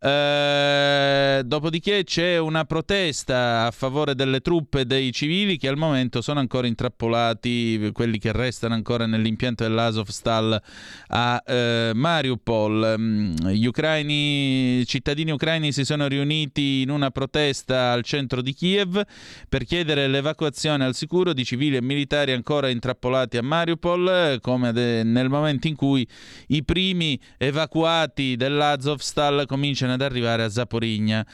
[0.00, 6.38] Eh, dopodiché c'è una protesta a favore delle truppe dei civili che al momento sono
[6.38, 10.62] ancora intrappolati, quelli che restano ancora nell'impianto dell'Azovstal
[11.08, 12.94] a eh, Mariupol.
[12.96, 19.02] Mm, gli ucraini, cittadini ucraini si sono riuniti in una protesta al centro di Kiev
[19.48, 25.02] per chiedere l'evacuazione al sicuro di civili e militari ancora intrappolati a Mariupol, come de-
[25.02, 26.06] nel momento in cui
[26.48, 31.26] i primi evacuati dell'Azovstal cominciano ad arrivare a Zaporigna.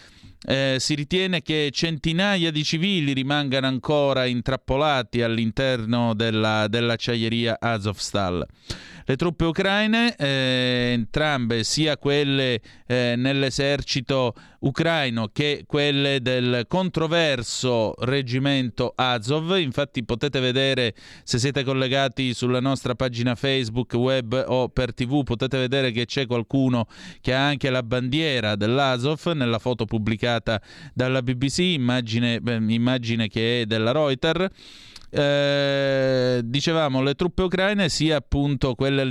[0.46, 8.46] Eh, si ritiene che centinaia di civili rimangano ancora intrappolati all'interno della, dell'acciaieria Azovstal.
[9.06, 18.94] Le truppe ucraine, eh, entrambe, sia quelle eh, nell'esercito ucraino che quelle del controverso reggimento
[18.96, 25.22] Azov, infatti potete vedere se siete collegati sulla nostra pagina Facebook, web o per tv,
[25.22, 26.86] potete vedere che c'è qualcuno
[27.20, 30.58] che ha anche la bandiera dell'Azov nella foto pubblicata
[30.94, 34.48] dalla BBC, immagine, immagine che è della Reuters.
[35.16, 39.06] Eh, dicevamo le truppe ucraine, sia appunto quelle,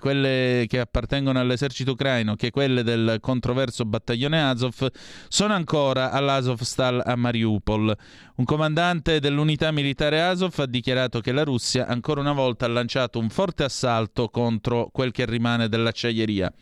[0.00, 4.88] quelle, che appartengono all'esercito ucraino che quelle del controverso battaglione Azov,
[5.28, 7.96] sono ancora all'Azovstal a Mariupol.
[8.36, 13.20] Un comandante dell'unità militare Azov ha dichiarato che la Russia ancora una volta ha lanciato
[13.20, 16.52] un forte assalto contro quel che rimane dell'acciaieria.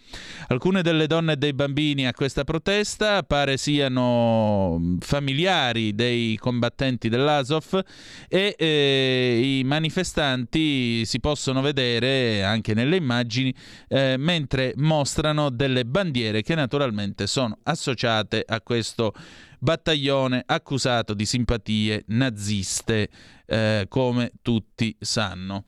[0.49, 7.83] Alcune delle donne e dei bambini a questa protesta pare siano familiari dei combattenti dell'Azov
[8.29, 13.55] e eh, i manifestanti si possono vedere anche nelle immagini
[13.89, 19.13] eh, mentre mostrano delle bandiere che naturalmente sono associate a questo
[19.59, 23.09] battaglione accusato di simpatie naziste,
[23.47, 25.67] eh, come tutti sanno.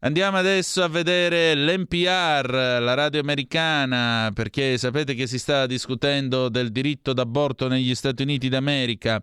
[0.00, 6.70] Andiamo adesso a vedere l'NPR, la radio americana, perché sapete che si sta discutendo del
[6.70, 9.20] diritto d'aborto negli Stati Uniti d'America.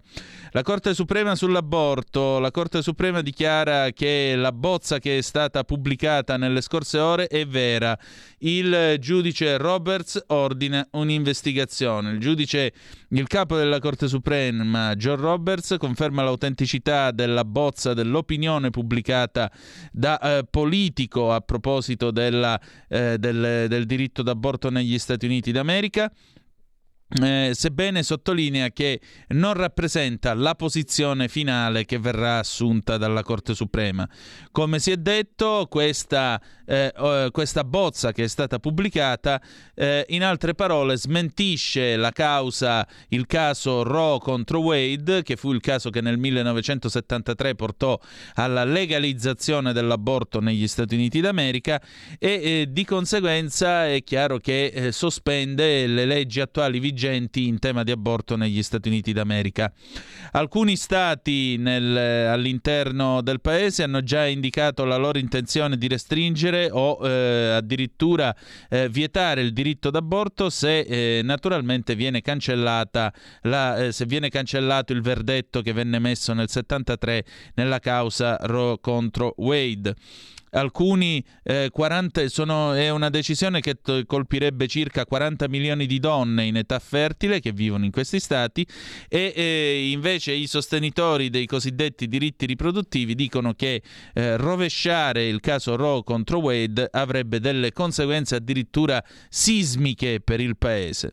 [0.51, 6.35] La Corte Suprema sull'aborto, la Corte Suprema dichiara che la bozza che è stata pubblicata
[6.35, 7.97] nelle scorse ore è vera.
[8.39, 12.11] Il giudice Roberts ordina un'investigazione.
[12.11, 12.73] Il giudice,
[13.09, 19.51] il capo della Corte Suprema, John Roberts, conferma l'autenticità della bozza dell'opinione pubblicata
[19.91, 26.11] da eh, politico a proposito della, eh, del, del diritto d'aborto negli Stati Uniti d'America.
[27.21, 28.99] Eh, sebbene sottolinea che
[29.29, 34.09] non rappresenta la posizione finale che verrà assunta dalla Corte Suprema.
[34.51, 39.41] Come si è detto, questa, eh, questa bozza che è stata pubblicata,
[39.73, 45.61] eh, in altre parole, smentisce la causa, il caso Roe contro Wade, che fu il
[45.61, 47.99] caso che nel 1973 portò
[48.35, 51.81] alla legalizzazione dell'aborto negli Stati Uniti d'America
[52.17, 57.83] e eh, di conseguenza è chiaro che eh, sospende le leggi attuali vigenti in tema
[57.83, 59.71] di aborto negli Stati Uniti d'America.
[60.31, 66.99] Alcuni stati nel, all'interno del paese hanno già indicato la loro intenzione di restringere o
[67.07, 68.35] eh, addirittura
[68.69, 73.13] eh, vietare il diritto d'aborto se eh, naturalmente viene cancellata
[73.43, 77.25] la, eh, se viene cancellato il verdetto che venne messo nel 73
[77.55, 79.95] nella causa Roe contro Wade.
[80.55, 86.45] Alcuni eh, 40, sono, è una decisione che t- colpirebbe circa 40 milioni di donne
[86.45, 88.65] in età fertile che vivono in questi stati
[89.07, 93.81] e eh, invece i sostenitori dei cosiddetti diritti riproduttivi dicono che
[94.13, 101.11] eh, rovesciare il caso Roe contro Wade avrebbe delle conseguenze addirittura sismiche per il paese.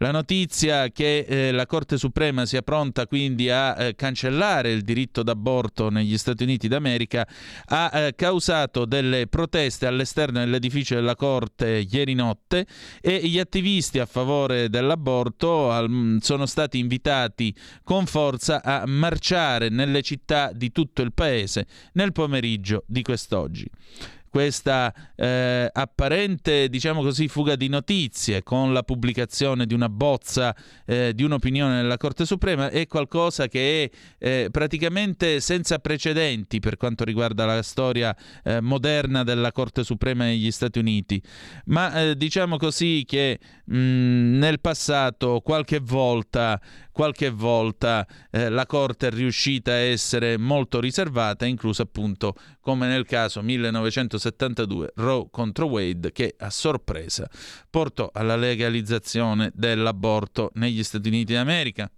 [0.00, 5.24] La notizia che eh, la Corte Suprema sia pronta quindi a eh, cancellare il diritto
[5.24, 7.26] d'aborto negli Stati Uniti d'America
[7.66, 12.64] ha eh, causato delle proteste all'esterno dell'edificio della Corte ieri notte
[13.00, 17.52] e gli attivisti a favore dell'aborto al, sono stati invitati
[17.82, 23.68] con forza a marciare nelle città di tutto il paese nel pomeriggio di quest'oggi
[24.38, 30.54] questa eh, apparente, diciamo così, fuga di notizie con la pubblicazione di una bozza
[30.86, 33.90] eh, di un'opinione nella Corte Suprema è qualcosa che è
[34.44, 40.52] eh, praticamente senza precedenti per quanto riguarda la storia eh, moderna della Corte Suprema negli
[40.52, 41.20] Stati Uniti.
[41.64, 43.76] Ma eh, diciamo così che mh,
[44.38, 46.60] nel passato qualche volta
[46.98, 53.06] qualche volta eh, la Corte è riuscita a essere molto riservata, incluso appunto come nel
[53.06, 57.30] caso 1972 Roe contro Wade che a sorpresa
[57.70, 61.88] portò alla legalizzazione dell'aborto negli Stati Uniti d'America.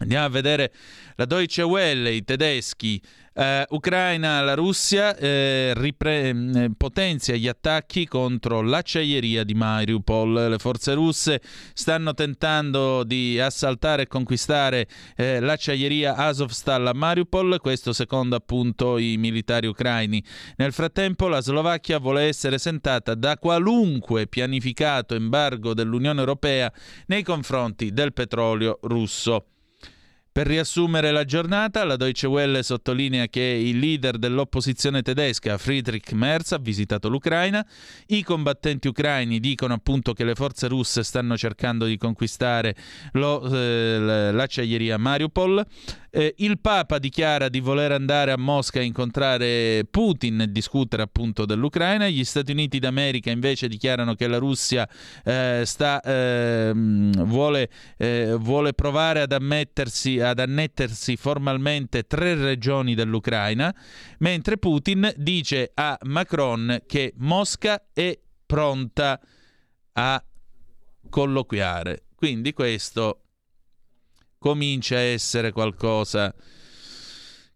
[0.00, 0.72] Andiamo a vedere
[1.16, 3.00] la Deutsche Welle, i tedeschi
[3.32, 10.48] Uh, Ucraina, la Russia eh, ripre- eh, potenzia gli attacchi contro l'acciaieria di Mariupol.
[10.48, 11.40] Le forze russe
[11.72, 19.16] stanno tentando di assaltare e conquistare eh, l'acciaieria Azovstal a Mariupol, questo secondo appunto i
[19.16, 20.22] militari ucraini.
[20.56, 26.70] Nel frattempo la Slovacchia vuole essere esentata da qualunque pianificato embargo dell'Unione Europea
[27.06, 29.49] nei confronti del petrolio russo.
[30.40, 36.52] Per riassumere la giornata, la Deutsche Welle sottolinea che il leader dell'opposizione tedesca, Friedrich Merz,
[36.52, 37.62] ha visitato l'Ucraina.
[38.06, 42.74] I combattenti ucraini dicono appunto che le forze russe stanno cercando di conquistare
[43.12, 45.62] lo, eh, l'acciaieria Mariupol.
[46.12, 51.46] Eh, il Papa dichiara di voler andare a Mosca a incontrare Putin e discutere appunto
[51.46, 52.08] dell'Ucraina.
[52.08, 54.88] Gli Stati Uniti d'America invece dichiarano che la Russia
[55.24, 63.72] eh, sta, ehm, vuole, eh, vuole, provare ad, ad annettersi formalmente tre regioni dell'Ucraina,
[64.18, 69.20] mentre Putin dice a Macron che Mosca è pronta
[69.92, 70.24] a
[71.08, 72.02] colloquiare.
[72.16, 73.20] Quindi questo
[74.40, 76.34] comincia a essere qualcosa.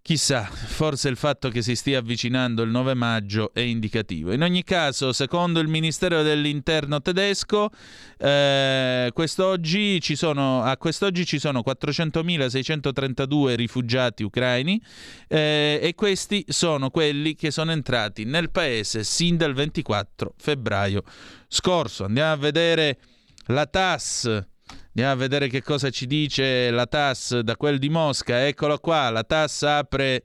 [0.02, 4.32] Chissà, forse il fatto che si stia avvicinando il 9 maggio è indicativo.
[4.32, 7.70] In ogni caso, secondo il Ministero dell'Interno tedesco,
[8.18, 14.78] eh, quest'oggi sono, a quest'oggi ci sono 400.632 rifugiati ucraini
[15.26, 21.02] eh, e questi sono quelli che sono entrati nel paese sin dal 24 febbraio
[21.48, 22.04] scorso.
[22.04, 22.98] Andiamo a vedere
[23.46, 24.52] la TAS
[24.96, 28.46] Andiamo a vedere che cosa ci dice la TAS da quel di Mosca.
[28.46, 30.22] Eccolo qua, la TAS apre...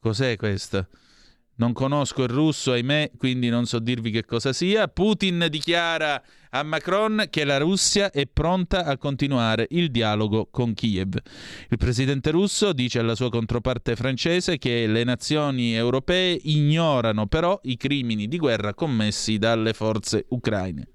[0.00, 0.88] Cos'è questo?
[1.54, 4.88] Non conosco il russo, ahimè, quindi non so dirvi che cosa sia.
[4.88, 6.20] Putin dichiara
[6.50, 11.16] a Macron che la Russia è pronta a continuare il dialogo con Kiev.
[11.68, 17.76] Il presidente russo dice alla sua controparte francese che le nazioni europee ignorano però i
[17.76, 20.88] crimini di guerra commessi dalle forze ucraine.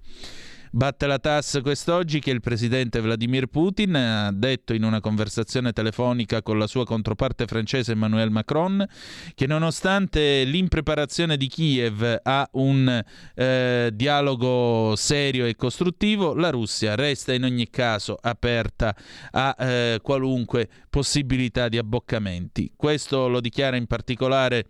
[0.70, 6.42] Batte la TAS quest'oggi che il presidente Vladimir Putin ha detto in una conversazione telefonica
[6.42, 8.86] con la sua controparte francese Emmanuel Macron
[9.34, 13.02] che nonostante l'impreparazione di Kiev a un
[13.34, 18.94] eh, dialogo serio e costruttivo, la Russia resta in ogni caso aperta
[19.30, 22.72] a eh, qualunque possibilità di abboccamenti.
[22.76, 24.66] Questo lo dichiara in particolare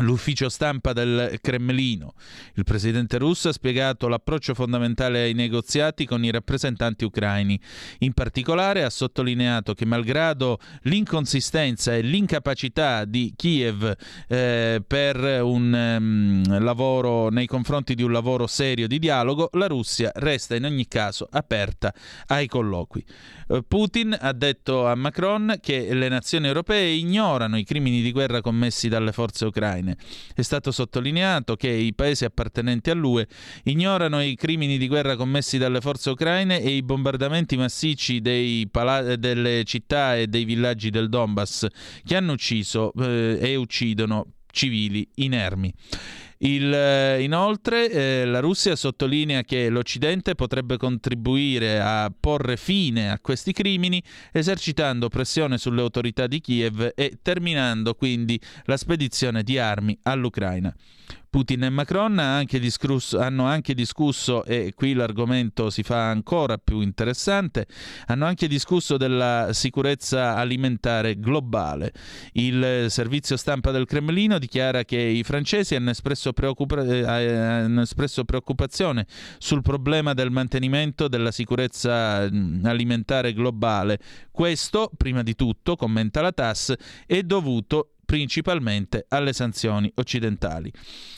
[0.00, 2.14] L'ufficio stampa del Cremlino.
[2.54, 7.60] Il presidente russo ha spiegato l'approccio fondamentale ai negoziati con i rappresentanti ucraini.
[7.98, 13.94] In particolare ha sottolineato che malgrado l'inconsistenza e l'incapacità di Kiev
[14.28, 20.10] eh, per un um, lavoro nei confronti di un lavoro serio di dialogo, la Russia
[20.14, 21.92] resta in ogni caso aperta
[22.26, 23.04] ai colloqui.
[23.50, 28.40] Eh, Putin ha detto a Macron che le nazioni europee ignorano i crimini di guerra
[28.40, 29.96] commessi dalle forze ucraine.
[30.32, 33.26] È stato sottolineato che i paesi appartenenti all'UE
[33.64, 38.22] ignorano i crimini di guerra commessi dalle forze ucraine e i bombardamenti massicci
[38.70, 41.66] pala- delle città e dei villaggi del Donbass
[42.04, 45.72] che hanno ucciso eh, e uccidono civili inermi.
[46.42, 53.18] Il, eh, inoltre eh, la Russia sottolinea che l'Occidente potrebbe contribuire a porre fine a
[53.20, 54.02] questi crimini
[54.32, 60.74] esercitando pressione sulle autorità di Kiev e terminando quindi la spedizione di armi all'Ucraina.
[61.30, 66.80] Putin e Macron anche discusso, hanno anche discusso, e qui l'argomento si fa ancora più
[66.80, 67.66] interessante,
[68.06, 71.92] hanno anche discusso della sicurezza alimentare globale.
[72.32, 78.24] Il servizio stampa del Cremlino dichiara che i francesi hanno espresso, preoccupa- eh, hanno espresso
[78.24, 79.06] preoccupazione
[79.38, 82.28] sul problema del mantenimento della sicurezza
[82.64, 84.00] alimentare globale.
[84.32, 86.74] Questo, prima di tutto, commenta la TAS,
[87.06, 90.72] è dovuto principalmente alle sanzioni occidentali.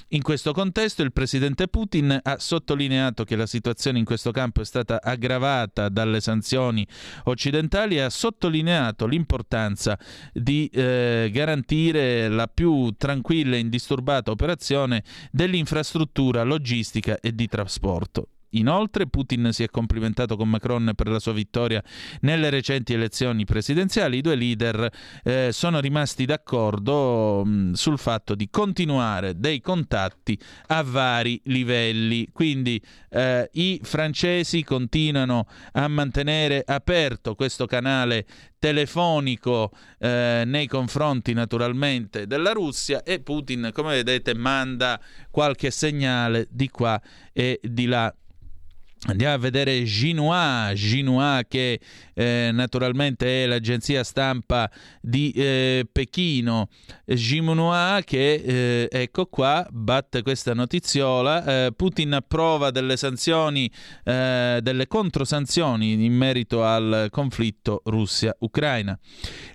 [0.09, 4.65] In questo contesto il presidente Putin ha sottolineato che la situazione in questo campo è
[4.67, 6.87] stata aggravata dalle sanzioni
[7.25, 9.99] occidentali e ha sottolineato l'importanza
[10.35, 18.29] di eh, garantire la più tranquilla e indisturbata operazione dell'infrastruttura logistica e di trasporto.
[18.53, 21.83] Inoltre Putin si è complimentato con Macron per la sua vittoria
[22.21, 24.19] nelle recenti elezioni presidenziali.
[24.19, 24.91] I due leader
[25.23, 30.39] eh, sono rimasti d'accordo mh, mm, sul fatto di continuare dei contatti
[30.69, 32.29] a vari livelli.
[32.33, 38.27] Quindi eh, i francesi continuano a mantenere aperto questo canale
[38.63, 45.01] telefonico eh, nei confronti naturalmente della Russia e Putin, come vedete, manda
[45.33, 47.01] qualche segnale di qua
[47.33, 48.15] e di là
[49.05, 51.81] Andiamo a vedere Xinhua, Xinhua che
[52.15, 54.71] eh, naturalmente è l'agenzia stampa
[55.01, 56.69] di eh, Pechino.
[57.05, 61.65] Xinhua che, eh, ecco qua, batte questa notiziola.
[61.65, 63.69] Eh, Putin approva delle sanzioni,
[64.05, 68.97] eh, delle controsanzioni in merito al conflitto Russia-Ucraina.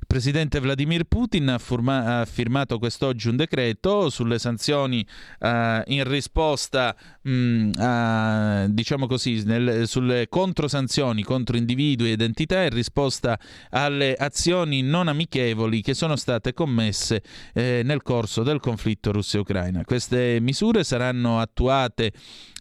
[0.07, 5.05] Presidente Vladimir Putin ha, forma- ha firmato quest'oggi un decreto sulle sanzioni
[5.39, 12.63] eh, in risposta mh, mm, a, diciamo così, nel, sulle controsanzioni contro individui ed entità
[12.63, 13.37] in risposta
[13.71, 17.21] alle azioni non amichevoli che sono state commesse
[17.53, 19.83] eh, nel corso del conflitto Russia-Ucraina.
[19.83, 22.13] Queste misure saranno attuate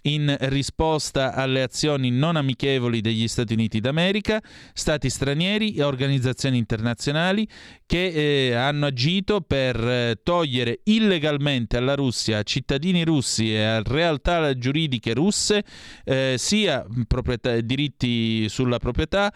[0.07, 4.43] in risposta alle azioni non amichevoli degli Stati Uniti d'America,
[4.73, 7.47] stati stranieri e organizzazioni internazionali
[7.87, 8.07] che
[8.49, 15.15] eh, hanno agito per eh, togliere illegalmente alla Russia cittadini russi e a realtà giuridiche
[15.15, 15.65] russe
[16.05, 16.85] eh, sia
[17.63, 19.33] diritti sulla proprietà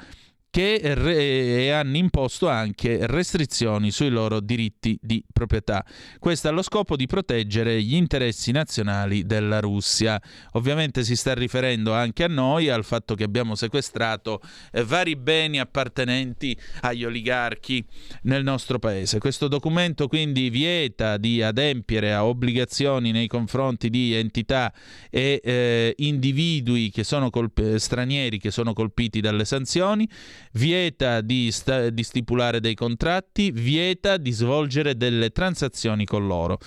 [0.50, 5.84] che re- hanno imposto anche restrizioni sui loro diritti di proprietà.
[6.18, 10.20] Questo allo scopo di proteggere gli interessi nazionali della Russia.
[10.52, 14.40] Ovviamente si sta riferendo anche a noi, al fatto che abbiamo sequestrato
[14.72, 17.84] eh, vari beni appartenenti agli oligarchi
[18.22, 19.20] nel nostro paese.
[19.20, 24.72] Questo documento quindi vieta di adempiere a obbligazioni nei confronti di entità
[25.10, 30.08] e eh, individui che colp- stranieri che sono colpiti dalle sanzioni
[30.52, 36.58] vieta di, sta- di stipulare dei contratti, vieta di svolgere delle transazioni con loro.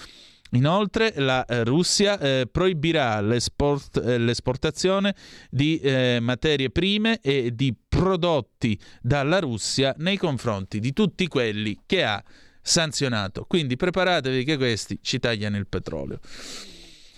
[0.51, 5.15] Inoltre la eh, Russia eh, proibirà l'esport, eh, l'esportazione
[5.49, 12.03] di eh, materie prime e di prodotti dalla Russia nei confronti di tutti quelli che
[12.03, 12.23] ha
[12.61, 13.45] sanzionato.
[13.47, 16.19] Quindi preparatevi che questi ci tagliano il petrolio,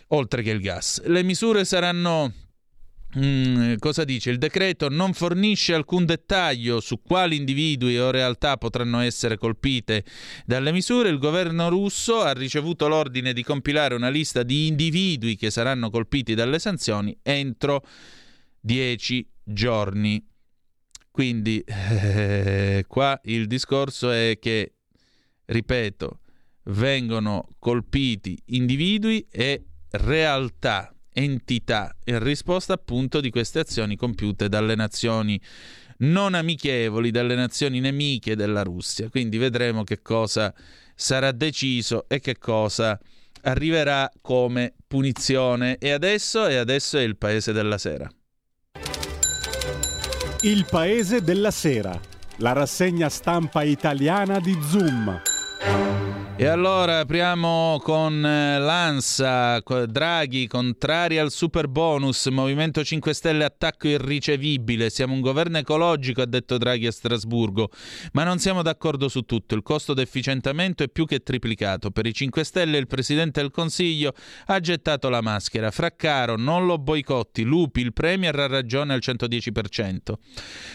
[0.08, 1.04] oltre che il gas.
[1.04, 2.32] Le misure saranno
[3.18, 4.30] Mm, cosa dice?
[4.30, 10.04] Il decreto non fornisce alcun dettaglio su quali individui o realtà potranno essere colpite
[10.46, 11.10] dalle misure.
[11.10, 16.34] Il governo russo ha ricevuto l'ordine di compilare una lista di individui che saranno colpiti
[16.34, 17.86] dalle sanzioni entro
[18.60, 20.22] dieci giorni.
[21.10, 24.74] Quindi eh, qua il discorso è che,
[25.46, 26.20] ripeto,
[26.64, 35.40] vengono colpiti individui e realtà entità in risposta appunto di queste azioni compiute dalle nazioni
[36.00, 39.10] non amichevoli, dalle nazioni nemiche della Russia.
[39.10, 40.54] Quindi vedremo che cosa
[40.94, 43.00] sarà deciso e che cosa
[43.44, 45.78] arriverà come punizione.
[45.78, 48.10] E adesso, e adesso è il paese della sera.
[50.42, 51.98] Il paese della sera,
[52.38, 55.22] la rassegna stampa italiana di Zoom.
[56.38, 63.88] E allora apriamo con eh, l'ANSA, Draghi contrari al super bonus, Movimento 5 Stelle attacco
[63.88, 67.70] irricevibile, siamo un governo ecologico, ha detto Draghi a Strasburgo,
[68.12, 72.14] ma non siamo d'accordo su tutto, il costo d'efficientamento è più che triplicato, per i
[72.14, 74.14] 5 Stelle il Presidente del Consiglio
[74.48, 80.14] ha gettato la maschera, Fraccaro non lo boicotti, Lupi, il Premier ha ragione al 110%.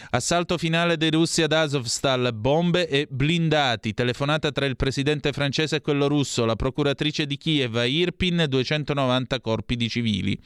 [0.09, 5.77] Assalto finale dei russi ad Azovstal, bombe e blindati, telefonata tra il Presidente francese francese
[5.77, 10.39] e quello russo, la procuratrice di Kiev a Irpin 290 corpi di civili.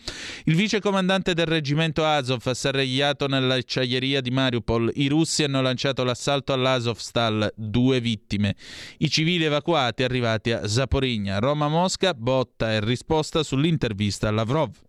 [0.44, 4.90] Il vice comandante del reggimento Azov asserragliato nell'acciaieria di Mariupol.
[4.94, 8.56] I russi hanno lanciato l'assalto all'Azovstal, due vittime.
[8.98, 11.38] I civili evacuati arrivati a Zaporigna.
[11.38, 14.83] Roma-Mosca, botta e risposta sull'intervista a Lavrov.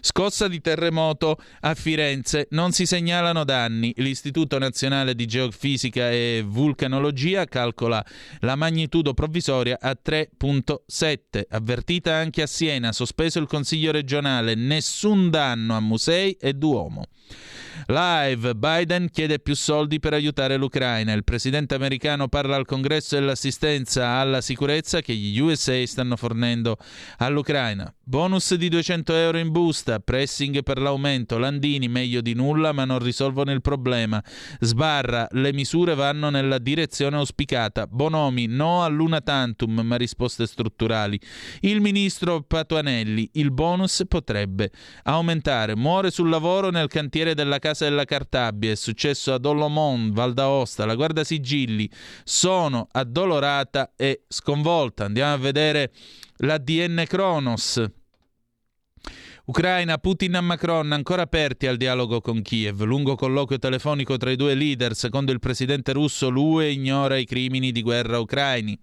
[0.00, 3.92] Scossa di terremoto a Firenze, non si segnalano danni.
[3.96, 8.04] L'Istituto Nazionale di Geofisica e Vulcanologia calcola
[8.40, 11.42] la magnitudo provvisoria a 3.7.
[11.48, 17.06] Avvertita anche a Siena, sospeso il Consiglio regionale, nessun danno a musei e Duomo.
[17.86, 21.12] Live, Biden chiede più soldi per aiutare l'Ucraina.
[21.12, 26.76] Il presidente americano parla al congresso dell'assistenza alla sicurezza che gli USA stanno fornendo
[27.18, 27.92] all'Ucraina.
[28.02, 32.98] Bonus di 200 euro in busta, pressing per l'aumento, Landini meglio di nulla ma non
[32.98, 34.22] risolvono il problema.
[34.58, 37.86] Sbarra, le misure vanno nella direzione auspicata.
[37.86, 41.18] Bonomi, no all'una tantum ma risposte strutturali.
[41.60, 44.70] Il ministro Patuanelli, il bonus potrebbe
[45.04, 45.76] aumentare.
[45.76, 50.32] Muore sul lavoro nel cantiere della casa Casa della Cartabia, è successo ad Olomon, Val
[50.32, 51.88] d'Aosta, la Guarda Sigilli.
[52.24, 55.04] Sono addolorata e sconvolta.
[55.04, 55.92] Andiamo a vedere
[56.38, 57.80] l'ADN Kronos.
[59.50, 62.84] Ucraina, Putin e Macron ancora aperti al dialogo con Kiev.
[62.84, 64.94] Lungo colloquio telefonico tra i due leader.
[64.94, 68.78] Secondo il presidente russo, l'UE ignora i crimini di guerra ucraini.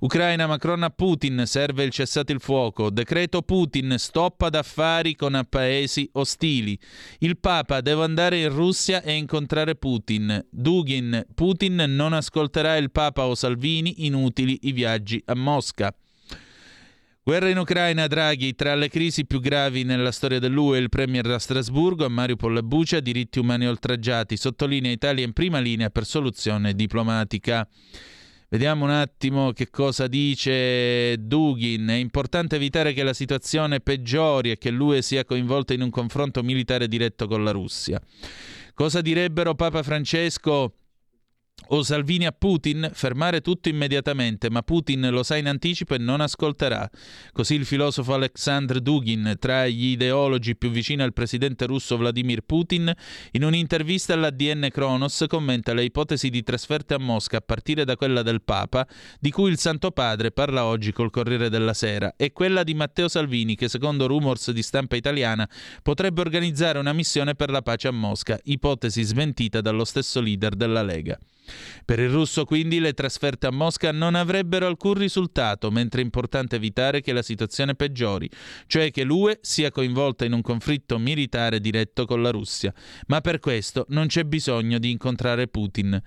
[0.00, 2.90] Ucraina, Macron a Putin, serve il cessate il fuoco.
[2.90, 6.76] Decreto Putin, stop ad affari con paesi ostili.
[7.18, 10.44] Il Papa, devo andare in Russia e incontrare Putin.
[10.50, 15.94] Dugin, Putin non ascolterà il Papa o Salvini, inutili i viaggi a Mosca.
[17.24, 21.38] Guerra in Ucraina, Draghi, tra le crisi più gravi nella storia dell'UE, il premier a
[21.38, 26.74] Strasburgo, a Mariupol e Bucia, diritti umani oltraggiati, sottolinea Italia in prima linea per soluzione
[26.74, 27.64] diplomatica.
[28.48, 31.86] Vediamo un attimo che cosa dice Dugin.
[31.86, 36.42] È importante evitare che la situazione peggiori e che l'UE sia coinvolta in un confronto
[36.42, 38.00] militare diretto con la Russia.
[38.74, 40.74] Cosa direbbero Papa Francesco
[41.68, 46.20] o Salvini a Putin, fermare tutto immediatamente, ma Putin lo sa in anticipo e non
[46.20, 46.88] ascolterà.
[47.32, 52.92] Così il filosofo Alexandr Dugin, tra gli ideologi più vicini al presidente russo Vladimir Putin,
[53.32, 58.22] in un'intervista all'ADN Kronos commenta le ipotesi di trasferta a Mosca a partire da quella
[58.22, 58.86] del Papa,
[59.18, 63.08] di cui il Santo Padre parla oggi col Corriere della Sera, e quella di Matteo
[63.08, 65.48] Salvini, che secondo rumors di stampa italiana
[65.82, 70.82] potrebbe organizzare una missione per la pace a Mosca, ipotesi smentita dallo stesso leader della
[70.82, 71.18] Lega.
[71.84, 76.56] Per il russo quindi le trasferte a Mosca non avrebbero alcun risultato, mentre è importante
[76.56, 78.30] evitare che la situazione peggiori,
[78.66, 82.72] cioè che l'UE sia coinvolta in un conflitto militare diretto con la Russia.
[83.08, 86.00] Ma per questo non c'è bisogno di incontrare Putin.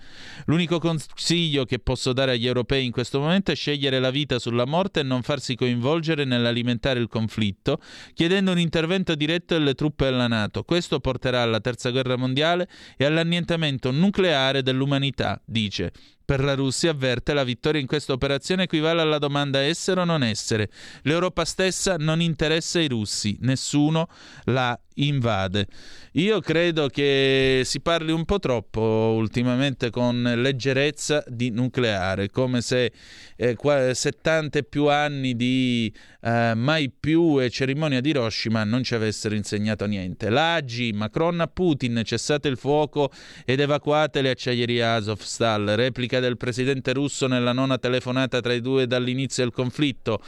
[0.46, 4.66] L'unico consiglio che posso dare agli europei in questo momento è scegliere la vita sulla
[4.66, 7.80] morte e non farsi coinvolgere nell'alimentare il conflitto,
[8.14, 10.64] chiedendo un intervento diretto delle truppe della Nato.
[10.64, 15.92] Questo porterà alla Terza Guerra Mondiale e all'annientamento nucleare dell'umanità dice.
[16.26, 20.24] Per la Russia, avverte, la vittoria in questa operazione equivale alla domanda essere o non
[20.24, 20.70] essere.
[21.04, 24.08] L'Europa stessa non interessa ai russi, nessuno
[24.46, 25.68] la invade.
[26.14, 28.82] Io credo che si parli un po' troppo
[29.18, 32.92] ultimamente con leggerezza di nucleare, come se
[33.36, 33.58] eh,
[33.94, 39.36] 70 e più anni di eh, mai più e cerimonia di Hiroshima non ci avessero
[39.36, 40.30] insegnato niente.
[40.30, 43.12] L'Agi, Macron a Putin, cessate il fuoco
[43.44, 48.88] ed evacuate le acciaierie Azovstal, replica del presidente russo nella nona telefonata tra i due
[48.88, 50.22] dall'inizio del conflitto.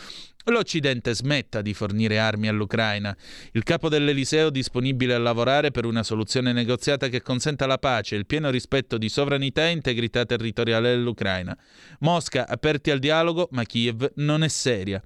[0.46, 3.16] L'Occidente smetta di fornire armi all'Ucraina.
[3.52, 8.20] Il capo dell'Eliseo disponibile a lavorare per una soluzione negoziata che consenta la pace e
[8.20, 11.58] il pieno rispetto di sovranità e integrità territoriale dell'Ucraina.
[12.00, 15.04] Mosca aperti al dialogo, ma Kiev non è seria.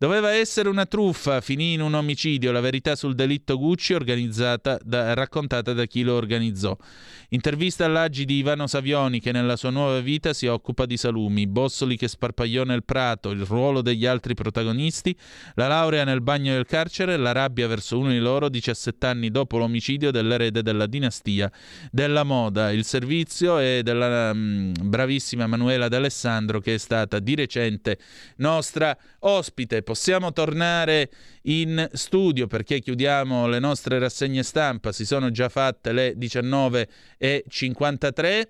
[0.00, 5.72] Doveva essere una truffa, finì in un omicidio, la verità sul delitto Gucci da, raccontata
[5.72, 6.76] da chi lo organizzò.
[7.30, 11.96] Intervista all'Agi di Ivano Savioni che nella sua nuova vita si occupa di salumi, Bossoli
[11.96, 15.16] che sparpagliò nel prato, il ruolo degli altri protagonisti,
[15.56, 19.58] la laurea nel bagno del carcere, la rabbia verso uno di loro 17 anni dopo
[19.58, 21.50] l'omicidio dell'erede della dinastia
[21.90, 27.98] della moda, il servizio e della um, bravissima Manuela D'Alessandro che è stata di recente
[28.36, 31.10] nostra ospite possiamo tornare
[31.44, 38.48] in studio perché chiudiamo le nostre rassegne stampa, si sono già fatte le 19.53.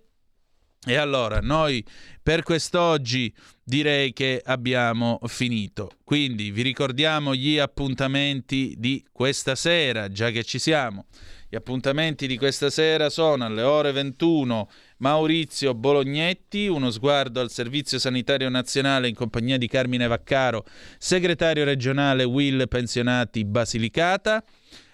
[0.84, 1.84] E allora noi
[2.20, 3.32] per quest'oggi
[3.62, 5.92] direi che abbiamo finito.
[6.02, 11.06] Quindi vi ricordiamo gli appuntamenti di questa sera, già che ci siamo.
[11.48, 17.98] Gli appuntamenti di questa sera sono alle ore 21 Maurizio Bolognetti, uno sguardo al Servizio
[17.98, 20.64] Sanitario Nazionale in compagnia di Carmine Vaccaro,
[20.98, 24.42] segretario regionale Will Pensionati Basilicata.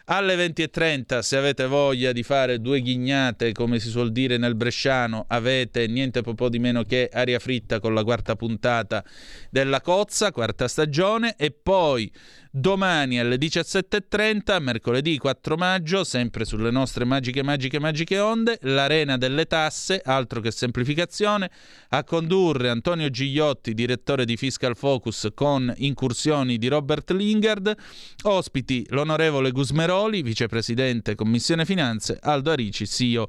[0.07, 5.25] Alle 20.30, se avete voglia di fare due ghignate, come si suol dire nel bresciano,
[5.29, 9.03] avete niente po' di meno che aria fritta con la quarta puntata
[9.49, 12.13] della Cozza, quarta stagione, e poi
[12.57, 19.47] Domani alle 17.30, mercoledì 4 maggio, sempre sulle nostre magiche, magiche, magiche onde, l'Arena delle
[19.47, 21.51] Tasse, altro che semplificazione,
[21.89, 27.75] a condurre Antonio Gigliotti, direttore di Fiscal Focus, con incursioni di Robert Lingard,
[28.23, 33.27] ospiti l'onorevole Gusmeroli, vicepresidente Commissione Finanze, Aldo Arici, CEO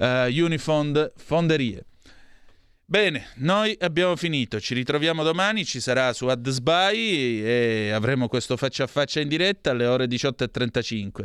[0.00, 1.86] uh, Unifond Fonderie.
[2.88, 8.84] Bene, noi abbiamo finito, ci ritroviamo domani, ci sarà su AdSby e avremo questo faccia
[8.84, 11.24] a faccia in diretta alle ore 18.35.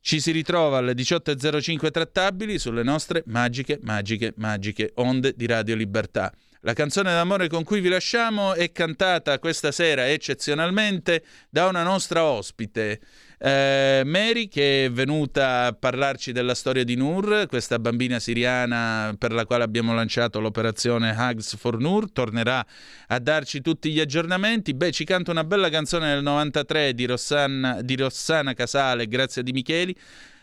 [0.00, 6.32] Ci si ritrova alle 18.05 trattabili sulle nostre magiche, magiche, magiche onde di Radio Libertà.
[6.62, 12.24] La canzone d'amore con cui vi lasciamo è cantata questa sera eccezionalmente da una nostra
[12.24, 12.98] ospite,
[13.44, 19.32] eh, Mary, che è venuta a parlarci della storia di Nur, questa bambina siriana per
[19.32, 22.64] la quale abbiamo lanciato l'operazione Hugs for Nur, tornerà
[23.08, 24.74] a darci tutti gli aggiornamenti.
[24.74, 29.50] Beh, ci canta una bella canzone del 93 di Rossana, di Rossana Casale, Grazia di
[29.50, 29.96] Micheli,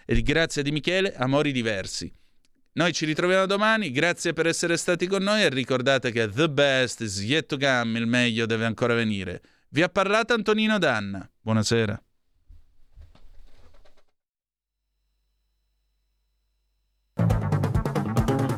[0.05, 2.11] e Grazia di Michele, Amori diversi.
[2.73, 6.99] Noi ci ritroviamo domani, grazie per essere stati con noi e ricordate che the best
[6.99, 9.41] is yet to come, il meglio deve ancora venire.
[9.69, 11.30] Vi ha parlato Antonino Danna.
[11.39, 12.01] Buonasera.